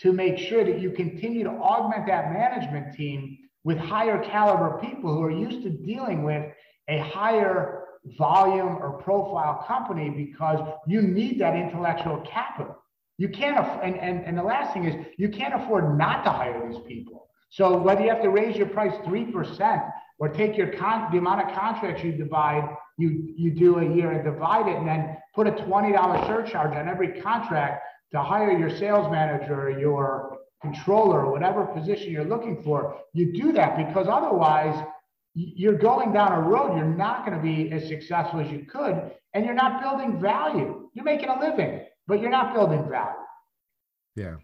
to 0.00 0.12
make 0.12 0.38
sure 0.38 0.64
that 0.64 0.78
you 0.78 0.90
continue 0.90 1.44
to 1.44 1.50
augment 1.50 2.06
that 2.06 2.32
management 2.32 2.94
team 2.94 3.38
with 3.64 3.78
higher 3.78 4.22
caliber 4.24 4.78
people 4.80 5.14
who 5.14 5.22
are 5.22 5.30
used 5.30 5.62
to 5.62 5.70
dealing 5.70 6.22
with 6.22 6.44
a 6.88 6.98
higher 6.98 7.85
volume 8.18 8.78
or 8.80 8.92
profile 9.02 9.64
company 9.66 10.10
because 10.10 10.60
you 10.86 11.02
need 11.02 11.40
that 11.40 11.56
intellectual 11.56 12.24
capital. 12.30 12.76
You 13.18 13.28
can't, 13.28 13.58
aff- 13.58 13.80
and, 13.82 13.96
and, 13.96 14.24
and 14.24 14.36
the 14.36 14.42
last 14.42 14.72
thing 14.72 14.84
is 14.84 15.06
you 15.16 15.28
can't 15.28 15.54
afford 15.54 15.96
not 15.98 16.24
to 16.24 16.30
hire 16.30 16.68
these 16.70 16.80
people. 16.86 17.28
So 17.50 17.78
whether 17.78 18.02
you 18.02 18.10
have 18.10 18.22
to 18.22 18.30
raise 18.30 18.56
your 18.56 18.68
price 18.68 18.92
3% 19.06 19.92
or 20.18 20.28
take 20.28 20.56
your 20.56 20.72
con- 20.76 21.10
the 21.12 21.18
amount 21.18 21.48
of 21.48 21.56
contracts 21.56 22.02
you 22.04 22.12
divide, 22.12 22.68
you, 22.98 23.32
you 23.36 23.50
do 23.50 23.78
a 23.78 23.94
year 23.94 24.12
and 24.12 24.24
divide 24.24 24.68
it 24.68 24.76
and 24.76 24.86
then 24.86 25.16
put 25.34 25.46
a 25.46 25.52
$20 25.52 26.26
surcharge 26.26 26.76
on 26.76 26.88
every 26.88 27.20
contract 27.20 27.82
to 28.12 28.22
hire 28.22 28.56
your 28.56 28.70
sales 28.70 29.10
manager, 29.10 29.76
your 29.78 30.38
controller, 30.62 31.30
whatever 31.30 31.66
position 31.66 32.10
you're 32.10 32.24
looking 32.24 32.62
for, 32.62 32.96
you 33.12 33.32
do 33.32 33.52
that 33.52 33.76
because 33.76 34.06
otherwise 34.08 34.84
you're 35.36 35.76
going 35.76 36.12
down 36.12 36.32
a 36.32 36.40
road 36.40 36.76
you're 36.76 36.86
not 36.86 37.26
going 37.26 37.36
to 37.36 37.42
be 37.42 37.70
as 37.70 37.86
successful 37.86 38.40
as 38.40 38.50
you 38.50 38.64
could 38.64 39.12
and 39.34 39.44
you're 39.44 39.54
not 39.54 39.82
building 39.82 40.18
value. 40.18 40.88
You're 40.94 41.04
making 41.04 41.28
a 41.28 41.38
living 41.38 41.82
but 42.06 42.20
you're 42.20 42.30
not 42.30 42.54
building 42.54 42.88
value. 42.88 43.12
Yeah. 44.14 44.36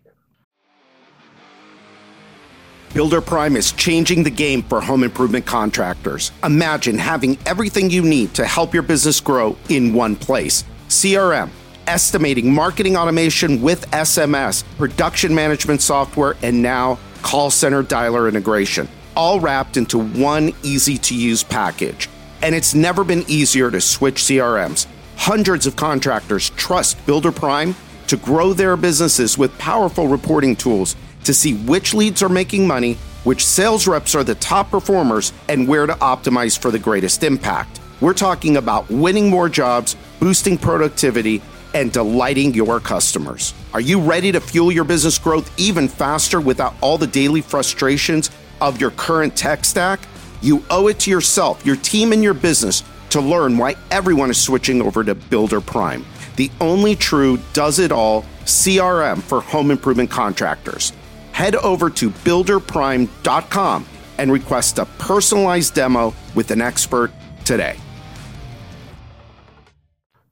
Builder 2.92 3.22
Prime 3.22 3.56
is 3.56 3.72
changing 3.72 4.22
the 4.22 4.30
game 4.30 4.62
for 4.62 4.82
home 4.82 5.02
improvement 5.02 5.46
contractors. 5.46 6.30
Imagine 6.44 6.98
having 6.98 7.38
everything 7.46 7.88
you 7.88 8.02
need 8.02 8.34
to 8.34 8.44
help 8.44 8.74
your 8.74 8.82
business 8.82 9.18
grow 9.18 9.56
in 9.70 9.94
one 9.94 10.14
place. 10.14 10.64
CRM, 10.88 11.48
estimating, 11.86 12.52
marketing 12.52 12.98
automation 12.98 13.62
with 13.62 13.90
SMS, 13.92 14.64
production 14.76 15.34
management 15.34 15.80
software, 15.80 16.36
and 16.42 16.60
now 16.60 16.98
call 17.22 17.50
center 17.50 17.82
dialer 17.82 18.28
integration, 18.28 18.86
all 19.16 19.40
wrapped 19.40 19.76
into 19.76 19.98
one 19.98 20.52
easy 20.62 20.98
to 20.98 21.14
use 21.14 21.42
package. 21.42 22.08
And 22.42 22.54
it's 22.54 22.74
never 22.74 23.04
been 23.04 23.24
easier 23.28 23.70
to 23.70 23.80
switch 23.80 24.16
CRMs. 24.16 24.86
Hundreds 25.16 25.66
of 25.66 25.76
contractors 25.76 26.50
trust 26.50 27.04
Builder 27.06 27.32
Prime 27.32 27.74
to 28.08 28.16
grow 28.16 28.52
their 28.52 28.76
businesses 28.76 29.38
with 29.38 29.56
powerful 29.58 30.08
reporting 30.08 30.56
tools 30.56 30.96
to 31.24 31.32
see 31.32 31.54
which 31.54 31.94
leads 31.94 32.22
are 32.22 32.28
making 32.28 32.66
money, 32.66 32.94
which 33.24 33.46
sales 33.46 33.86
reps 33.86 34.14
are 34.14 34.24
the 34.24 34.34
top 34.34 34.70
performers, 34.70 35.32
and 35.48 35.68
where 35.68 35.86
to 35.86 35.94
optimize 35.94 36.58
for 36.58 36.70
the 36.70 36.78
greatest 36.78 37.22
impact. 37.22 37.80
We're 38.00 38.14
talking 38.14 38.56
about 38.56 38.90
winning 38.90 39.30
more 39.30 39.48
jobs, 39.48 39.96
boosting 40.18 40.58
productivity, 40.58 41.40
and 41.74 41.92
delighting 41.92 42.52
your 42.54 42.80
customers. 42.80 43.54
Are 43.72 43.80
you 43.80 44.00
ready 44.00 44.32
to 44.32 44.40
fuel 44.40 44.72
your 44.72 44.84
business 44.84 45.18
growth 45.18 45.50
even 45.58 45.88
faster 45.88 46.40
without 46.40 46.74
all 46.80 46.98
the 46.98 47.06
daily 47.06 47.40
frustrations 47.40 48.30
of 48.62 48.80
your 48.80 48.92
current 48.92 49.36
tech 49.36 49.64
stack? 49.64 50.00
You 50.40 50.64
owe 50.70 50.88
it 50.88 50.98
to 51.00 51.10
yourself, 51.10 51.64
your 51.66 51.76
team, 51.76 52.12
and 52.12 52.22
your 52.22 52.34
business 52.34 52.82
to 53.10 53.20
learn 53.20 53.58
why 53.58 53.74
everyone 53.90 54.30
is 54.30 54.40
switching 54.40 54.80
over 54.80 55.04
to 55.04 55.14
Builder 55.14 55.60
Prime, 55.60 56.06
the 56.36 56.50
only 56.60 56.96
true 56.96 57.38
does 57.52 57.78
it 57.78 57.92
all 57.92 58.22
CRM 58.44 59.22
for 59.22 59.42
home 59.42 59.70
improvement 59.70 60.10
contractors 60.10 60.92
head 61.32 61.56
over 61.56 61.90
to 61.90 62.10
builderprime.com 62.10 63.86
and 64.18 64.32
request 64.32 64.78
a 64.78 64.84
personalized 64.98 65.74
demo 65.74 66.14
with 66.34 66.50
an 66.50 66.60
expert 66.60 67.10
today. 67.44 67.76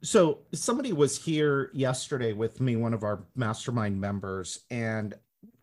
So, 0.03 0.39
somebody 0.53 0.93
was 0.93 1.23
here 1.23 1.69
yesterday 1.73 2.33
with 2.33 2.59
me, 2.59 2.75
one 2.75 2.93
of 2.93 3.03
our 3.03 3.23
mastermind 3.35 4.01
members, 4.01 4.61
and 4.71 5.13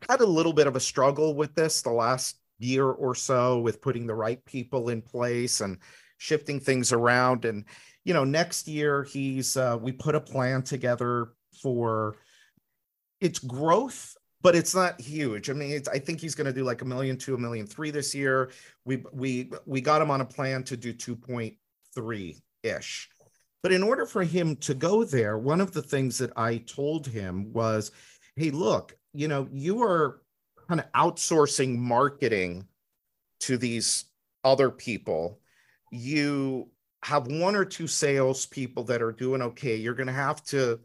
had 0.09 0.21
a 0.21 0.27
little 0.27 0.53
bit 0.53 0.69
of 0.69 0.77
a 0.77 0.81
struggle 0.81 1.35
with 1.35 1.55
this 1.57 1.83
the 1.83 1.91
last 1.91 2.37
year 2.59 2.87
or 2.87 3.15
so 3.15 3.61
with 3.61 3.81
putting 3.81 4.07
the 4.07 4.15
right 4.15 4.45
people 4.45 4.89
in 4.89 5.03
place 5.03 5.61
and 5.61 5.79
shifting 6.19 6.61
things 6.61 6.93
around. 6.93 7.45
And, 7.45 7.65
you 8.05 8.15
know, 8.15 8.25
next 8.25 8.69
year 8.69 9.05
he's, 9.05 9.57
uh, 9.57 9.79
we 9.81 9.93
put 9.93 10.15
a 10.15 10.21
plan 10.21 10.63
together 10.63 11.33
for 11.63 12.17
its 13.21 13.39
growth 13.39 14.17
but 14.41 14.55
it's 14.55 14.75
not 14.75 15.01
huge. 15.01 15.51
I 15.51 15.53
mean, 15.53 15.83
I 15.93 15.99
think 15.99 16.21
he's 16.21 16.35
going 16.35 16.47
to 16.47 16.53
do 16.53 16.65
like 16.65 16.83
a 16.83 16.85
million 16.85 17.17
to 17.19 17.35
a 17.35 17.39
million 17.39 17.67
three 17.67 17.91
this 17.91 18.15
year. 18.15 18.51
We 18.85 19.03
we 19.13 19.51
we 19.67 19.81
got 19.81 20.03
him 20.03 20.11
on 20.11 20.21
a 20.21 20.25
plan 20.25 20.63
to 20.65 20.77
do 20.77 20.93
two 20.93 21.17
point 21.17 21.55
three 21.95 22.41
ish. 22.63 23.09
But 23.63 23.73
in 23.73 23.83
order 23.83 24.07
for 24.07 24.23
him 24.23 24.57
to 24.57 24.75
go 24.75 25.05
there, 25.05 25.37
one 25.37 25.61
of 25.61 25.73
the 25.73 25.83
things 25.83 26.19
that 26.19 26.33
I 26.37 26.59
told 26.59 27.07
him 27.07 27.53
was, 27.53 27.91
"Hey, 28.37 28.51
look, 28.51 28.97
you 29.13 29.27
know, 29.27 29.49
you 29.53 29.83
are 29.83 30.23
kind 30.69 30.81
of 30.81 30.93
outsourcing 30.93 31.77
marketing 31.77 32.67
to 33.41 33.57
these 33.57 34.05
other 34.45 34.71
people. 34.71 35.41
You 35.91 36.71
have 37.03 37.27
one 37.27 37.57
or 37.57 37.65
two 37.65 37.87
salespeople 37.87 38.85
that 38.85 39.03
are 39.03 39.13
doing 39.13 39.43
okay. 39.43 39.77
You're 39.77 39.95
going 39.95 40.09
to 40.09 40.13
have 40.13 40.43
to." 40.47 40.81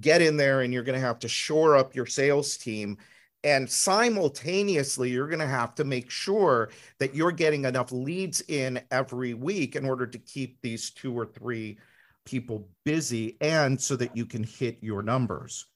get 0.00 0.20
in 0.20 0.36
there 0.36 0.60
and 0.60 0.72
you're 0.72 0.82
going 0.82 0.98
to 0.98 1.06
have 1.06 1.18
to 1.18 1.28
shore 1.28 1.76
up 1.76 1.94
your 1.94 2.06
sales 2.06 2.56
team 2.56 2.98
and 3.44 3.70
simultaneously 3.70 5.10
you're 5.10 5.28
going 5.28 5.38
to 5.38 5.46
have 5.46 5.74
to 5.74 5.84
make 5.84 6.10
sure 6.10 6.70
that 6.98 7.14
you're 7.14 7.32
getting 7.32 7.64
enough 7.64 7.92
leads 7.92 8.42
in 8.48 8.80
every 8.90 9.34
week 9.34 9.76
in 9.76 9.84
order 9.84 10.06
to 10.06 10.18
keep 10.18 10.60
these 10.60 10.90
two 10.90 11.16
or 11.16 11.24
three 11.24 11.78
people 12.24 12.68
busy 12.84 13.36
and 13.40 13.80
so 13.80 13.96
that 13.96 14.16
you 14.16 14.26
can 14.26 14.42
hit 14.42 14.76
your 14.82 15.02
numbers 15.02 15.66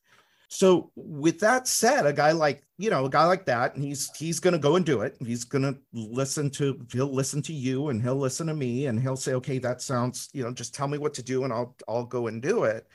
so 0.53 0.91
with 0.97 1.41
that 1.41 1.67
said 1.67 2.05
a 2.05 2.13
guy 2.13 2.33
like 2.33 2.63
you 2.77 2.91
know 2.91 3.07
a 3.07 3.11
guy 3.11 3.25
like 3.25 3.47
that 3.47 3.75
and 3.75 3.83
he's 3.83 4.11
he's 4.15 4.39
going 4.39 4.53
to 4.53 4.59
go 4.59 4.77
and 4.77 4.85
do 4.85 5.01
it. 5.01 5.17
He's 5.19 5.45
going 5.45 5.63
to 5.63 5.79
listen 5.95 6.51
to 6.51 6.79
he'll 6.93 7.11
listen 7.11 7.41
to 7.43 7.55
you 7.55 7.89
and 7.89 8.03
he'll 8.03 8.17
listen 8.17 8.49
to 8.49 8.55
me 8.55 8.85
and 8.85 9.01
he'll 9.01 9.17
say 9.17 9.33
okay 9.33 9.57
that 9.61 9.81
sounds 9.81 10.29
you 10.35 10.45
know 10.45 10.53
just 10.53 10.75
tell 10.75 10.89
me 10.89 10.99
what 10.99 11.15
to 11.15 11.23
do 11.23 11.45
and 11.45 11.55
i'll 11.55 11.75
i'll 11.89 12.05
go 12.05 12.27
and 12.27 12.43
do 12.43 12.65
it. 12.65 12.87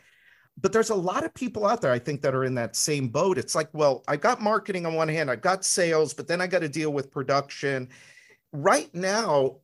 But 0.62 0.72
there's 0.72 0.92
a 0.92 0.96
lot 0.96 1.24
of 1.24 1.34
people 1.34 1.66
out 1.66 1.82
there 1.82 1.92
i 1.92 1.98
think 1.98 2.22
that 2.22 2.36
are 2.36 2.44
in 2.44 2.54
that 2.56 2.76
same 2.76 3.08
boat. 3.08 3.40
It's 3.40 3.56
like 3.56 3.70
well 3.74 4.04
i 4.08 4.18
got 4.18 4.40
marketing 4.40 4.86
on 4.86 4.94
one 4.94 5.10
hand 5.10 5.32
I've 5.32 5.42
got 5.42 5.66
sales 5.66 6.14
but 6.14 6.28
then 6.28 6.42
i 6.42 6.46
got 6.46 6.60
to 6.60 6.70
deal 6.70 6.94
with 6.94 7.10
production. 7.10 7.90
Right 8.54 8.94
now 8.94 9.62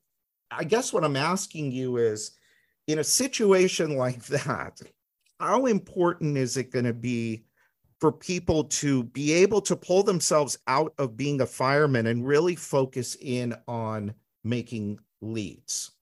i 0.49 0.63
guess 0.63 0.93
what 0.93 1.03
i'm 1.03 1.15
asking 1.15 1.71
you 1.71 1.97
is 1.97 2.31
in 2.87 2.97
a 2.97 3.03
situation 3.03 3.97
like 4.03 4.25
that 4.25 4.81
how 5.39 5.67
important 5.67 6.37
is 6.37 6.57
it 6.57 6.71
going 6.71 6.85
to 6.85 6.93
be 6.93 7.43
for 8.03 8.11
people 8.11 8.65
to 8.65 9.03
be 9.03 9.31
able 9.31 9.61
to 9.61 9.77
pull 9.77 10.03
themselves 10.03 10.57
out 10.67 10.93
of 10.97 11.15
being 11.15 11.39
a 11.39 11.45
fireman 11.45 12.07
and 12.07 12.27
really 12.27 12.53
focus 12.53 13.15
in 13.21 13.55
on 13.65 14.13
making 14.43 14.99
leads 15.21 15.93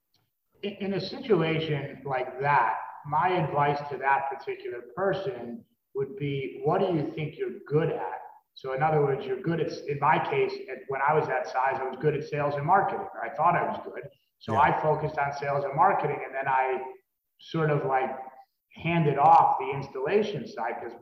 in 0.63 0.93
a 0.93 1.01
situation 1.01 2.01
like 2.03 2.39
that 2.41 2.75
my 3.05 3.29
advice 3.29 3.79
to 3.89 3.97
that 3.97 4.29
particular 4.29 4.79
person 4.95 5.63
would 5.95 6.15
be, 6.17 6.61
what 6.63 6.79
do 6.79 6.87
you 6.87 7.11
think 7.15 7.37
you're 7.37 7.59
good 7.67 7.89
at? 7.89 8.19
So 8.53 8.73
in 8.73 8.83
other 8.83 9.01
words, 9.01 9.25
you're 9.25 9.41
good 9.41 9.59
at, 9.59 9.71
in 9.87 9.99
my 9.99 10.19
case, 10.29 10.53
at, 10.71 10.79
when 10.87 11.01
I 11.07 11.13
was 11.13 11.27
that 11.27 11.47
size, 11.47 11.79
I 11.79 11.83
was 11.83 11.97
good 11.99 12.15
at 12.15 12.23
sales 12.27 12.55
and 12.55 12.65
marketing, 12.65 13.05
I 13.21 13.29
thought 13.29 13.55
I 13.55 13.63
was 13.63 13.79
good. 13.83 14.03
So 14.39 14.53
yeah. 14.53 14.59
I 14.59 14.81
focused 14.81 15.17
on 15.17 15.33
sales 15.39 15.63
and 15.65 15.75
marketing, 15.75 16.19
and 16.25 16.33
then 16.33 16.47
I 16.47 16.79
sort 17.39 17.71
of 17.71 17.85
like 17.85 18.11
handed 18.75 19.17
off 19.17 19.57
the 19.59 19.71
installation 19.75 20.47
side 20.47 20.75
because 20.81 20.97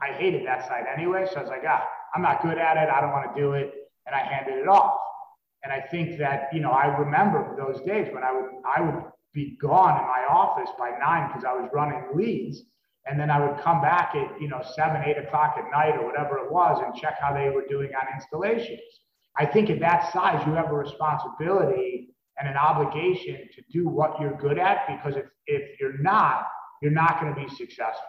I 0.00 0.12
hated 0.12 0.46
that 0.46 0.66
side 0.68 0.84
anyway. 0.92 1.26
So 1.30 1.38
I 1.38 1.42
was 1.42 1.50
like, 1.50 1.62
ah, 1.66 1.86
I'm 2.14 2.22
not 2.22 2.42
good 2.42 2.58
at 2.58 2.76
it. 2.76 2.88
I 2.88 3.00
don't 3.00 3.12
want 3.12 3.34
to 3.34 3.40
do 3.40 3.52
it. 3.52 3.72
And 4.06 4.14
I 4.14 4.20
handed 4.20 4.58
it 4.58 4.68
off. 4.68 4.96
And 5.64 5.72
I 5.72 5.80
think 5.80 6.18
that, 6.18 6.48
you 6.52 6.60
know, 6.60 6.70
I 6.70 6.86
remember 6.98 7.54
those 7.56 7.80
days 7.86 8.08
when 8.12 8.24
I 8.24 8.32
would, 8.32 8.50
I 8.66 8.80
would 8.80 9.04
be 9.32 9.56
gone 9.60 10.00
in 10.00 10.06
my 10.06 10.26
office 10.28 10.70
by 10.78 10.90
nine 10.98 11.28
because 11.28 11.44
I 11.44 11.52
was 11.52 11.70
running 11.72 12.02
leads. 12.14 12.62
And 13.06 13.18
then 13.18 13.30
I 13.30 13.44
would 13.44 13.60
come 13.60 13.80
back 13.80 14.14
at, 14.14 14.40
you 14.40 14.48
know, 14.48 14.62
seven, 14.76 15.02
eight 15.04 15.18
o'clock 15.18 15.56
at 15.58 15.70
night 15.70 15.96
or 15.98 16.06
whatever 16.06 16.38
it 16.38 16.50
was 16.50 16.80
and 16.84 16.94
check 16.94 17.16
how 17.20 17.32
they 17.34 17.50
were 17.50 17.64
doing 17.68 17.90
on 17.94 18.14
installations. 18.14 18.80
I 19.36 19.46
think 19.46 19.70
at 19.70 19.80
that 19.80 20.12
size, 20.12 20.42
you 20.46 20.52
have 20.52 20.70
a 20.70 20.74
responsibility 20.74 22.10
and 22.38 22.48
an 22.48 22.56
obligation 22.56 23.48
to 23.54 23.62
do 23.72 23.88
what 23.88 24.20
you're 24.20 24.36
good 24.36 24.58
at 24.58 24.86
because 24.86 25.16
if, 25.16 25.26
if 25.46 25.80
you're 25.80 25.98
not, 25.98 26.46
you're 26.80 26.92
not 26.92 27.20
going 27.20 27.34
to 27.34 27.40
be 27.40 27.48
successful. 27.54 28.08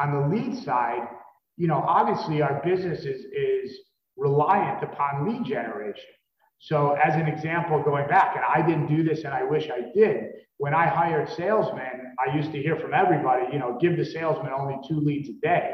On 0.00 0.12
the 0.12 0.36
lead 0.36 0.62
side, 0.62 1.08
you 1.56 1.68
know, 1.68 1.84
obviously 1.86 2.42
our 2.42 2.60
business 2.64 3.00
is, 3.00 3.24
is 3.26 3.78
reliant 4.16 4.82
upon 4.82 5.28
lead 5.28 5.44
generation. 5.44 6.04
So, 6.58 6.92
as 6.92 7.14
an 7.14 7.26
example, 7.26 7.82
going 7.82 8.08
back, 8.08 8.36
and 8.36 8.44
I 8.44 8.66
didn't 8.66 8.88
do 8.88 9.02
this 9.02 9.24
and 9.24 9.34
I 9.34 9.42
wish 9.44 9.68
I 9.70 9.92
did. 9.94 10.30
When 10.56 10.72
I 10.72 10.86
hired 10.86 11.28
salesmen, 11.30 12.14
I 12.26 12.34
used 12.34 12.52
to 12.52 12.62
hear 12.62 12.76
from 12.76 12.94
everybody, 12.94 13.46
you 13.52 13.58
know, 13.58 13.76
give 13.80 13.96
the 13.96 14.04
salesman 14.04 14.52
only 14.52 14.76
two 14.88 15.00
leads 15.00 15.28
a 15.28 15.34
day. 15.42 15.72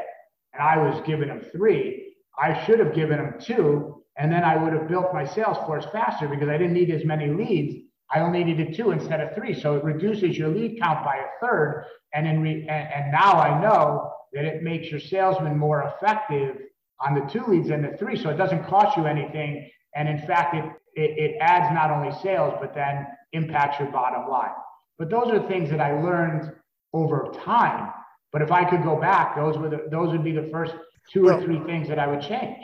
And 0.53 0.61
I 0.61 0.77
was 0.77 1.01
giving 1.05 1.29
them 1.29 1.45
three. 1.51 2.15
I 2.37 2.65
should 2.65 2.79
have 2.79 2.93
given 2.93 3.17
them 3.17 3.35
two. 3.39 4.03
And 4.17 4.31
then 4.31 4.43
I 4.43 4.57
would 4.61 4.73
have 4.73 4.89
built 4.89 5.13
my 5.13 5.25
sales 5.25 5.57
force 5.65 5.85
faster 5.93 6.27
because 6.27 6.49
I 6.49 6.57
didn't 6.57 6.73
need 6.73 6.91
as 6.91 7.05
many 7.05 7.27
leads. 7.27 7.85
I 8.13 8.19
only 8.19 8.43
needed 8.43 8.75
two 8.75 8.91
instead 8.91 9.21
of 9.21 9.33
three. 9.33 9.57
So 9.57 9.75
it 9.77 9.83
reduces 9.83 10.37
your 10.37 10.49
lead 10.49 10.79
count 10.81 11.05
by 11.05 11.17
a 11.17 11.45
third. 11.45 11.85
And, 12.13 12.27
in 12.27 12.41
re- 12.41 12.67
and, 12.67 12.93
and 12.93 13.11
now 13.11 13.33
I 13.33 13.61
know 13.61 14.10
that 14.33 14.45
it 14.45 14.63
makes 14.63 14.89
your 14.89 14.99
salesman 14.99 15.57
more 15.57 15.93
effective 15.95 16.57
on 16.99 17.15
the 17.15 17.21
two 17.31 17.45
leads 17.47 17.69
than 17.69 17.81
the 17.81 17.97
three. 17.97 18.15
So 18.15 18.29
it 18.29 18.37
doesn't 18.37 18.65
cost 18.65 18.97
you 18.97 19.05
anything 19.05 19.69
and 19.95 20.07
in 20.07 20.19
fact, 20.25 20.55
it, 20.55 20.65
it, 20.95 21.17
it 21.17 21.37
adds 21.41 21.73
not 21.73 21.91
only 21.91 22.11
sales, 22.21 22.53
but 22.59 22.73
then 22.73 23.07
impacts 23.33 23.79
your 23.79 23.91
bottom 23.91 24.29
line. 24.29 24.51
But 24.97 25.09
those 25.09 25.29
are 25.29 25.47
things 25.47 25.69
that 25.69 25.79
I 25.79 25.99
learned 26.01 26.53
over 26.93 27.31
time. 27.43 27.91
But 28.31 28.41
if 28.41 28.51
I 28.51 28.69
could 28.69 28.83
go 28.83 28.99
back, 28.99 29.35
those 29.35 29.57
were 29.57 29.69
the, 29.69 29.87
those 29.89 30.11
would 30.11 30.23
be 30.23 30.31
the 30.31 30.49
first 30.51 30.73
two 31.11 31.27
or 31.27 31.41
three 31.41 31.59
things 31.65 31.87
that 31.89 31.99
I 31.99 32.07
would 32.07 32.21
change. 32.21 32.63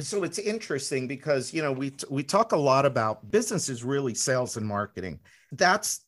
So 0.00 0.22
it's 0.24 0.38
interesting 0.38 1.06
because 1.06 1.52
you 1.52 1.62
know 1.62 1.72
we 1.72 1.92
we 2.08 2.22
talk 2.22 2.52
a 2.52 2.56
lot 2.56 2.86
about 2.86 3.30
business 3.30 3.68
is 3.68 3.84
really 3.84 4.14
sales 4.14 4.56
and 4.56 4.66
marketing. 4.66 5.20
That's 5.52 6.00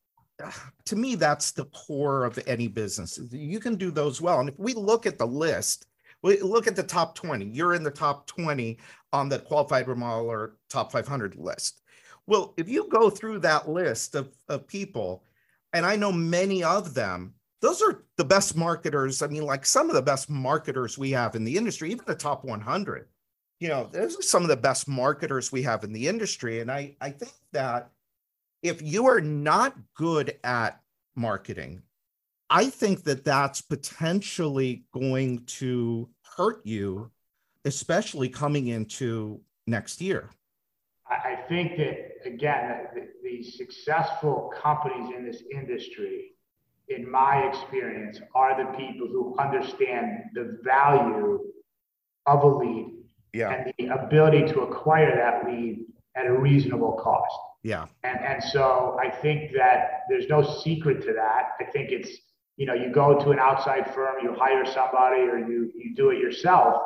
to 0.87 0.97
me 0.97 1.15
that's 1.15 1.53
the 1.53 1.67
core 1.67 2.25
of 2.25 2.39
any 2.47 2.69
business. 2.69 3.19
You 3.31 3.61
can 3.61 3.77
do 3.77 3.91
those 3.91 4.21
well, 4.21 4.41
and 4.41 4.49
if 4.49 4.59
we 4.59 4.75
look 4.75 5.07
at 5.07 5.19
the 5.19 5.27
list, 5.27 5.87
we 6.23 6.41
look 6.41 6.67
at 6.67 6.77
the 6.77 6.83
top 6.83 7.15
20. 7.15 7.45
You're 7.47 7.75
in 7.75 7.83
the 7.83 7.91
top 7.91 8.27
20 8.27 8.79
on 9.13 9.29
the 9.29 9.39
qualified 9.39 9.87
remodeler 9.87 10.53
top 10.71 10.91
500 10.91 11.37
list. 11.37 11.83
Well, 12.27 12.55
if 12.57 12.69
you 12.69 12.89
go 12.89 13.11
through 13.11 13.41
that 13.41 13.69
list 13.69 14.15
of, 14.15 14.33
of 14.49 14.67
people, 14.67 15.25
and 15.75 15.85
I 15.85 15.97
know 15.97 16.11
many 16.11 16.65
of 16.65 16.95
them, 16.95 17.35
those 17.61 17.83
are 17.83 18.05
the 18.17 18.25
best 18.25 18.57
marketers. 18.57 19.21
I 19.21 19.27
mean, 19.27 19.45
like 19.45 19.67
some 19.67 19.91
of 19.91 19.95
the 19.95 20.03
best 20.03 20.31
marketers 20.31 20.97
we 20.97 21.11
have 21.11 21.35
in 21.35 21.45
the 21.45 21.57
industry, 21.57 21.91
even 21.91 22.05
the 22.07 22.15
top 22.15 22.45
100. 22.45 23.09
you 23.61 23.69
know, 23.69 23.89
those 23.93 24.19
are 24.19 24.23
some 24.23 24.43
of 24.43 24.49
the 24.49 24.57
best 24.57 24.89
marketers 24.89 25.53
we 25.53 25.63
have 25.63 25.85
in 25.85 25.93
the 25.93 26.09
industry. 26.09 26.61
And 26.61 26.71
I, 26.71 26.97
I 27.01 27.11
think 27.11 27.33
that 27.53 27.91
if 28.65 28.81
you 28.81 29.07
are 29.07 29.21
not 29.21 29.77
good 29.95 30.39
at 30.43 30.81
marketing, 31.15 31.83
I 32.49 32.71
think 32.71 33.05
that 33.05 33.23
that's 33.23 33.61
potentially 33.61 34.87
going 34.93 35.45
to 35.59 36.09
hurt 36.37 36.65
you, 36.65 37.11
especially 37.67 38.31
coming 38.31 38.69
into 38.69 39.41
next 39.67 40.01
year. 40.01 40.31
I 41.07 41.37
think 41.47 41.77
that, 41.77 42.13
again, 42.25 42.87
the, 42.95 43.09
the 43.23 43.45
successful 43.45 44.51
companies 44.61 45.15
in 45.15 45.27
this 45.27 45.43
industry, 45.53 46.33
in 46.89 47.09
my 47.09 47.47
experience, 47.47 48.19
are 48.35 48.57
the 48.57 48.71
people 48.79 49.09
who 49.09 49.37
understand 49.39 50.31
the 50.33 50.59
value 50.65 51.39
of 52.25 52.43
a 52.43 52.47
lead 52.47 52.95
yeah. 53.35 53.53
and 53.53 53.75
the 53.79 53.89
ability 53.89 54.51
to 54.55 54.61
acquire 54.61 55.15
that 55.15 55.45
lead 55.45 55.85
at 56.17 56.27
a 56.27 56.33
reasonable 56.33 56.93
cost. 56.93 57.37
Yeah. 57.65 57.87
And, 58.05 58.21
and 58.21 58.45
so 58.45 58.97
I 59.03 59.11
think 59.11 59.51
that 59.57 60.03
there's 60.09 60.29
no 60.29 60.43
secret 60.43 61.03
to 61.07 61.15
that. 61.15 61.53
I 61.59 61.65
think 61.65 61.91
it's, 61.91 62.11
you 62.57 62.67
know, 62.67 62.75
you 62.75 62.93
go 62.93 63.19
to 63.19 63.31
an 63.31 63.39
outside 63.39 63.93
firm, 63.95 64.17
you 64.23 64.35
hire 64.35 64.65
somebody 64.67 65.23
or 65.23 65.39
you, 65.39 65.73
you 65.75 65.95
do 65.97 66.11
it 66.11 66.19
yourself. 66.19 66.81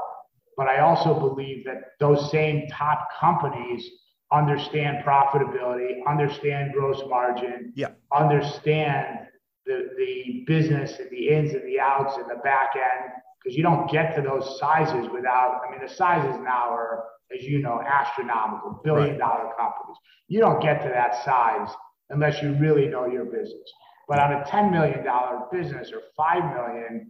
But 0.56 0.68
I 0.68 0.80
also 0.80 1.18
believe 1.18 1.64
that 1.66 1.92
those 2.00 2.30
same 2.30 2.68
top 2.68 3.08
companies 3.20 3.90
understand 4.32 5.04
profitability, 5.04 5.98
understand 6.06 6.72
gross 6.72 7.02
margin, 7.08 7.72
yeah. 7.74 7.88
understand 8.14 9.26
the, 9.66 9.90
the 9.96 10.44
business 10.46 10.98
and 11.00 11.10
the 11.10 11.28
ins 11.28 11.54
and 11.54 11.66
the 11.66 11.80
outs 11.80 12.16
and 12.16 12.30
the 12.30 12.40
back 12.42 12.70
end 12.76 13.12
because 13.48 13.56
you 13.56 13.62
don't 13.62 13.90
get 13.90 14.14
to 14.14 14.20
those 14.20 14.58
sizes 14.58 15.08
without, 15.10 15.62
I 15.66 15.70
mean, 15.70 15.80
the 15.80 15.92
sizes 15.94 16.38
now 16.42 16.68
are, 16.70 17.04
as 17.34 17.42
you 17.42 17.62
know, 17.62 17.80
astronomical, 17.80 18.78
billion 18.84 19.12
right. 19.12 19.18
dollar 19.18 19.54
companies. 19.58 19.96
You 20.28 20.40
don't 20.40 20.60
get 20.60 20.82
to 20.82 20.88
that 20.90 21.24
size 21.24 21.74
unless 22.10 22.42
you 22.42 22.54
really 22.56 22.88
know 22.88 23.06
your 23.06 23.24
business. 23.24 23.72
But 24.06 24.18
on 24.18 24.34
a 24.34 24.44
$10 24.44 24.70
million 24.70 25.02
business 25.50 25.92
or 25.92 26.02
$5 26.18 26.54
million, 26.54 27.06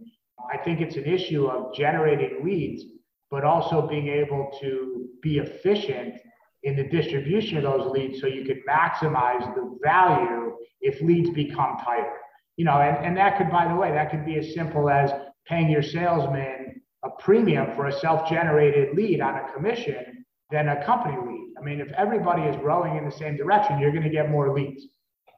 I 0.53 0.57
think 0.63 0.79
it's 0.79 0.95
an 0.95 1.03
issue 1.03 1.47
of 1.47 1.75
generating 1.75 2.45
leads, 2.45 2.85
but 3.29 3.43
also 3.43 3.85
being 3.85 4.07
able 4.07 4.49
to 4.61 5.07
be 5.21 5.39
efficient 5.39 6.15
in 6.63 6.77
the 6.77 6.83
distribution 6.85 7.57
of 7.57 7.63
those 7.63 7.91
leads 7.91 8.21
so 8.21 8.27
you 8.27 8.45
can 8.45 8.61
maximize 8.69 9.43
the 9.55 9.77
value 9.83 10.55
if 10.79 11.01
leads 11.01 11.29
become 11.31 11.77
tighter. 11.83 12.15
You 12.55 12.63
know, 12.63 12.79
and, 12.79 13.05
and 13.05 13.17
that 13.17 13.37
could, 13.37 13.49
by 13.49 13.67
the 13.67 13.75
way, 13.75 13.91
that 13.91 14.09
could 14.09 14.25
be 14.25 14.37
as 14.37 14.53
simple 14.53 14.89
as 14.89 15.11
paying 15.49 15.69
your 15.69 15.81
salesman 15.81 16.81
a 17.03 17.09
premium 17.21 17.75
for 17.75 17.87
a 17.87 17.99
self-generated 17.99 18.95
lead 18.95 19.21
on 19.21 19.35
a 19.35 19.53
commission 19.53 20.25
than 20.51 20.69
a 20.69 20.85
company 20.85 21.17
lead. 21.17 21.53
I 21.59 21.63
mean, 21.63 21.79
if 21.79 21.91
everybody 21.93 22.43
is 22.43 22.55
rowing 22.61 22.97
in 22.97 23.05
the 23.05 23.11
same 23.11 23.35
direction, 23.35 23.79
you're 23.79 23.91
going 23.91 24.03
to 24.03 24.09
get 24.09 24.29
more 24.29 24.53
leads. 24.53 24.85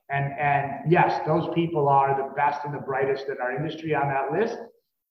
And 0.10 0.34
and 0.38 0.91
yes, 0.91 1.21
those 1.26 1.47
people 1.56 1.88
are 1.88 2.15
the 2.17 2.34
best 2.36 2.65
and 2.65 2.74
the 2.74 2.80
brightest 2.80 3.28
in 3.30 3.38
our 3.41 3.56
industry 3.56 3.95
on 3.95 4.10
that 4.10 4.38
list, 4.38 4.58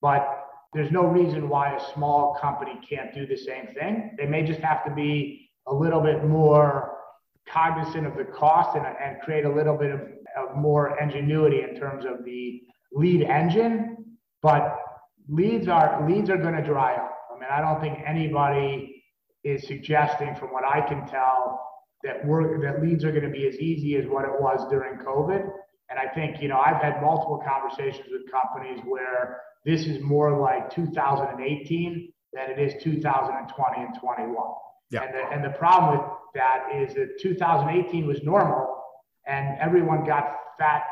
but 0.02 0.44
there's 0.74 0.90
no 0.92 1.06
reason 1.06 1.48
why 1.48 1.74
a 1.74 1.94
small 1.94 2.36
company 2.40 2.78
can't 2.88 3.12
do 3.14 3.26
the 3.26 3.36
same 3.36 3.68
thing. 3.68 4.14
They 4.18 4.26
may 4.26 4.44
just 4.44 4.60
have 4.60 4.84
to 4.84 4.94
be 4.94 5.50
a 5.66 5.74
little 5.74 6.00
bit 6.00 6.24
more 6.24 6.98
cognizant 7.48 8.06
of 8.06 8.16
the 8.16 8.24
cost 8.24 8.76
and, 8.76 8.86
and 8.86 9.20
create 9.22 9.44
a 9.44 9.52
little 9.52 9.76
bit 9.76 9.90
of, 9.90 10.00
of 10.36 10.56
more 10.56 10.98
ingenuity 11.00 11.62
in 11.62 11.74
terms 11.76 12.04
of 12.04 12.24
the 12.24 12.60
lead 12.92 13.22
engine. 13.22 13.96
But 14.42 14.78
leads 15.28 15.68
are 15.68 16.06
leads 16.08 16.30
are 16.30 16.36
going 16.36 16.54
to 16.54 16.62
dry 16.62 16.94
up. 16.94 17.16
I 17.30 17.38
mean, 17.38 17.48
I 17.50 17.60
don't 17.60 17.80
think 17.80 17.98
anybody 18.06 19.02
is 19.44 19.66
suggesting, 19.66 20.34
from 20.34 20.48
what 20.48 20.64
I 20.64 20.80
can 20.80 21.06
tell, 21.06 21.60
that 22.02 22.24
we're 22.26 22.60
that 22.62 22.82
leads 22.82 23.04
are 23.04 23.12
going 23.12 23.24
to 23.24 23.30
be 23.30 23.46
as 23.46 23.56
easy 23.56 23.96
as 23.96 24.06
what 24.06 24.24
it 24.24 24.32
was 24.40 24.68
during 24.70 24.98
COVID. 24.98 25.48
And 25.90 25.98
I 25.98 26.06
think 26.14 26.40
you 26.40 26.48
know 26.48 26.58
I've 26.58 26.82
had 26.82 27.00
multiple 27.02 27.42
conversations 27.46 28.08
with 28.10 28.30
companies 28.30 28.80
where 28.84 29.40
this 29.64 29.86
is 29.86 30.02
more 30.02 30.38
like 30.38 30.70
2018 30.70 32.12
than 32.32 32.50
it 32.50 32.58
is 32.58 32.82
2020 32.82 33.80
and 33.80 33.98
21. 33.98 34.36
Yeah. 34.90 35.02
And 35.02 35.14
the, 35.14 35.22
and 35.32 35.44
the 35.44 35.56
problem 35.58 35.98
with 35.98 36.08
that 36.34 36.68
is 36.74 36.94
that 36.94 37.18
2018 37.20 38.06
was 38.06 38.22
normal 38.22 38.76
and 39.26 39.58
everyone 39.60 40.04
got 40.04 40.36
fat 40.58 40.82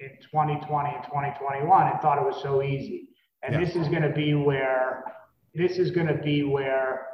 in 0.00 0.10
2020 0.30 0.94
and 0.94 1.04
2021 1.04 1.88
and 1.88 2.00
thought 2.00 2.18
it 2.18 2.24
was 2.24 2.40
so 2.42 2.62
easy. 2.62 3.08
And 3.42 3.54
yeah. 3.54 3.64
this 3.64 3.76
is 3.76 3.88
going 3.88 4.02
to 4.02 4.12
be 4.12 4.34
where 4.34 5.04
this 5.54 5.78
is 5.78 5.90
going 5.90 6.06
to 6.06 6.14
be 6.14 6.42
where 6.44 7.06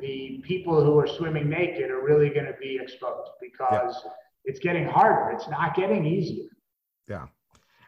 the 0.00 0.42
people 0.44 0.84
who 0.84 0.98
are 0.98 1.06
swimming 1.06 1.48
naked 1.48 1.90
are 1.90 2.04
really 2.04 2.30
going 2.30 2.46
to 2.46 2.56
be 2.60 2.78
exposed 2.80 3.30
because 3.40 4.00
yeah. 4.04 4.10
it's 4.44 4.58
getting 4.58 4.86
harder. 4.86 5.30
It's 5.36 5.48
not 5.48 5.74
getting 5.74 6.04
easier. 6.04 6.48
Yeah. 7.08 7.26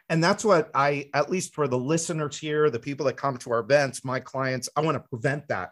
And 0.09 0.23
that's 0.23 0.45
what 0.45 0.69
I, 0.73 1.09
at 1.13 1.31
least 1.31 1.53
for 1.53 1.67
the 1.67 1.77
listeners 1.77 2.37
here, 2.37 2.69
the 2.69 2.79
people 2.79 3.05
that 3.07 3.17
come 3.17 3.37
to 3.37 3.51
our 3.51 3.59
events, 3.59 4.05
my 4.05 4.19
clients, 4.19 4.69
I 4.75 4.81
want 4.81 4.95
to 4.95 5.09
prevent 5.09 5.47
that 5.47 5.71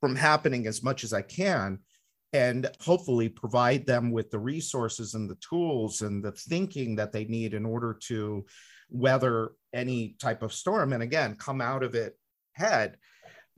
from 0.00 0.14
happening 0.14 0.66
as 0.66 0.82
much 0.82 1.04
as 1.04 1.12
I 1.12 1.22
can 1.22 1.80
and 2.32 2.70
hopefully 2.80 3.28
provide 3.28 3.86
them 3.86 4.10
with 4.10 4.30
the 4.30 4.38
resources 4.38 5.14
and 5.14 5.28
the 5.28 5.36
tools 5.36 6.00
and 6.00 6.24
the 6.24 6.32
thinking 6.32 6.96
that 6.96 7.12
they 7.12 7.24
need 7.24 7.54
in 7.54 7.66
order 7.66 7.98
to 8.04 8.44
weather 8.92 9.52
any 9.72 10.16
type 10.20 10.42
of 10.42 10.52
storm 10.52 10.92
and 10.92 11.02
again 11.02 11.34
come 11.34 11.60
out 11.60 11.82
of 11.82 11.94
it 11.94 12.16
head. 12.52 12.96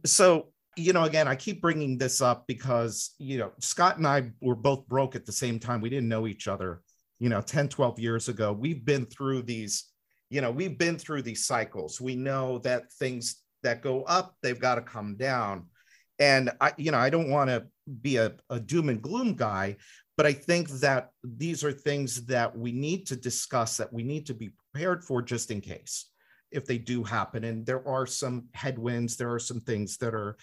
So 0.07 0.49
you 0.77 0.93
know 0.93 1.05
again 1.05 1.29
i 1.29 1.37
keep 1.37 1.63
bringing 1.63 1.97
this 1.97 2.21
up 2.21 2.49
because 2.49 3.15
you 3.19 3.39
know 3.39 3.53
scott 3.61 3.97
and 3.97 4.09
i 4.09 4.29
were 4.41 4.57
both 4.57 4.85
broke 4.89 5.15
at 5.15 5.25
the 5.25 5.33
same 5.33 5.59
time. 5.59 5.81
We 5.81 5.91
didn't 5.91 6.09
know 6.09 6.27
each 6.27 6.49
other 6.49 6.83
you 7.21 7.29
know 7.29 7.41
10 7.41 7.69
12 7.69 7.99
years 8.01 8.29
ago. 8.29 8.53
We've 8.53 8.85
been 8.85 9.07
through 9.07 9.43
these 9.43 9.85
you 10.31 10.41
know 10.41 10.51
we've 10.51 10.79
been 10.79 10.99
through 10.99 11.23
these 11.23 11.47
cycles. 11.47 12.01
We 12.01 12.17
know 12.17 12.59
that 12.59 12.93
things 12.93 13.43
that 13.63 13.83
go 13.83 14.03
up 14.03 14.35
they've 14.43 14.59
got 14.59 14.77
to 14.77 14.83
come 14.83 15.17
down. 15.17 15.67
And 16.19 16.51
i 16.61 16.73
you 16.77 16.91
know 16.91 16.99
i 16.99 17.11
don't 17.11 17.31
want 17.31 17.51
to 17.51 17.67
be 18.03 18.17
a, 18.17 18.33
a 18.51 18.61
doom 18.61 18.89
and 18.89 19.03
gloom 19.03 19.35
guy 19.35 19.77
but 20.17 20.27
i 20.27 20.33
think 20.33 20.69
that 20.71 21.11
these 21.23 21.65
are 21.65 21.73
things 21.73 22.25
that 22.27 22.57
we 22.57 22.73
need 22.73 23.07
to 23.07 23.17
discuss 23.17 23.77
that 23.77 23.93
we 23.93 24.03
need 24.05 24.27
to 24.27 24.35
be 24.35 24.51
prepared 24.75 25.05
for 25.05 25.23
just 25.23 25.51
in 25.51 25.61
case 25.61 26.11
if 26.51 26.67
they 26.67 26.79
do 26.79 27.03
happen. 27.03 27.45
And 27.45 27.65
there 27.65 27.87
are 27.89 28.07
some 28.07 28.49
headwinds 28.55 29.17
there 29.17 29.33
are 29.33 29.39
some 29.39 29.61
things 29.61 29.97
that 29.99 30.15
are 30.15 30.37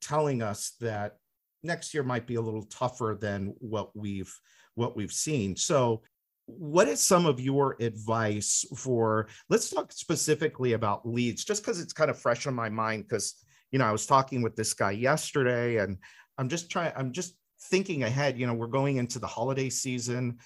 telling 0.00 0.42
us 0.42 0.72
that 0.80 1.16
next 1.62 1.94
year 1.94 2.02
might 2.02 2.26
be 2.26 2.34
a 2.34 2.40
little 2.40 2.64
tougher 2.64 3.16
than 3.18 3.54
what 3.58 3.96
we've 3.96 4.32
what 4.74 4.96
we've 4.96 5.12
seen. 5.12 5.56
So 5.56 6.02
what 6.46 6.88
is 6.88 7.00
some 7.00 7.24
of 7.24 7.40
your 7.40 7.76
advice 7.80 8.66
for 8.76 9.28
let's 9.48 9.70
talk 9.70 9.92
specifically 9.92 10.74
about 10.74 11.08
leads 11.08 11.42
just 11.42 11.62
because 11.62 11.80
it's 11.80 11.94
kind 11.94 12.10
of 12.10 12.18
fresh 12.18 12.46
on 12.46 12.54
my 12.54 12.68
mind 12.68 13.02
because 13.08 13.42
you 13.72 13.78
know 13.78 13.86
i 13.86 13.90
was 13.90 14.04
talking 14.04 14.42
with 14.42 14.54
this 14.54 14.74
guy 14.74 14.90
yesterday 14.90 15.78
and 15.78 15.96
i'm 16.36 16.50
just 16.50 16.70
trying 16.70 16.92
i'm 16.96 17.12
just 17.12 17.34
thinking 17.70 18.02
ahead 18.02 18.38
you 18.38 18.46
know 18.46 18.52
we're 18.52 18.66
going 18.66 18.98
into 18.98 19.18
the 19.18 19.26
holiday 19.26 19.70
season 19.70 20.36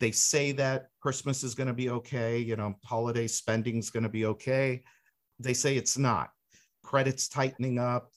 they 0.00 0.10
say 0.10 0.52
that 0.52 0.88
christmas 1.00 1.44
is 1.44 1.54
going 1.54 1.66
to 1.66 1.74
be 1.74 1.90
okay 1.90 2.38
you 2.38 2.56
know 2.56 2.74
holiday 2.84 3.26
spending 3.26 3.76
is 3.76 3.90
going 3.90 4.02
to 4.02 4.08
be 4.08 4.26
okay 4.26 4.82
they 5.38 5.54
say 5.54 5.76
it's 5.76 5.96
not 5.96 6.30
credits 6.82 7.28
tightening 7.28 7.78
up 7.78 8.10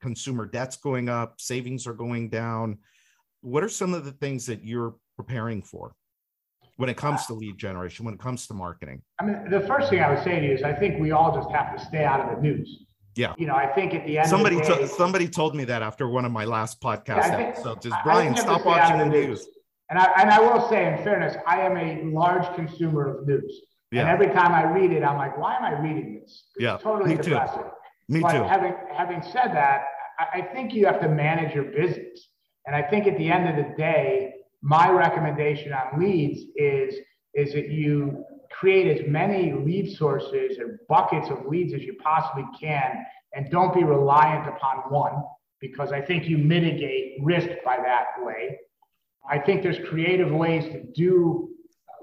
consumer 0.00 0.44
debts 0.44 0.76
going 0.76 1.08
up 1.08 1.40
savings 1.40 1.86
are 1.86 1.94
going 1.94 2.28
down 2.28 2.76
what 3.40 3.62
are 3.62 3.68
some 3.68 3.94
of 3.94 4.04
the 4.04 4.12
things 4.12 4.44
that 4.44 4.64
you're 4.64 4.96
preparing 5.16 5.62
for 5.62 5.94
when 6.76 6.88
it 6.88 6.96
comes 6.96 7.26
to 7.26 7.34
lead 7.34 7.56
generation 7.56 8.04
when 8.04 8.14
it 8.14 8.20
comes 8.20 8.46
to 8.46 8.54
marketing 8.54 9.00
i 9.20 9.24
mean 9.24 9.48
the 9.50 9.60
first 9.60 9.88
thing 9.88 10.00
i 10.00 10.12
would 10.12 10.22
say 10.22 10.40
to 10.40 10.46
you 10.46 10.52
is 10.52 10.62
i 10.62 10.72
think 10.72 11.00
we 11.00 11.12
all 11.12 11.34
just 11.34 11.50
have 11.50 11.76
to 11.76 11.84
stay 11.84 12.04
out 12.04 12.20
of 12.20 12.36
the 12.36 12.42
news 12.42 12.84
yeah. 13.18 13.34
You 13.36 13.46
know, 13.46 13.56
I 13.56 13.66
think 13.66 13.94
at 13.94 14.06
the 14.06 14.18
end 14.18 14.28
somebody 14.28 14.54
the 14.54 14.62
day, 14.62 14.86
somebody 14.86 15.28
told 15.28 15.56
me 15.56 15.64
that 15.64 15.82
after 15.82 16.08
one 16.08 16.24
of 16.24 16.30
my 16.30 16.44
last 16.44 16.80
podcast 16.80 17.26
yeah, 17.26 17.38
episodes. 17.38 17.84
Is 17.84 17.92
Brian 18.04 18.36
stop 18.36 18.64
watching 18.64 18.96
the 18.96 19.06
news? 19.06 19.44
And 19.90 19.98
I 19.98 20.12
and 20.20 20.30
I 20.30 20.40
will 20.40 20.68
say, 20.68 20.92
in 20.92 21.02
fairness, 21.02 21.36
I 21.46 21.60
am 21.60 21.76
a 21.76 22.10
large 22.12 22.54
consumer 22.54 23.18
of 23.18 23.26
news. 23.26 23.60
Yeah. 23.90 24.00
And 24.00 24.10
every 24.10 24.26
time 24.34 24.52
I 24.52 24.70
read 24.70 24.92
it, 24.92 25.02
I'm 25.02 25.16
like, 25.16 25.38
why 25.38 25.56
am 25.56 25.64
I 25.64 25.80
reading 25.80 26.20
this? 26.20 26.44
It's 26.56 26.64
yeah. 26.64 26.76
Totally 26.76 27.16
me 27.16 27.22
depressing. 27.22 27.62
Too. 27.62 27.68
Me 28.08 28.20
but 28.20 28.32
too. 28.32 28.42
Having 28.42 28.74
having 28.94 29.22
said 29.22 29.48
that, 29.54 29.84
I, 30.18 30.40
I 30.40 30.42
think 30.42 30.74
you 30.74 30.86
have 30.86 31.00
to 31.00 31.08
manage 31.08 31.54
your 31.54 31.64
business. 31.64 32.28
And 32.66 32.76
I 32.76 32.82
think 32.82 33.06
at 33.06 33.16
the 33.16 33.30
end 33.30 33.48
of 33.48 33.56
the 33.56 33.74
day, 33.76 34.34
my 34.62 34.90
recommendation 34.90 35.72
on 35.72 36.00
leads 36.00 36.40
is 36.56 36.94
is 37.34 37.52
that 37.52 37.70
you 37.70 38.24
create 38.50 38.98
as 38.98 39.08
many 39.08 39.52
lead 39.52 39.96
sources 39.96 40.58
or 40.58 40.80
buckets 40.88 41.30
of 41.30 41.46
leads 41.46 41.72
as 41.74 41.82
you 41.82 41.94
possibly 42.02 42.44
can 42.60 43.04
and 43.34 43.50
don't 43.50 43.74
be 43.74 43.84
reliant 43.84 44.48
upon 44.48 44.78
one 44.90 45.22
because 45.60 45.92
I 45.92 46.00
think 46.00 46.28
you 46.28 46.38
mitigate 46.38 47.18
risk 47.22 47.48
by 47.64 47.76
that 47.76 48.06
way. 48.18 48.58
I 49.30 49.38
think 49.38 49.62
there's 49.62 49.78
creative 49.88 50.30
ways 50.32 50.64
to 50.72 50.82
do 50.94 51.50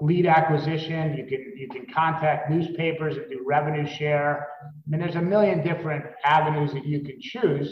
lead 0.00 0.26
acquisition. 0.26 1.16
You 1.16 1.26
can 1.26 1.54
you 1.56 1.68
can 1.68 1.86
contact 1.92 2.50
newspapers 2.50 3.16
and 3.16 3.28
do 3.30 3.42
revenue 3.46 3.86
share. 3.86 4.46
I 4.64 4.90
mean, 4.90 5.00
there's 5.00 5.16
a 5.16 5.22
million 5.22 5.62
different 5.64 6.04
avenues 6.24 6.72
that 6.74 6.86
you 6.86 7.00
can 7.00 7.18
choose. 7.20 7.68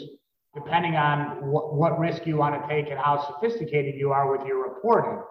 depending 0.55 0.95
on 0.95 1.51
what, 1.51 1.75
what 1.75 1.99
risk 1.99 2.25
you 2.25 2.37
want 2.37 2.59
to 2.59 2.67
take 2.67 2.89
and 2.89 2.99
how 2.99 3.21
sophisticated 3.27 3.95
you 3.95 4.11
are 4.11 4.31
with 4.35 4.47
your 4.47 4.63
reporting. 4.63 5.21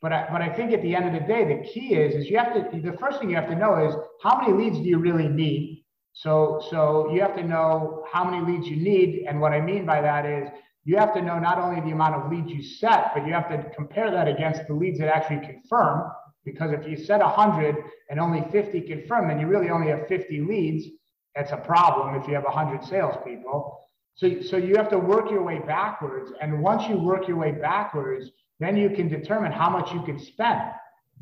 But 0.00 0.12
I, 0.12 0.26
but 0.32 0.42
I 0.42 0.48
think 0.54 0.72
at 0.72 0.82
the 0.82 0.94
end 0.94 1.06
of 1.06 1.12
the 1.12 1.26
day, 1.26 1.44
the 1.44 1.68
key 1.68 1.94
is, 1.94 2.14
is 2.14 2.28
you 2.28 2.38
have 2.38 2.54
to, 2.54 2.80
the 2.80 2.96
first 2.98 3.20
thing 3.20 3.30
you 3.30 3.36
have 3.36 3.48
to 3.48 3.54
know 3.54 3.86
is 3.86 3.94
how 4.22 4.40
many 4.40 4.52
leads 4.52 4.78
do 4.78 4.84
you 4.84 4.98
really 4.98 5.28
need? 5.28 5.84
So, 6.14 6.64
so 6.70 7.10
you 7.12 7.20
have 7.20 7.36
to 7.36 7.42
know 7.42 8.04
how 8.10 8.24
many 8.24 8.52
leads 8.52 8.66
you 8.66 8.76
need. 8.76 9.26
And 9.28 9.40
what 9.40 9.52
I 9.52 9.60
mean 9.60 9.84
by 9.84 10.00
that 10.00 10.26
is 10.26 10.48
you 10.84 10.96
have 10.98 11.14
to 11.14 11.22
know 11.22 11.38
not 11.38 11.58
only 11.58 11.80
the 11.80 11.90
amount 11.90 12.14
of 12.14 12.30
leads 12.30 12.50
you 12.50 12.62
set, 12.62 13.12
but 13.14 13.26
you 13.26 13.32
have 13.32 13.48
to 13.48 13.70
compare 13.74 14.10
that 14.10 14.28
against 14.28 14.66
the 14.68 14.74
leads 14.74 14.98
that 14.98 15.08
actually 15.08 15.46
confirm. 15.46 16.10
Because 16.44 16.72
if 16.72 16.86
you 16.86 16.96
set 16.96 17.20
100 17.20 17.76
and 18.10 18.20
only 18.20 18.44
50 18.52 18.82
confirm, 18.82 19.28
then 19.28 19.40
you 19.40 19.46
really 19.46 19.70
only 19.70 19.88
have 19.88 20.06
50 20.08 20.40
leads. 20.42 20.86
That's 21.34 21.52
a 21.52 21.56
problem 21.56 22.20
if 22.20 22.28
you 22.28 22.34
have 22.34 22.44
100 22.44 22.84
salespeople. 22.84 23.80
So, 24.14 24.42
so 24.42 24.56
you 24.58 24.76
have 24.76 24.90
to 24.90 24.98
work 24.98 25.30
your 25.30 25.42
way 25.42 25.60
backwards. 25.60 26.32
And 26.40 26.60
once 26.60 26.86
you 26.88 26.98
work 26.98 27.26
your 27.26 27.38
way 27.38 27.52
backwards, 27.52 28.30
then 28.60 28.76
you 28.76 28.90
can 28.90 29.08
determine 29.08 29.52
how 29.52 29.70
much 29.70 29.90
you 29.92 30.02
can 30.02 30.18
spend. 30.18 30.60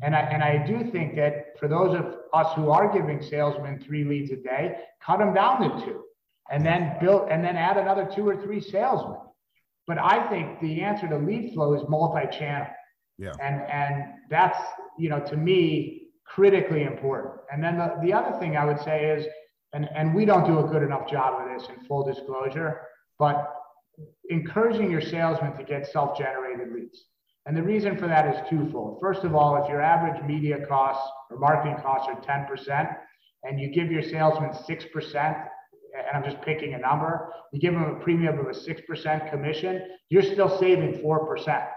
And 0.01 0.15
I, 0.15 0.19
and 0.19 0.43
I 0.43 0.65
do 0.65 0.91
think 0.91 1.15
that 1.15 1.57
for 1.57 1.67
those 1.67 1.95
of 1.97 2.15
us 2.33 2.53
who 2.55 2.69
are 2.69 2.91
giving 2.91 3.21
salesmen 3.21 3.79
three 3.79 4.03
leads 4.03 4.31
a 4.31 4.35
day, 4.35 4.75
cut 5.01 5.19
them 5.19 5.33
down 5.33 5.79
to 5.79 5.85
two 5.85 6.03
and 6.51 6.65
then 6.65 6.97
build 6.99 7.29
and 7.29 7.43
then 7.43 7.55
add 7.55 7.77
another 7.77 8.09
two 8.13 8.27
or 8.27 8.35
three 8.41 8.59
salesmen. 8.59 9.17
But 9.87 9.97
I 9.97 10.27
think 10.29 10.59
the 10.61 10.81
answer 10.81 11.07
to 11.07 11.17
lead 11.17 11.53
flow 11.53 11.73
is 11.73 11.81
multi-channel. 11.89 12.67
Yeah. 13.17 13.33
And 13.41 13.61
and 13.69 14.13
that's, 14.29 14.57
you 14.97 15.09
know, 15.09 15.19
to 15.19 15.37
me, 15.37 16.07
critically 16.25 16.83
important. 16.83 17.35
And 17.51 17.63
then 17.63 17.77
the, 17.77 17.95
the 18.01 18.13
other 18.13 18.37
thing 18.39 18.57
I 18.57 18.65
would 18.65 18.79
say 18.81 19.05
is, 19.11 19.25
and, 19.73 19.87
and 19.95 20.13
we 20.13 20.25
don't 20.25 20.45
do 20.45 20.59
a 20.59 20.63
good 20.63 20.83
enough 20.83 21.09
job 21.09 21.41
of 21.41 21.59
this 21.59 21.69
in 21.69 21.85
full 21.85 22.03
disclosure, 22.05 22.81
but 23.19 23.53
encouraging 24.29 24.89
your 24.89 25.01
salesmen 25.01 25.55
to 25.57 25.63
get 25.63 25.91
self-generated 25.91 26.73
leads. 26.73 27.05
And 27.45 27.57
the 27.57 27.63
reason 27.63 27.97
for 27.97 28.07
that 28.07 28.33
is 28.33 28.49
twofold. 28.49 28.99
First 29.01 29.23
of 29.23 29.35
all, 29.35 29.61
if 29.61 29.69
your 29.69 29.81
average 29.81 30.23
media 30.23 30.65
costs 30.65 31.05
or 31.29 31.37
marketing 31.37 31.77
costs 31.83 32.07
are 32.07 32.19
10%, 32.21 32.95
and 33.43 33.59
you 33.59 33.69
give 33.73 33.91
your 33.91 34.01
salesman 34.01 34.51
6%, 34.51 35.47
and 35.95 36.17
I'm 36.17 36.23
just 36.23 36.41
picking 36.41 36.73
a 36.73 36.77
number, 36.77 37.31
you 37.51 37.59
give 37.59 37.73
them 37.73 37.83
a 37.83 37.99
premium 37.99 38.39
of 38.39 38.47
a 38.47 38.51
6% 38.51 39.29
commission, 39.29 39.81
you're 40.09 40.23
still 40.23 40.57
saving 40.59 41.01
4%. 41.03 41.67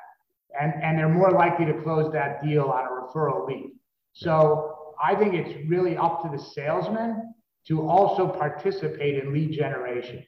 And, 0.58 0.72
and 0.82 0.98
they're 0.98 1.08
more 1.08 1.30
likely 1.30 1.66
to 1.66 1.74
close 1.82 2.10
that 2.12 2.42
deal 2.42 2.64
on 2.64 2.84
a 2.86 2.88
referral 2.88 3.46
lead. 3.46 3.72
So 4.14 4.94
I 5.02 5.14
think 5.14 5.34
it's 5.34 5.68
really 5.68 5.96
up 5.96 6.22
to 6.22 6.34
the 6.34 6.42
salesman 6.42 7.34
to 7.68 7.86
also 7.86 8.28
participate 8.28 9.22
in 9.22 9.32
lead 9.32 9.52
generation. 9.52 10.24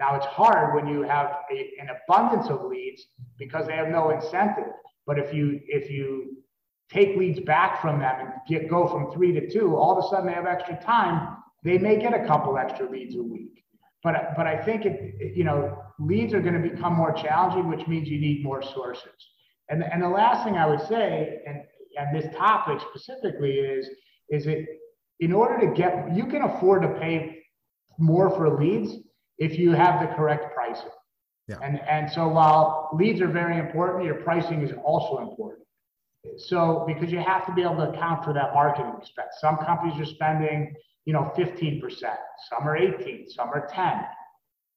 Now 0.00 0.16
it's 0.16 0.26
hard 0.26 0.74
when 0.74 0.92
you 0.92 1.02
have 1.02 1.38
a, 1.52 1.70
an 1.80 1.88
abundance 1.90 2.48
of 2.48 2.64
leads 2.64 3.06
because 3.38 3.66
they 3.66 3.74
have 3.74 3.88
no 3.88 4.10
incentive. 4.10 4.72
But 5.06 5.18
if 5.18 5.34
you 5.34 5.60
if 5.66 5.90
you 5.90 6.38
take 6.90 7.16
leads 7.16 7.40
back 7.40 7.80
from 7.80 7.98
them 7.98 8.14
and 8.20 8.32
get 8.48 8.68
go 8.68 8.86
from 8.88 9.10
three 9.12 9.32
to 9.32 9.50
two, 9.50 9.76
all 9.76 9.98
of 9.98 10.04
a 10.04 10.08
sudden 10.08 10.26
they 10.26 10.32
have 10.32 10.46
extra 10.46 10.80
time. 10.82 11.37
They 11.64 11.78
may 11.78 11.98
get 11.98 12.14
a 12.14 12.26
couple 12.26 12.56
extra 12.56 12.88
leads 12.90 13.16
a 13.16 13.22
week. 13.22 13.64
But 14.02 14.34
but 14.36 14.46
I 14.46 14.62
think 14.64 14.84
it 14.86 15.36
you 15.36 15.44
know 15.44 15.76
leads 15.98 16.32
are 16.32 16.40
going 16.40 16.60
to 16.60 16.68
become 16.68 16.94
more 16.94 17.12
challenging, 17.12 17.68
which 17.68 17.86
means 17.86 18.08
you 18.08 18.20
need 18.20 18.44
more 18.44 18.62
sources. 18.62 19.18
And 19.68 19.82
and 19.82 20.02
the 20.02 20.08
last 20.08 20.44
thing 20.44 20.56
I 20.56 20.66
would 20.66 20.86
say, 20.86 21.40
and 21.46 21.62
and 21.98 22.16
this 22.16 22.32
topic 22.36 22.80
specifically 22.88 23.52
is 23.52 23.88
is 24.30 24.46
it 24.46 24.66
in 25.20 25.32
order 25.32 25.58
to 25.66 25.74
get 25.74 26.14
you 26.14 26.26
can 26.26 26.42
afford 26.42 26.82
to 26.82 26.88
pay 27.00 27.42
more 27.98 28.30
for 28.30 28.58
leads 28.58 28.94
if 29.38 29.58
you 29.58 29.72
have 29.72 30.00
the 30.00 30.14
correct 30.14 30.54
pricing. 30.54 30.90
Yeah. 31.48 31.56
And, 31.62 31.80
and 31.88 32.10
so 32.10 32.28
while 32.28 32.90
leads 32.92 33.20
are 33.20 33.28
very 33.28 33.58
important, 33.58 34.04
your 34.04 34.16
pricing 34.16 34.62
is 34.62 34.72
also 34.84 35.18
important. 35.18 35.66
So 36.36 36.84
because 36.86 37.10
you 37.10 37.20
have 37.20 37.46
to 37.46 37.52
be 37.52 37.62
able 37.62 37.76
to 37.76 37.90
account 37.90 38.24
for 38.24 38.34
that 38.34 38.52
marketing 38.52 38.92
expense. 38.98 39.28
Some 39.40 39.56
companies 39.56 39.98
are 39.98 40.04
spending, 40.04 40.74
you 41.08 41.14
know, 41.14 41.32
15%, 41.38 41.80
some 42.50 42.68
are 42.68 42.76
18, 42.76 43.30
some 43.30 43.48
are 43.48 43.66
10. 43.72 43.94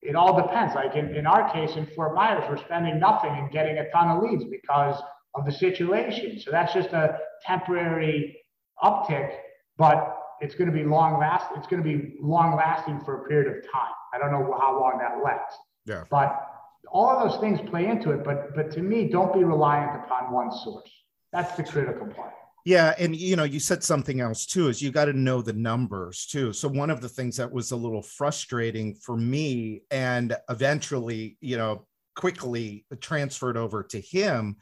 It 0.01 0.15
all 0.15 0.41
depends. 0.41 0.73
Like 0.75 0.95
in, 0.95 1.13
in 1.13 1.27
our 1.27 1.51
case 1.51 1.75
in 1.75 1.85
Fort 1.87 2.15
Myers, 2.15 2.45
we're 2.49 2.55
spending 2.55 3.01
nothing 3.01 3.31
and 3.31 3.51
getting 3.51 3.79
a 3.79 3.89
ton 3.91 4.07
of 4.07 4.23
leads 4.23 4.45
because 4.45 4.95
of 5.35 5.43
the 5.45 5.51
situation. 5.51 6.39
So 6.39 6.49
that's 6.49 6.73
just 6.73 6.93
a 6.93 7.17
temporary 7.45 8.37
uptick, 8.81 9.29
but 9.77 10.19
it's 10.39 10.55
going 10.55 10.71
to 10.71 10.73
be 10.73 10.85
long 10.85 11.19
last. 11.19 11.47
It's 11.57 11.67
going 11.67 11.83
to 11.83 11.89
be 11.89 12.15
long 12.21 12.55
lasting 12.55 13.01
for 13.03 13.25
a 13.25 13.27
period 13.27 13.53
of 13.53 13.63
time. 13.69 13.91
I 14.13 14.17
don't 14.17 14.31
know 14.31 14.57
how 14.57 14.79
long 14.79 14.99
that 15.01 15.21
lasts. 15.21 15.57
Yeah. 15.85 16.05
But 16.09 16.47
all 16.89 17.09
of 17.09 17.29
those 17.29 17.41
things 17.41 17.59
play 17.69 17.87
into 17.87 18.11
it. 18.11 18.23
But 18.23 18.55
but 18.55 18.71
to 18.71 18.81
me, 18.81 19.09
don't 19.09 19.33
be 19.33 19.43
reliant 19.43 20.01
upon 20.05 20.31
one 20.31 20.49
source. 20.63 20.89
That's 21.33 21.57
the 21.57 21.63
critical 21.63 22.07
part. 22.07 22.31
Yeah, 22.63 22.93
and 22.99 23.15
you 23.15 23.35
know, 23.35 23.43
you 23.43 23.59
said 23.59 23.83
something 23.83 24.21
else 24.21 24.45
too, 24.45 24.67
is 24.67 24.81
you 24.81 24.91
got 24.91 25.05
to 25.05 25.13
know 25.13 25.41
the 25.41 25.53
numbers 25.53 26.27
too. 26.27 26.53
So 26.53 26.67
one 26.67 26.91
of 26.91 27.01
the 27.01 27.09
things 27.09 27.37
that 27.37 27.51
was 27.51 27.71
a 27.71 27.75
little 27.75 28.03
frustrating 28.03 28.93
for 28.95 29.17
me, 29.17 29.81
and 29.89 30.35
eventually, 30.49 31.37
you 31.41 31.57
know, 31.57 31.87
quickly 32.15 32.85
transferred 32.99 33.57
over 33.57 33.83
to 33.83 33.99
him, 33.99 34.57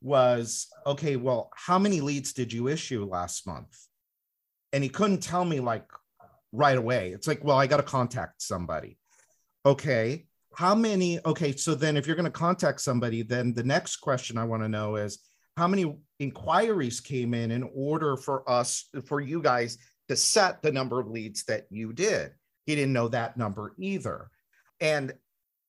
was 0.00 0.68
okay. 0.86 1.16
Well, 1.16 1.50
how 1.54 1.78
many 1.78 2.00
leads 2.00 2.32
did 2.32 2.52
you 2.52 2.68
issue 2.68 3.04
last 3.04 3.46
month? 3.46 3.76
And 4.72 4.82
he 4.82 4.88
couldn't 4.88 5.22
tell 5.22 5.44
me 5.44 5.60
like 5.60 5.84
right 6.52 6.78
away. 6.78 7.10
It's 7.10 7.26
like, 7.26 7.44
well, 7.44 7.58
I 7.58 7.66
got 7.66 7.78
to 7.78 7.82
contact 7.82 8.40
somebody. 8.42 8.98
Okay. 9.66 10.26
How 10.54 10.74
many? 10.74 11.20
Okay. 11.24 11.54
So 11.54 11.74
then 11.74 11.96
if 11.96 12.06
you're 12.06 12.16
going 12.16 12.24
to 12.24 12.30
contact 12.30 12.80
somebody, 12.80 13.22
then 13.22 13.54
the 13.54 13.62
next 13.62 13.96
question 13.96 14.38
I 14.38 14.44
want 14.44 14.62
to 14.62 14.68
know 14.68 14.96
is 14.96 15.18
how 15.56 15.68
many 15.68 15.96
inquiries 16.18 17.00
came 17.00 17.34
in 17.34 17.50
in 17.50 17.68
order 17.74 18.16
for 18.16 18.48
us, 18.48 18.88
for 19.04 19.20
you 19.20 19.42
guys 19.42 19.78
to 20.08 20.16
set 20.16 20.62
the 20.62 20.72
number 20.72 21.00
of 21.00 21.08
leads 21.08 21.44
that 21.44 21.66
you 21.70 21.92
did? 21.92 22.32
He 22.66 22.74
didn't 22.74 22.92
know 22.92 23.08
that 23.08 23.36
number 23.36 23.74
either. 23.78 24.30
And, 24.80 25.12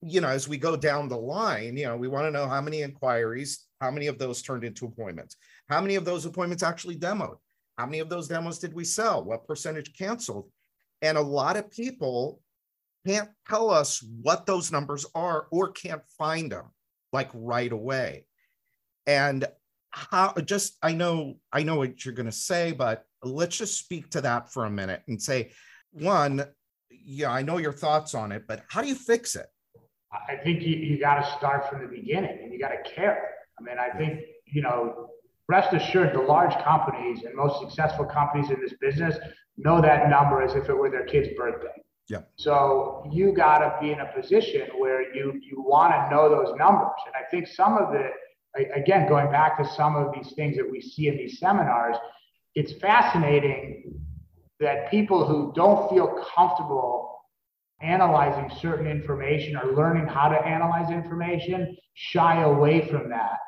you 0.01 0.21
know, 0.21 0.29
as 0.29 0.47
we 0.47 0.57
go 0.57 0.75
down 0.75 1.07
the 1.07 1.17
line, 1.17 1.75
you 1.77 1.85
know, 1.85 1.97
we 1.97 2.07
want 2.07 2.25
to 2.25 2.31
know 2.31 2.47
how 2.47 2.61
many 2.61 2.81
inquiries, 2.81 3.65
how 3.81 3.91
many 3.91 4.07
of 4.07 4.17
those 4.17 4.41
turned 4.41 4.63
into 4.63 4.85
appointments, 4.85 5.35
how 5.69 5.81
many 5.81 5.95
of 5.95 6.05
those 6.05 6.25
appointments 6.25 6.63
actually 6.63 6.97
demoed, 6.97 7.37
how 7.77 7.85
many 7.85 7.99
of 7.99 8.09
those 8.09 8.27
demos 8.27 8.59
did 8.59 8.73
we 8.73 8.83
sell, 8.83 9.23
what 9.23 9.47
percentage 9.47 9.93
canceled. 9.93 10.49
And 11.01 11.17
a 11.17 11.21
lot 11.21 11.57
of 11.57 11.69
people 11.71 12.41
can't 13.05 13.29
tell 13.49 13.69
us 13.69 14.03
what 14.21 14.45
those 14.45 14.71
numbers 14.71 15.05
are 15.13 15.47
or 15.51 15.71
can't 15.71 16.03
find 16.17 16.51
them 16.51 16.65
like 17.11 17.29
right 17.33 17.71
away. 17.71 18.25
And 19.05 19.45
how 19.93 20.33
just 20.43 20.77
I 20.81 20.93
know 20.93 21.35
I 21.51 21.63
know 21.63 21.77
what 21.77 22.03
you're 22.03 22.15
going 22.15 22.25
to 22.25 22.31
say, 22.31 22.71
but 22.71 23.05
let's 23.21 23.57
just 23.57 23.77
speak 23.77 24.09
to 24.11 24.21
that 24.21 24.51
for 24.51 24.65
a 24.65 24.69
minute 24.69 25.03
and 25.07 25.21
say, 25.21 25.51
one, 25.91 26.43
yeah, 26.89 27.31
I 27.31 27.43
know 27.43 27.57
your 27.57 27.73
thoughts 27.73 28.15
on 28.15 28.31
it, 28.31 28.43
but 28.47 28.63
how 28.69 28.81
do 28.81 28.87
you 28.87 28.95
fix 28.95 29.35
it? 29.35 29.45
I 30.11 30.35
think 30.35 30.61
you, 30.61 30.75
you 30.75 30.99
got 30.99 31.21
to 31.21 31.37
start 31.37 31.69
from 31.69 31.81
the 31.81 31.87
beginning 31.87 32.39
and 32.41 32.51
you 32.51 32.59
got 32.59 32.69
to 32.69 32.89
care. 32.89 33.29
I 33.59 33.63
mean, 33.63 33.77
I 33.79 33.95
think, 33.97 34.21
you 34.45 34.61
know, 34.61 35.09
rest 35.47 35.73
assured, 35.73 36.13
the 36.13 36.21
large 36.21 36.53
companies 36.63 37.23
and 37.23 37.35
most 37.35 37.59
successful 37.59 38.05
companies 38.05 38.49
in 38.49 38.59
this 38.61 38.73
business 38.79 39.17
know 39.57 39.81
that 39.81 40.09
number 40.09 40.41
as 40.41 40.55
if 40.55 40.69
it 40.69 40.73
were 40.73 40.89
their 40.89 41.05
kid's 41.05 41.29
birthday. 41.37 41.81
Yeah. 42.09 42.21
So 42.35 43.07
you 43.11 43.31
got 43.31 43.59
to 43.59 43.77
be 43.79 43.91
in 43.91 43.99
a 44.01 44.11
position 44.13 44.69
where 44.77 45.15
you 45.15 45.39
you 45.41 45.61
want 45.61 45.93
to 45.93 46.13
know 46.13 46.29
those 46.29 46.53
numbers, 46.57 46.99
and 47.05 47.15
I 47.15 47.29
think 47.29 47.47
some 47.47 47.77
of 47.77 47.93
the 47.93 48.09
again 48.75 49.07
going 49.07 49.31
back 49.31 49.57
to 49.57 49.69
some 49.75 49.95
of 49.95 50.13
these 50.13 50.33
things 50.33 50.55
that 50.57 50.69
we 50.69 50.81
see 50.81 51.07
in 51.07 51.17
these 51.17 51.39
seminars, 51.39 51.95
it's 52.55 52.73
fascinating 52.79 53.99
that 54.59 54.89
people 54.91 55.25
who 55.25 55.51
don't 55.55 55.89
feel 55.89 56.23
comfortable 56.35 57.19
analyzing 57.81 58.49
certain 58.61 58.87
information 58.87 59.57
or 59.57 59.73
learning 59.73 60.07
how 60.07 60.29
to 60.29 60.37
analyze 60.37 60.89
information 60.91 61.75
shy 61.95 62.43
away 62.43 62.87
from 62.89 63.09
that 63.09 63.39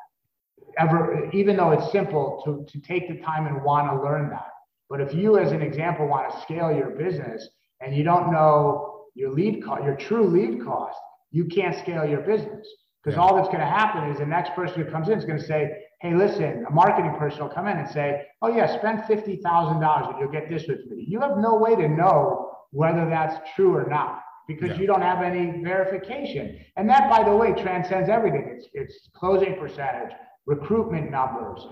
ever 0.78 1.30
even 1.32 1.56
though 1.56 1.70
it's 1.70 1.90
simple 1.90 2.42
to, 2.44 2.66
to 2.70 2.86
take 2.86 3.08
the 3.08 3.16
time 3.24 3.46
and 3.46 3.62
want 3.62 3.90
to 3.90 4.02
learn 4.02 4.28
that 4.28 4.50
but 4.88 5.00
if 5.00 5.14
you, 5.14 5.38
as 5.38 5.52
an 5.52 5.62
example, 5.62 6.06
want 6.06 6.32
to 6.32 6.40
scale 6.42 6.72
your 6.72 6.90
business 6.90 7.48
and 7.80 7.94
you 7.94 8.04
don't 8.04 8.30
know 8.30 9.06
your 9.14 9.32
lead 9.32 9.64
cost, 9.64 9.84
your 9.84 9.96
true 9.96 10.26
lead 10.26 10.64
cost, 10.64 10.98
you 11.30 11.46
can't 11.46 11.76
scale 11.76 12.04
your 12.04 12.20
business. 12.20 12.66
Because 13.06 13.18
yeah. 13.18 13.22
all 13.22 13.36
that's 13.36 13.46
going 13.46 13.60
to 13.60 13.66
happen 13.66 14.10
is 14.10 14.18
the 14.18 14.26
next 14.26 14.52
person 14.54 14.82
who 14.82 14.90
comes 14.90 15.08
in 15.08 15.16
is 15.16 15.24
going 15.24 15.38
to 15.38 15.46
say, 15.46 15.84
hey, 16.00 16.12
listen, 16.12 16.64
a 16.68 16.72
marketing 16.72 17.14
person 17.16 17.38
will 17.38 17.48
come 17.48 17.68
in 17.68 17.78
and 17.78 17.88
say, 17.88 18.26
oh, 18.42 18.48
yeah, 18.48 18.66
spend 18.78 19.02
$50,000 19.02 20.10
and 20.10 20.18
you'll 20.18 20.28
get 20.28 20.50
this 20.50 20.66
with 20.66 20.84
me. 20.86 21.04
You 21.06 21.20
have 21.20 21.38
no 21.38 21.54
way 21.54 21.76
to 21.76 21.88
know 21.88 22.50
whether 22.72 23.08
that's 23.08 23.36
true 23.54 23.76
or 23.76 23.88
not 23.88 24.22
because 24.48 24.70
yeah. 24.70 24.78
you 24.78 24.86
don't 24.88 25.02
have 25.02 25.22
any 25.22 25.62
verification. 25.62 26.58
And 26.76 26.90
that, 26.90 27.08
by 27.08 27.22
the 27.22 27.34
way, 27.34 27.52
transcends 27.52 28.08
everything. 28.08 28.56
It's, 28.56 28.66
it's 28.74 29.08
closing 29.14 29.54
percentage, 29.56 30.10
recruitment 30.44 31.08
numbers, 31.08 31.64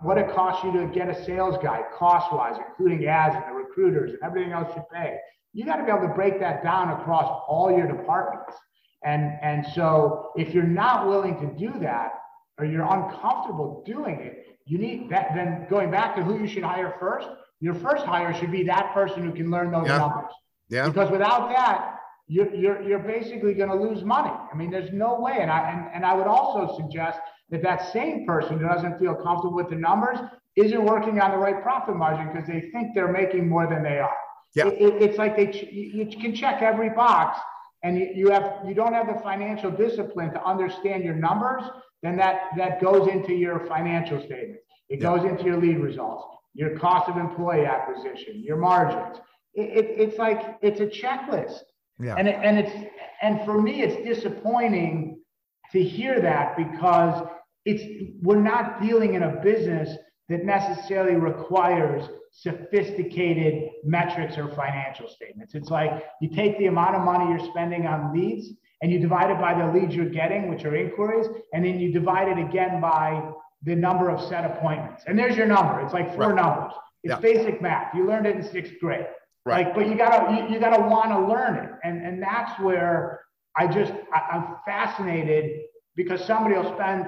what 0.00 0.18
it 0.18 0.30
costs 0.34 0.62
you 0.62 0.72
to 0.72 0.86
get 0.88 1.08
a 1.08 1.24
sales 1.24 1.56
guy 1.62 1.80
cost 1.96 2.30
wise, 2.34 2.56
including 2.68 3.06
ads 3.06 3.34
and 3.34 3.44
the 3.48 3.52
recruiters 3.52 4.10
and 4.10 4.18
everything 4.22 4.52
else 4.52 4.70
you 4.76 4.82
pay. 4.92 5.16
You 5.54 5.64
got 5.64 5.76
to 5.76 5.84
be 5.84 5.90
able 5.90 6.06
to 6.06 6.14
break 6.14 6.38
that 6.40 6.62
down 6.62 6.90
across 6.90 7.44
all 7.48 7.74
your 7.74 7.86
departments. 7.86 8.58
And, 9.04 9.32
and 9.42 9.66
so 9.74 10.30
if 10.36 10.54
you're 10.54 10.62
not 10.62 11.06
willing 11.06 11.38
to 11.40 11.46
do 11.58 11.78
that, 11.80 12.12
or 12.58 12.66
you're 12.66 12.82
uncomfortable 12.84 13.82
doing 13.86 14.20
it, 14.20 14.46
you 14.66 14.78
need 14.78 15.08
that. 15.10 15.32
Then 15.34 15.66
going 15.70 15.90
back 15.90 16.14
to 16.16 16.22
who 16.22 16.38
you 16.38 16.46
should 16.46 16.62
hire 16.62 16.94
first, 17.00 17.28
your 17.60 17.74
first 17.74 18.04
hire 18.04 18.32
should 18.34 18.52
be 18.52 18.62
that 18.64 18.92
person 18.94 19.24
who 19.24 19.32
can 19.32 19.50
learn 19.50 19.70
those 19.72 19.86
Yeah. 19.88 19.98
numbers. 19.98 20.30
Yeah. 20.68 20.88
Because 20.88 21.10
without 21.10 21.48
that, 21.50 21.96
you're, 22.28 22.54
you're, 22.54 22.82
you're 22.82 22.98
basically 23.00 23.54
going 23.54 23.68
to 23.70 23.74
lose 23.74 24.04
money. 24.04 24.30
I 24.52 24.54
mean, 24.56 24.70
there's 24.70 24.92
no 24.92 25.18
way. 25.18 25.38
And 25.40 25.50
I, 25.50 25.70
and, 25.70 25.86
and 25.94 26.04
I 26.06 26.14
would 26.14 26.26
also 26.26 26.76
suggest 26.76 27.18
that 27.50 27.62
that 27.62 27.92
same 27.92 28.26
person 28.26 28.58
who 28.58 28.68
doesn't 28.68 28.98
feel 28.98 29.14
comfortable 29.14 29.54
with 29.54 29.68
the 29.70 29.76
numbers 29.76 30.18
isn't 30.56 30.84
working 30.84 31.20
on 31.20 31.30
the 31.32 31.36
right 31.38 31.62
profit 31.62 31.96
margin 31.96 32.28
because 32.32 32.46
they 32.46 32.60
think 32.72 32.94
they're 32.94 33.10
making 33.12 33.48
more 33.48 33.66
than 33.66 33.82
they 33.82 33.98
are. 33.98 34.14
Yeah. 34.54 34.66
It, 34.68 34.80
it- 34.80 35.02
it's 35.02 35.18
like 35.18 35.36
they, 35.36 35.46
ch- 35.48 35.72
you, 35.72 36.04
you 36.04 36.18
can 36.20 36.34
check 36.34 36.62
every 36.62 36.90
box 36.90 37.38
and 37.82 37.98
you, 37.98 38.10
you 38.14 38.30
have, 38.30 38.58
you 38.66 38.74
don't 38.74 38.92
have 38.92 39.06
the 39.08 39.20
financial 39.22 39.70
discipline 39.70 40.32
to 40.32 40.44
understand 40.44 41.04
your 41.04 41.14
numbers, 41.14 41.62
then 42.02 42.16
that, 42.16 42.50
that 42.56 42.80
goes 42.80 43.08
into 43.08 43.32
your 43.34 43.66
financial 43.66 44.18
statement. 44.20 44.58
It 44.88 45.00
Yeah. 45.00 45.16
goes 45.16 45.24
into 45.28 45.44
your 45.44 45.56
lead 45.56 45.78
results, 45.78 46.24
your 46.54 46.78
cost 46.78 47.08
of 47.08 47.16
employee 47.16 47.66
acquisition, 47.66 48.42
your 48.42 48.56
margins. 48.56 49.18
It, 49.54 49.70
it, 49.78 50.00
it's 50.00 50.18
like, 50.18 50.58
it's 50.62 50.80
a 50.80 50.86
checklist. 50.86 51.60
Yeah. 51.98 52.14
And, 52.16 52.28
it, 52.28 52.38
and 52.42 52.58
it's, 52.58 52.72
and 53.20 53.44
for 53.44 53.60
me, 53.60 53.82
it's 53.82 53.96
disappointing 54.04 55.20
to 55.72 55.82
hear 55.82 56.20
that 56.20 56.56
because 56.56 57.26
it's, 57.64 57.82
we're 58.22 58.40
not 58.40 58.80
dealing 58.82 59.14
in 59.14 59.22
a 59.22 59.36
business 59.42 59.96
that 60.32 60.44
necessarily 60.44 61.14
requires 61.16 62.08
sophisticated 62.32 63.70
metrics 63.84 64.38
or 64.38 64.48
financial 64.54 65.08
statements. 65.08 65.54
It's 65.54 65.70
like 65.70 66.04
you 66.20 66.28
take 66.34 66.58
the 66.58 66.66
amount 66.66 66.96
of 66.96 67.02
money 67.02 67.30
you're 67.30 67.46
spending 67.50 67.86
on 67.86 68.12
leads 68.12 68.48
and 68.80 68.90
you 68.90 68.98
divide 68.98 69.30
it 69.30 69.38
by 69.40 69.54
the 69.54 69.72
leads 69.72 69.94
you're 69.94 70.06
getting, 70.08 70.48
which 70.48 70.64
are 70.64 70.74
inquiries, 70.74 71.26
and 71.52 71.64
then 71.64 71.78
you 71.78 71.92
divide 71.92 72.28
it 72.28 72.38
again 72.38 72.80
by 72.80 73.30
the 73.64 73.76
number 73.76 74.10
of 74.10 74.20
set 74.28 74.44
appointments. 74.44 75.04
And 75.06 75.16
there's 75.16 75.36
your 75.36 75.46
number. 75.46 75.80
It's 75.82 75.92
like 75.92 76.14
four 76.16 76.28
Right. 76.30 76.34
numbers. 76.42 76.72
It's 77.04 77.12
Yeah. 77.12 77.20
basic 77.20 77.60
math. 77.62 77.94
You 77.94 78.06
learned 78.06 78.26
it 78.26 78.34
in 78.36 78.42
sixth 78.42 78.74
grade. 78.80 79.06
Right. 79.44 79.66
Like, 79.66 79.74
but 79.74 79.86
you 79.86 79.96
gotta 79.96 80.34
you, 80.34 80.54
you 80.54 80.60
gotta 80.60 80.82
want 80.82 81.10
to 81.10 81.18
learn 81.20 81.56
it, 81.56 81.70
and 81.84 82.04
and 82.06 82.22
that's 82.22 82.58
where 82.60 83.20
I 83.56 83.66
just 83.66 83.92
I, 84.12 84.20
I'm 84.32 84.56
fascinated 84.64 85.60
because 85.94 86.24
somebody 86.24 86.56
will 86.56 86.72
spend 86.74 87.06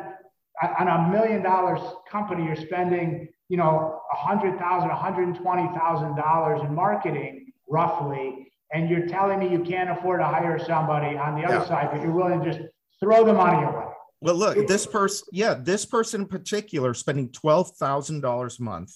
on 0.62 0.88
a 0.88 1.08
million 1.10 1.42
dollars 1.42 1.80
company 2.10 2.44
you're 2.44 2.56
spending 2.56 3.28
you 3.48 3.56
know 3.56 4.00
a 4.12 4.16
hundred 4.16 4.58
thousand, 4.58 4.90
a 4.90 4.94
hundred 4.96 5.28
and 5.28 5.36
twenty 5.36 5.66
thousand 5.76 6.16
dollars 6.16 6.60
in 6.62 6.74
marketing 6.74 7.52
roughly, 7.68 8.52
and 8.72 8.88
you're 8.88 9.06
telling 9.06 9.38
me 9.38 9.48
you 9.50 9.60
can't 9.62 9.90
afford 9.90 10.20
to 10.20 10.24
hire 10.26 10.58
somebody 10.58 11.16
on 11.16 11.34
the 11.34 11.44
other 11.44 11.56
Yeah. 11.56 11.64
side, 11.66 11.88
but 11.92 12.00
you're 12.02 12.12
willing 12.12 12.42
to 12.42 12.52
just 12.52 12.60
throw 13.00 13.24
the 13.24 13.32
money 13.32 13.62
away. 13.64 13.86
Well, 14.20 14.36
look, 14.36 14.66
this 14.66 14.86
person, 14.86 15.26
yeah, 15.32 15.54
this 15.54 15.84
person 15.84 16.22
in 16.22 16.26
particular 16.28 16.94
spending 16.94 17.30
twelve 17.30 17.76
thousand 17.76 18.20
dollars 18.22 18.58
a 18.58 18.62
month, 18.62 18.94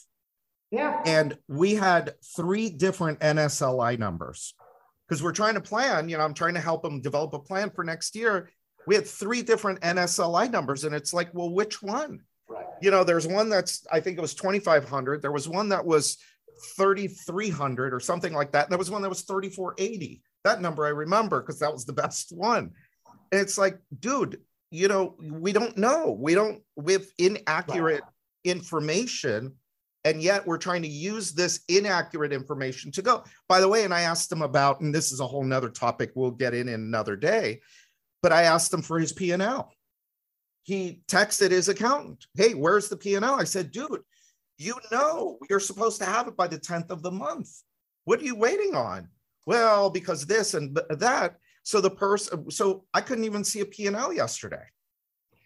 Yeah. 0.70 1.02
and 1.04 1.36
we 1.48 1.74
had 1.74 2.14
three 2.36 2.70
different 2.70 3.20
NSLI 3.20 3.98
numbers 3.98 4.54
because 5.06 5.22
we're 5.22 5.32
trying 5.32 5.54
to 5.54 5.60
plan. 5.60 6.08
You 6.08 6.16
know, 6.18 6.24
I'm 6.24 6.34
trying 6.34 6.54
to 6.54 6.60
help 6.60 6.82
them 6.82 7.00
develop 7.02 7.34
a 7.34 7.38
plan 7.38 7.70
for 7.70 7.84
next 7.84 8.14
year. 8.16 8.50
We 8.86 8.94
had 8.94 9.06
three 9.06 9.42
different 9.42 9.80
NSLI 9.80 10.50
numbers, 10.50 10.84
and 10.84 10.94
it's 10.94 11.12
like, 11.12 11.32
well, 11.34 11.50
which 11.50 11.82
one? 11.82 12.20
Right. 12.48 12.64
You 12.80 12.90
know, 12.90 13.04
there's 13.04 13.26
one 13.26 13.50
that's 13.50 13.86
I 13.92 14.00
think 14.00 14.16
it 14.16 14.22
was 14.22 14.34
2,500. 14.34 15.20
There 15.20 15.32
was 15.32 15.48
one 15.48 15.68
that 15.68 15.84
was 15.84 16.16
3,300 16.76 17.94
or 17.94 18.00
something 18.00 18.32
like 18.32 18.52
that. 18.52 18.64
And 18.64 18.72
there 18.72 18.78
was 18.78 18.90
one 18.90 19.02
that 19.02 19.08
was 19.08 19.22
3,480. 19.22 20.22
That 20.44 20.60
number 20.60 20.86
I 20.86 20.90
remember 20.90 21.40
because 21.40 21.58
that 21.60 21.72
was 21.72 21.84
the 21.84 21.92
best 21.92 22.32
one. 22.32 22.72
And 23.32 23.40
it's 23.40 23.58
like, 23.58 23.78
dude, 23.98 24.40
you 24.70 24.88
know, 24.88 25.16
we 25.20 25.52
don't 25.52 25.76
know. 25.76 26.16
We 26.18 26.34
don't 26.34 26.62
with 26.76 27.12
inaccurate 27.18 28.02
information. 28.44 29.54
And 30.04 30.22
yet 30.22 30.46
we're 30.46 30.58
trying 30.58 30.82
to 30.82 30.88
use 30.88 31.32
this 31.32 31.60
inaccurate 31.68 32.32
information 32.32 32.92
to 32.92 33.02
go. 33.02 33.24
By 33.48 33.60
the 33.60 33.68
way, 33.68 33.84
and 33.84 33.92
I 33.92 34.02
asked 34.02 34.30
them 34.30 34.42
about, 34.42 34.80
and 34.80 34.94
this 34.94 35.12
is 35.12 35.20
a 35.20 35.26
whole 35.26 35.44
nother 35.44 35.68
topic 35.68 36.12
we'll 36.14 36.30
get 36.30 36.54
in 36.54 36.68
in 36.68 36.74
another 36.74 37.16
day, 37.16 37.60
but 38.22 38.32
I 38.32 38.42
asked 38.42 38.72
him 38.72 38.82
for 38.82 38.98
his 38.98 39.12
P&L. 39.12 39.72
He 40.62 41.02
texted 41.08 41.50
his 41.50 41.68
accountant, 41.68 42.26
hey, 42.34 42.54
where's 42.54 42.88
the 42.88 42.96
P&L? 42.96 43.24
I 43.24 43.44
said, 43.44 43.70
dude, 43.70 44.02
you 44.58 44.74
know 44.90 45.38
you're 45.48 45.60
supposed 45.60 45.98
to 46.00 46.04
have 46.04 46.28
it 46.28 46.36
by 46.36 46.46
the 46.46 46.58
10th 46.58 46.90
of 46.90 47.02
the 47.02 47.10
month. 47.10 47.50
What 48.04 48.20
are 48.20 48.24
you 48.24 48.34
waiting 48.34 48.74
on? 48.74 49.08
Well, 49.46 49.88
because 49.90 50.26
this 50.26 50.54
and 50.54 50.78
that. 50.90 51.36
So 51.62 51.80
the 51.80 51.90
person, 51.90 52.50
so 52.50 52.84
I 52.92 53.00
couldn't 53.00 53.24
even 53.24 53.44
see 53.44 53.60
a 53.60 53.66
P&L 53.66 54.12
yesterday. 54.12 54.64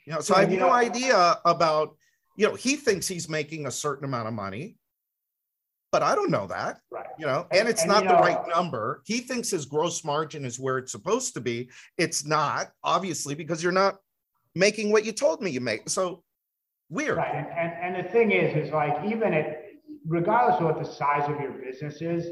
You 0.07 0.15
know, 0.15 0.21
so 0.21 0.35
I 0.35 0.41
have 0.41 0.51
no 0.51 0.57
know- 0.57 0.73
idea 0.73 1.39
about, 1.45 1.97
you 2.37 2.49
know, 2.49 2.55
he 2.55 2.77
thinks 2.77 3.07
he's 3.07 3.29
making 3.29 3.67
a 3.67 3.71
certain 3.71 4.05
amount 4.05 4.29
of 4.29 4.35
money, 4.35 4.77
but 5.93 6.03
I 6.03 6.15
don't 6.15 6.31
know 6.31 6.47
that, 6.47 6.81
Right. 6.91 7.07
you 7.19 7.27
know, 7.27 7.47
And- 7.51 7.61
and 7.61 7.69
it's 7.69 7.83
and, 7.83 7.91
not 7.91 8.05
the 8.05 8.15
know- 8.15 8.21
right 8.21 8.49
number. 8.49 9.03
He 9.05 9.19
thinks 9.19 9.51
his 9.51 9.67
gross 9.67 10.03
margin 10.05 10.45
is 10.47 10.59
where 10.59 10.79
it's 10.79 10.91
supposed 10.91 11.35
to 11.35 11.41
be. 11.41 11.71
It's 11.99 12.25
not, 12.25 12.73
obviously, 12.83 13.35
because 13.35 13.63
you're 13.63 13.73
not 13.73 13.99
making 14.55 14.91
what 14.91 15.05
you 15.05 15.13
told 15.13 15.43
me 15.43 15.51
you 15.51 15.61
make. 15.61 15.89
So 15.91 16.25
weird. 16.89 17.19
Right, 17.19 17.35
and, 17.35 17.47
and, 17.47 17.97
and 17.97 18.05
the 18.05 18.11
thing 18.11 18.33
is, 18.33 18.57
is 18.67 18.73
like, 18.73 19.05
even 19.05 19.35
at, 19.35 19.65
regardless 20.07 20.59
of 20.61 20.65
what 20.65 20.79
the 20.83 20.91
size 20.91 21.29
of 21.29 21.39
your 21.39 21.53
business 21.53 22.01
is, 22.01 22.27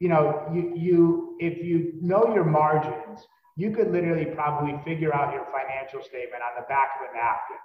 you 0.00 0.08
know, 0.08 0.50
you, 0.52 0.74
you, 0.76 1.36
if 1.40 1.58
you 1.62 1.92
know 2.02 2.34
your 2.34 2.44
margins, 2.44 3.20
you 3.56 3.70
could 3.70 3.92
literally 3.92 4.24
probably 4.34 4.80
figure 4.84 5.14
out 5.14 5.32
your 5.32 5.46
financial 5.52 6.02
statement 6.02 6.42
on 6.42 6.60
the 6.60 6.66
back 6.68 6.90
of 6.98 7.08
a 7.08 7.14
napkin. 7.16 7.56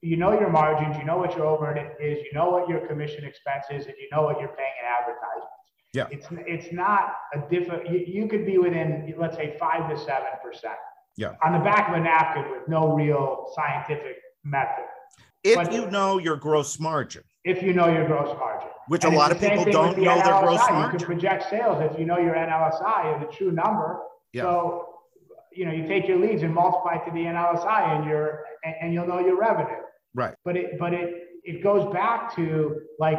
You 0.00 0.16
know 0.16 0.32
your 0.38 0.50
margins, 0.50 0.96
you 0.96 1.04
know 1.04 1.18
what 1.18 1.34
your 1.36 1.46
overhead 1.46 1.96
is, 2.00 2.18
you 2.18 2.32
know 2.32 2.50
what 2.50 2.68
your 2.68 2.86
commission 2.86 3.24
expense 3.24 3.64
is, 3.70 3.86
and 3.86 3.94
you 3.98 4.08
know 4.12 4.22
what 4.22 4.38
you're 4.38 4.48
paying 4.50 4.72
in 4.80 4.86
advertisements. 4.86 5.54
Yeah. 5.92 6.06
It's, 6.10 6.26
it's 6.46 6.72
not 6.72 7.14
a 7.34 7.40
different, 7.50 7.90
you, 7.90 8.04
you 8.06 8.28
could 8.28 8.46
be 8.46 8.58
within, 8.58 9.12
let's 9.18 9.36
say, 9.36 9.56
five 9.58 9.90
to 9.90 9.98
seven 9.98 10.28
percent. 10.44 10.74
Yeah. 11.16 11.32
On 11.42 11.52
the 11.52 11.58
back 11.58 11.88
of 11.88 11.94
a 11.94 12.00
napkin 12.00 12.44
with 12.52 12.68
no 12.68 12.94
real 12.94 13.46
scientific 13.56 14.18
method 14.44 14.84
If 15.42 15.56
But- 15.56 15.72
you 15.72 15.90
know 15.90 16.18
your 16.18 16.36
gross 16.36 16.78
margin, 16.78 17.24
if 17.44 17.62
you 17.62 17.72
know 17.72 17.88
your 17.92 18.06
gross 18.06 18.36
margin. 18.38 18.68
which 18.88 19.04
And 19.04 19.14
a 19.14 19.16
lot 19.16 19.32
of 19.32 19.40
people 19.40 19.64
don't 19.64 19.96
know 19.98 20.14
their 20.22 20.40
gross 20.42 20.60
NLSI. 20.60 20.92
You 20.92 20.98
can 20.98 21.06
project 21.06 21.50
sales 21.50 21.78
if 21.90 21.98
you 21.98 22.04
know 22.04 22.18
your 22.18 22.34
NLSI 22.34 23.14
and 23.14 23.22
the 23.22 23.32
true 23.32 23.50
number. 23.50 24.00
Yeah. 24.32 24.42
So, 24.42 24.84
you 25.52 25.64
know, 25.64 25.72
you 25.72 25.86
take 25.88 26.06
your 26.06 26.18
leads 26.18 26.42
and 26.42 26.54
multiply 26.54 26.98
to 26.98 27.10
the 27.10 27.20
NLSI 27.20 27.96
and 27.96 28.04
your, 28.08 28.44
and, 28.64 28.74
and 28.82 28.92
you'll 28.94 29.06
know 29.08 29.18
your 29.18 29.38
revenue. 29.40 29.82
Right. 30.14 30.34
But 30.44 30.56
it, 30.56 30.78
but 30.78 30.94
it, 30.94 31.28
it 31.44 31.62
goes 31.62 31.92
back 31.92 32.34
to 32.36 32.80
like 32.98 33.18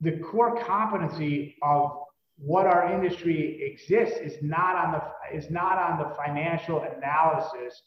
the 0.00 0.18
core 0.18 0.56
competency 0.62 1.56
of 1.62 1.92
what 2.36 2.66
our 2.66 2.92
industry 2.92 3.60
exists 3.62 4.18
is 4.20 4.42
not 4.42 4.76
on 4.76 4.92
the, 4.92 5.36
is 5.36 5.50
not 5.50 5.78
on 5.78 5.98
the 5.98 6.14
financial 6.16 6.82
analysis 6.82 7.82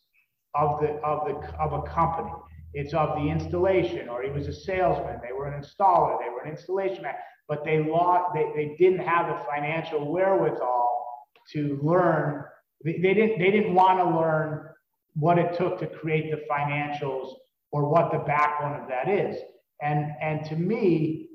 of 0.55 0.79
the, 0.79 0.93
of 1.03 1.27
the, 1.27 1.53
of 1.59 1.73
a 1.73 1.81
company. 1.89 2.31
It's 2.73 2.93
of 2.93 3.15
the 3.21 3.29
installation, 3.29 4.09
or 4.09 4.23
he 4.23 4.29
was 4.29 4.47
a 4.47 4.53
salesman, 4.53 5.19
they 5.21 5.33
were 5.33 5.47
an 5.47 5.61
installer, 5.61 6.17
they 6.19 6.29
were 6.29 6.41
an 6.43 6.51
installation 6.51 7.01
man, 7.03 7.13
but 7.47 7.63
they 7.63 7.83
lost, 7.83 8.33
they, 8.33 8.51
they 8.55 8.75
didn't 8.77 9.05
have 9.05 9.27
the 9.27 9.43
financial 9.45 10.11
wherewithal 10.11 11.05
to 11.53 11.79
learn. 11.81 12.43
They, 12.83 12.99
they 13.01 13.13
didn't, 13.13 13.39
they 13.39 13.51
didn't 13.51 13.73
want 13.73 13.99
to 13.99 14.05
learn 14.05 14.69
what 15.15 15.39
it 15.39 15.57
took 15.57 15.79
to 15.79 15.87
create 15.87 16.29
the 16.29 16.41
financials 16.51 17.33
or 17.71 17.89
what 17.89 18.11
the 18.11 18.19
backbone 18.19 18.79
of 18.79 18.87
that 18.87 19.09
is. 19.09 19.37
And, 19.81 20.11
and 20.21 20.45
to 20.45 20.55
me, 20.55 21.29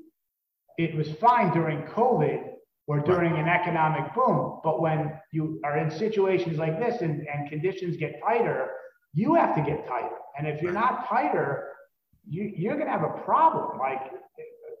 it 0.77 0.95
was 0.95 1.09
fine 1.11 1.53
during 1.53 1.83
COVID 1.83 2.49
or 2.87 2.99
during 2.99 3.37
an 3.37 3.47
economic 3.47 4.13
boom. 4.13 4.59
But 4.63 4.81
when 4.81 5.13
you 5.31 5.61
are 5.63 5.77
in 5.77 5.89
situations 5.89 6.57
like 6.57 6.79
this 6.79 7.01
and, 7.01 7.25
and 7.27 7.49
conditions 7.49 7.97
get 7.97 8.19
tighter, 8.25 8.69
you 9.13 9.35
have 9.35 9.55
to 9.55 9.61
get 9.61 9.87
tighter. 9.87 10.17
And 10.37 10.47
if 10.47 10.61
you're 10.61 10.73
not 10.73 11.07
tighter, 11.07 11.69
you, 12.27 12.51
you're 12.55 12.75
going 12.75 12.87
to 12.87 12.91
have 12.91 13.03
a 13.03 13.21
problem. 13.21 13.77
Like, 13.79 14.01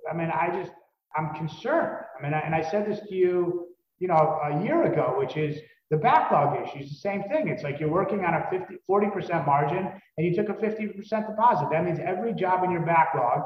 I 0.09 0.15
mean, 0.15 0.29
I 0.29 0.49
just, 0.59 0.71
I'm 1.15 1.33
concerned. 1.35 1.97
I 2.17 2.23
mean, 2.23 2.33
I, 2.33 2.39
and 2.39 2.55
I 2.55 2.69
said 2.69 2.87
this 2.89 2.99
to 3.07 3.15
you, 3.15 3.67
you 4.03 4.09
know, 4.09 4.37
a 4.43 4.61
year 4.61 4.83
ago, 4.83 5.15
which 5.17 5.37
is 5.37 5.61
the 5.89 5.95
backlog 5.95 6.61
issues, 6.61 6.89
the 6.89 6.95
same 6.97 7.23
thing. 7.23 7.47
It's 7.47 7.63
like 7.63 7.79
you're 7.79 7.89
working 7.89 8.25
on 8.25 8.33
a 8.33 8.45
50, 8.51 8.75
40% 8.89 9.45
margin 9.45 9.89
and 10.17 10.27
you 10.27 10.35
took 10.35 10.49
a 10.49 10.53
50% 10.55 10.97
deposit. 11.25 11.69
That 11.71 11.85
means 11.85 11.99
every 12.05 12.33
job 12.33 12.65
in 12.65 12.71
your 12.71 12.85
backlog 12.85 13.43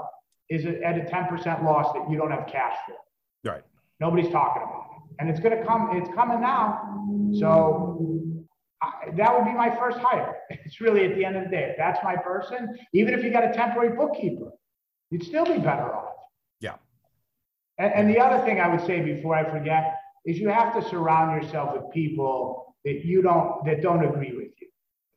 is 0.49 0.65
at 0.65 0.97
a 0.97 1.01
10% 1.01 1.63
loss 1.63 1.93
that 1.93 2.09
you 2.09 2.17
don't 2.17 2.31
have 2.31 2.47
cash 2.47 2.75
for. 2.87 2.95
Right. 3.47 3.61
Nobody's 3.99 4.31
talking 4.31 4.63
about 4.63 4.87
it. 4.95 5.21
And 5.21 5.29
it's 5.29 5.39
going 5.39 5.55
to 5.55 5.63
come, 5.63 5.89
it's 5.93 6.09
coming 6.15 6.41
now. 6.41 7.03
So 7.37 8.33
I, 8.81 9.11
that 9.15 9.37
would 9.37 9.45
be 9.45 9.53
my 9.53 9.69
first 9.77 9.99
hire. 9.99 10.37
It's 10.65 10.81
really 10.81 11.05
at 11.05 11.15
the 11.15 11.23
end 11.23 11.37
of 11.37 11.43
the 11.43 11.49
day, 11.49 11.69
if 11.69 11.77
that's 11.77 11.99
my 12.03 12.15
person, 12.15 12.79
even 12.95 13.13
if 13.13 13.23
you 13.23 13.31
got 13.31 13.43
a 13.43 13.53
temporary 13.53 13.95
bookkeeper, 13.95 14.49
you'd 15.11 15.23
still 15.23 15.45
be 15.45 15.59
better 15.59 15.93
off. 15.93 16.15
Yeah. 16.61 16.77
And, 17.77 17.93
and 17.93 18.09
the 18.09 18.19
other 18.19 18.43
thing 18.43 18.59
I 18.59 18.67
would 18.67 18.83
say 18.87 19.01
before 19.01 19.35
I 19.35 19.47
forget 19.47 19.93
is 20.25 20.37
you 20.37 20.49
have 20.49 20.73
to 20.73 20.89
surround 20.89 21.41
yourself 21.41 21.73
with 21.73 21.91
people 21.93 22.75
that 22.85 23.05
you 23.05 23.21
don't, 23.21 23.63
that 23.65 23.81
don't 23.81 24.03
agree 24.03 24.33
with 24.35 24.49
you. 24.59 24.67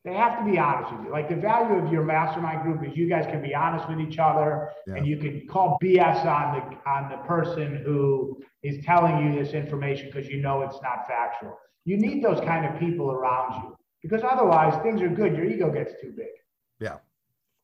they 0.04 0.14
have 0.14 0.38
to 0.38 0.50
be 0.50 0.58
honest 0.58 0.92
with 0.92 1.06
you. 1.06 1.12
Like 1.12 1.28
the 1.28 1.36
value 1.36 1.74
of 1.74 1.92
your 1.92 2.04
mastermind 2.04 2.62
group 2.62 2.86
is 2.86 2.96
you 2.96 3.08
guys 3.08 3.26
can 3.26 3.42
be 3.42 3.54
honest 3.54 3.88
with 3.88 4.00
each 4.00 4.18
other 4.18 4.70
yeah. 4.86 4.94
and 4.94 5.06
you 5.06 5.16
can 5.16 5.46
call 5.46 5.78
BS 5.82 6.24
on 6.24 6.54
the 6.56 6.90
on 6.90 7.10
the 7.10 7.18
person 7.18 7.82
who 7.84 8.40
is 8.62 8.84
telling 8.84 9.24
you 9.24 9.42
this 9.42 9.54
information 9.54 10.06
because 10.06 10.28
you 10.28 10.40
know 10.40 10.62
it's 10.62 10.80
not 10.82 11.06
factual. 11.06 11.58
You 11.84 11.96
need 11.96 12.22
those 12.22 12.40
kind 12.40 12.66
of 12.66 12.78
people 12.78 13.10
around 13.10 13.62
you 13.62 13.76
because 14.02 14.22
otherwise 14.22 14.80
things 14.82 15.00
are 15.02 15.08
good. 15.08 15.34
Your 15.36 15.44
ego 15.44 15.70
gets 15.70 15.92
too 16.00 16.12
big. 16.16 16.28
Yeah. 16.78 16.96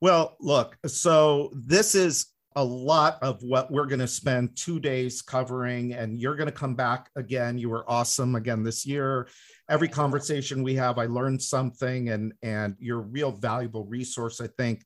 Well, 0.00 0.36
look, 0.40 0.76
so 0.86 1.50
this 1.54 1.94
is 1.94 2.26
a 2.56 2.64
lot 2.64 3.18
of 3.22 3.42
what 3.42 3.70
we're 3.70 3.84
going 3.84 4.00
to 4.00 4.08
spend 4.08 4.56
two 4.56 4.80
days 4.80 5.20
covering, 5.20 5.92
and 5.92 6.18
you're 6.18 6.34
going 6.34 6.48
to 6.48 6.52
come 6.52 6.74
back 6.74 7.10
again. 7.14 7.58
You 7.58 7.68
were 7.68 7.88
awesome 7.88 8.34
again 8.34 8.64
this 8.64 8.86
year. 8.86 9.28
Every 9.68 9.88
conversation 9.88 10.62
we 10.62 10.74
have, 10.76 10.98
I 10.98 11.04
learned 11.04 11.42
something, 11.42 12.08
and 12.08 12.32
and 12.42 12.74
you're 12.78 13.00
a 13.00 13.02
real 13.02 13.30
valuable 13.30 13.84
resource, 13.84 14.40
I 14.40 14.46
think, 14.46 14.84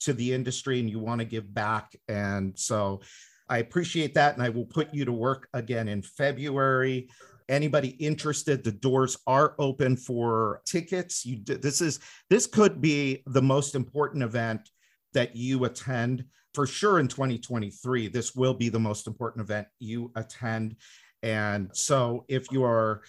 to 0.00 0.14
the 0.14 0.32
industry, 0.32 0.80
and 0.80 0.88
you 0.88 0.98
want 1.00 1.20
to 1.20 1.26
give 1.26 1.52
back. 1.52 1.94
And 2.08 2.58
so, 2.58 3.02
I 3.46 3.58
appreciate 3.58 4.14
that, 4.14 4.34
and 4.34 4.42
I 4.42 4.48
will 4.48 4.66
put 4.66 4.94
you 4.94 5.04
to 5.04 5.12
work 5.12 5.48
again 5.52 5.88
in 5.88 6.02
February 6.02 7.08
anybody 7.48 7.88
interested 7.88 8.62
the 8.62 8.70
doors 8.70 9.18
are 9.26 9.56
open 9.58 9.96
for 9.96 10.62
tickets 10.64 11.26
you 11.26 11.42
this 11.44 11.80
is 11.80 11.98
this 12.30 12.46
could 12.46 12.80
be 12.80 13.20
the 13.26 13.42
most 13.42 13.74
important 13.74 14.22
event 14.22 14.70
that 15.12 15.34
you 15.34 15.64
attend 15.64 16.24
for 16.54 16.66
sure 16.66 16.98
in 16.98 17.08
2023 17.08 18.08
this 18.08 18.34
will 18.34 18.54
be 18.54 18.68
the 18.68 18.78
most 18.78 19.06
important 19.06 19.42
event 19.42 19.66
you 19.78 20.10
attend 20.16 20.76
and 21.22 21.70
so 21.72 22.24
if 22.28 22.50
you 22.50 22.64
are 22.64 23.02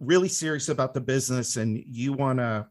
really 0.00 0.28
serious 0.28 0.68
about 0.68 0.92
the 0.94 1.00
business 1.00 1.56
and 1.56 1.82
you 1.86 2.12
want 2.12 2.38
to 2.38 2.66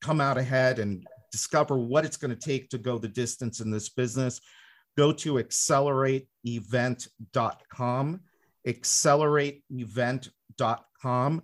come 0.00 0.20
out 0.20 0.38
ahead 0.38 0.78
and 0.78 1.06
discover 1.30 1.78
what 1.78 2.04
it's 2.04 2.16
going 2.16 2.34
to 2.34 2.36
take 2.36 2.68
to 2.68 2.78
go 2.78 2.98
the 2.98 3.08
distance 3.08 3.60
in 3.60 3.70
this 3.70 3.88
business 3.88 4.40
go 4.96 5.12
to 5.12 5.34
accelerateevent.com 5.34 8.20
accelerateevent.com 8.66 11.42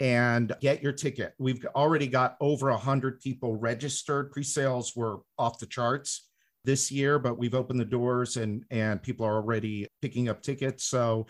and 0.00 0.54
get 0.60 0.82
your 0.82 0.92
ticket. 0.92 1.32
We've 1.38 1.64
already 1.74 2.06
got 2.06 2.36
over 2.40 2.70
100 2.70 3.20
people 3.20 3.56
registered. 3.56 4.30
Pre-sales 4.30 4.94
were 4.94 5.20
off 5.38 5.58
the 5.58 5.66
charts 5.66 6.28
this 6.66 6.92
year, 6.92 7.18
but 7.18 7.38
we've 7.38 7.54
opened 7.54 7.80
the 7.80 7.84
doors 7.84 8.36
and 8.36 8.64
and 8.70 9.02
people 9.02 9.24
are 9.24 9.36
already 9.36 9.86
picking 10.02 10.28
up 10.28 10.42
tickets. 10.42 10.84
So 10.84 11.26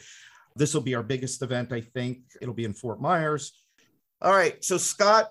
this 0.56 0.74
will 0.74 0.80
be 0.80 0.96
our 0.96 1.04
biggest 1.04 1.42
event, 1.42 1.72
I 1.72 1.82
think. 1.82 2.22
It'll 2.40 2.54
be 2.54 2.64
in 2.64 2.72
Fort 2.72 3.00
Myers. 3.00 3.52
All 4.22 4.32
right. 4.32 4.64
So 4.64 4.78
Scott, 4.78 5.30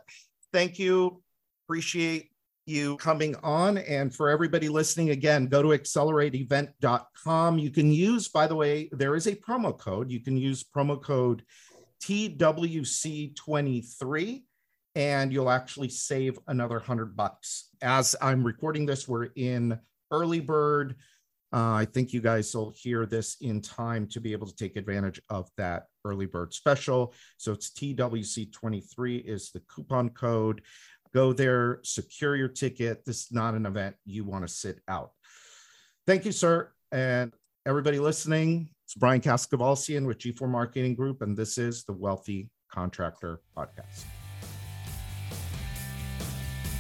thank 0.54 0.80
you. 0.80 1.22
Appreciate 1.68 2.30
you 2.68 2.98
coming 2.98 3.36
on. 3.44 3.78
And 3.80 4.14
for 4.14 4.30
everybody 4.30 4.70
listening, 4.70 5.10
again, 5.10 5.48
go 5.48 5.62
to 5.62 5.70
accelerateevent.com. 5.70 7.60
You 7.60 7.72
can 7.72 7.92
use, 7.92 8.28
by 8.28 8.48
the 8.48 8.56
way, 8.56 8.90
there 8.92 9.16
is 9.16 9.28
a 9.28 9.36
promo 9.36 9.78
code. 9.78 10.10
You 10.12 10.22
can 10.22 10.36
use 10.38 10.64
promo 10.64 11.02
code 11.02 11.44
TWC23 12.04 14.44
and 14.96 15.34
you'll 15.34 15.50
actually 15.50 15.90
save 15.90 16.38
another 16.48 16.78
100 16.78 17.18
bucks. 17.18 17.70
As 17.82 18.16
I'm 18.22 18.44
recording 18.44 18.86
this, 18.86 19.08
we're 19.08 19.30
in 19.36 19.80
early 20.16 20.40
bird. 20.40 20.96
Uh, 21.54 21.74
I 21.74 21.86
think 21.86 22.12
you 22.12 22.22
guys 22.22 22.54
will 22.54 22.74
hear 22.76 23.06
this 23.06 23.38
in 23.42 23.62
time 23.62 24.08
to 24.08 24.20
be 24.20 24.34
able 24.34 24.48
to 24.48 24.56
take 24.56 24.76
advantage 24.76 25.22
of 25.30 25.50
that 25.58 25.86
early 26.04 26.26
bird 26.26 26.54
special. 26.54 27.14
So 27.38 27.54
it's 27.54 27.72
TWC23 27.72 29.24
is 29.26 29.52
the 29.52 29.62
coupon 29.74 30.10
code. 30.10 30.62
Go 31.14 31.32
there, 31.32 31.80
secure 31.84 32.36
your 32.36 32.50
ticket. 32.50 33.06
This 33.06 33.22
is 33.22 33.32
not 33.32 33.54
an 33.54 33.66
event 33.66 33.96
you 34.06 34.26
want 34.26 34.46
to 34.46 34.54
sit 34.54 34.82
out. 34.88 35.12
Thank 36.06 36.26
you, 36.26 36.34
sir. 36.34 36.72
And 36.92 37.32
everybody 37.66 38.00
listening, 38.00 38.70
it's 38.84 38.96
Brian 38.96 39.22
Kaskavalciyan 39.22 40.06
with 40.06 40.20
G4 40.20 40.50
Marketing 40.50 40.94
Group, 40.94 41.22
and 41.22 41.38
this 41.38 41.58
is 41.58 41.86
the 41.86 41.94
Wealthy 41.94 42.50
Contractor 42.70 43.40
Podcast. 43.56 44.25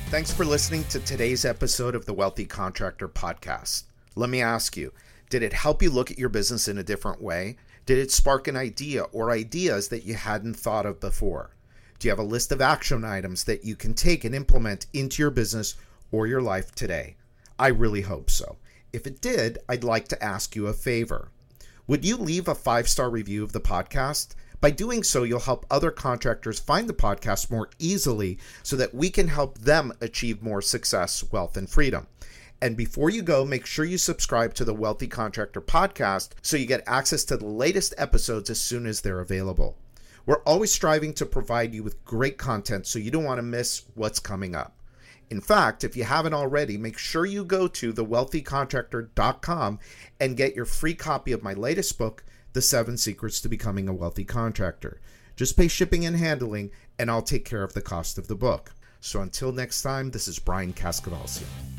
Thanks 0.10 0.32
for 0.32 0.45
listening 0.45 0.84
to 0.86 0.99
today's 0.99 1.45
episode 1.45 1.95
of 1.95 2.06
the 2.06 2.14
Wealthy 2.14 2.45
Contractor 2.45 3.10
Podcast. 3.10 3.84
Let 4.16 4.30
me 4.30 4.39
ask 4.39 4.78
you 4.78 4.93
did 5.30 5.41
it 5.41 5.51
help 5.51 5.82
you 5.82 5.89
look 5.89 6.12
at 6.12 6.20
your 6.20 6.30
business 6.30 6.68
in 6.68 6.78
a 6.78 6.84
different 6.84 7.22
way? 7.22 7.58
Did 7.88 7.97
it 7.97 8.12
spark 8.12 8.47
an 8.47 8.56
idea 8.56 9.03
or 9.06 9.32
ideas 9.32 9.89
that 9.89 10.06
you 10.06 10.14
hadn't 10.14 10.53
thought 10.53 10.86
of 10.86 10.99
before? 10.99 11.49
Do 11.97 12.08
you 12.08 12.12
have 12.12 12.20
a 12.20 12.24
list 12.24 12.51
of 12.51 12.62
action 12.62 13.03
items 13.03 13.45
that 13.45 13.66
you 13.66 13.76
can 13.76 13.95
take 13.95 14.24
and 14.24 14.36
implement 14.36 14.86
into 14.93 15.24
your 15.24 15.32
business 15.32 15.76
or 16.12 16.28
your 16.28 16.41
life 16.41 16.74
today? 16.76 17.16
I 17.58 17.68
really 17.68 18.01
hope 18.01 18.30
so. 18.30 18.58
If 18.93 19.08
it 19.08 19.22
did, 19.22 19.58
I'd 19.68 19.84
like 19.84 20.08
to 20.10 20.24
ask 20.24 20.56
you 20.56 20.68
a 20.68 20.74
favor. 20.74 21.30
Would 21.88 22.06
you 22.06 22.16
leave 22.16 22.47
a 22.47 22.56
five 22.56 22.88
star 22.88 23.10
review 23.10 23.43
of 23.43 23.53
the 23.53 23.60
podcast? 23.60 24.36
By 24.66 24.72
doing 24.72 25.03
so, 25.03 25.22
you'll 25.22 25.41
help 25.41 25.68
other 25.70 25.91
contractors 25.91 26.59
find 26.59 26.89
the 26.89 26.93
podcast 26.95 27.51
more 27.51 27.70
easily 27.78 28.39
so 28.63 28.76
that 28.78 28.95
we 28.95 29.11
can 29.11 29.28
help 29.28 29.59
them 29.59 29.93
achieve 30.01 30.41
more 30.41 30.59
success, 30.59 31.24
wealth, 31.32 31.55
and 31.55 31.70
freedom. 31.70 32.07
And 32.63 32.76
before 32.76 33.11
you 33.11 33.22
go, 33.22 33.45
make 33.45 33.68
sure 33.68 33.86
you 33.86 33.99
subscribe 33.99 34.55
to 34.55 34.66
the 34.66 34.74
Wealthy 34.74 35.05
Contractor 35.05 35.61
podcast 35.61 36.30
so 36.41 36.57
you 36.57 36.66
get 36.66 36.82
access 36.88 37.24
to 37.26 37.38
the 37.38 37.45
latest 37.45 37.93
episodes 37.99 38.49
as 38.49 38.59
soon 38.59 38.88
as 38.88 39.01
they're 39.01 39.20
available. 39.20 39.78
We're 40.26 40.41
always 40.47 40.74
striving 40.74 41.13
to 41.13 41.28
provide 41.28 41.76
you 41.76 41.84
with 41.84 42.03
great 42.03 42.39
content 42.39 42.88
so 42.88 42.97
you 42.97 43.11
don't 43.11 43.24
want 43.24 43.38
to 43.38 43.43
miss 43.43 43.84
what's 43.93 44.20
coming 44.20 44.55
up. 44.55 44.76
In 45.30 45.41
fact, 45.41 45.84
if 45.84 45.95
you 45.95 46.05
haven't 46.05 46.34
already, 46.34 46.76
make 46.76 46.97
sure 46.97 47.28
you 47.28 47.45
go 47.45 47.68
to 47.68 47.93
thewealthycontractor.com 47.93 49.80
and 50.20 50.36
get 50.36 50.55
your 50.55 50.66
free 50.66 50.95
copy 50.95 51.34
of 51.34 51.43
my 51.43 51.53
latest 51.53 51.99
book, 51.99 52.24
The 52.56 52.62
Seven 52.62 52.95
Secrets 52.95 53.41
to 53.41 53.49
Becoming 53.49 53.89
a 53.89 53.93
Wealthy 53.93 54.24
Contractor. 54.24 55.01
Just 55.36 55.58
pay 55.58 55.68
shipping 55.68 56.06
and 56.06 56.16
handling, 56.16 56.72
and 56.97 57.12
I'll 57.12 57.22
take 57.22 57.43
care 57.43 57.64
of 57.64 57.74
the 57.74 57.82
cost 57.82 58.18
of 58.18 58.30
the 58.30 58.36
book. 58.36 58.72
So 59.01 59.20
until 59.20 59.51
next 59.51 59.82
time, 59.82 60.12
this 60.12 60.30
is 60.30 60.39
Brian 60.39 60.72
Kaskavalciyan. 60.72 61.75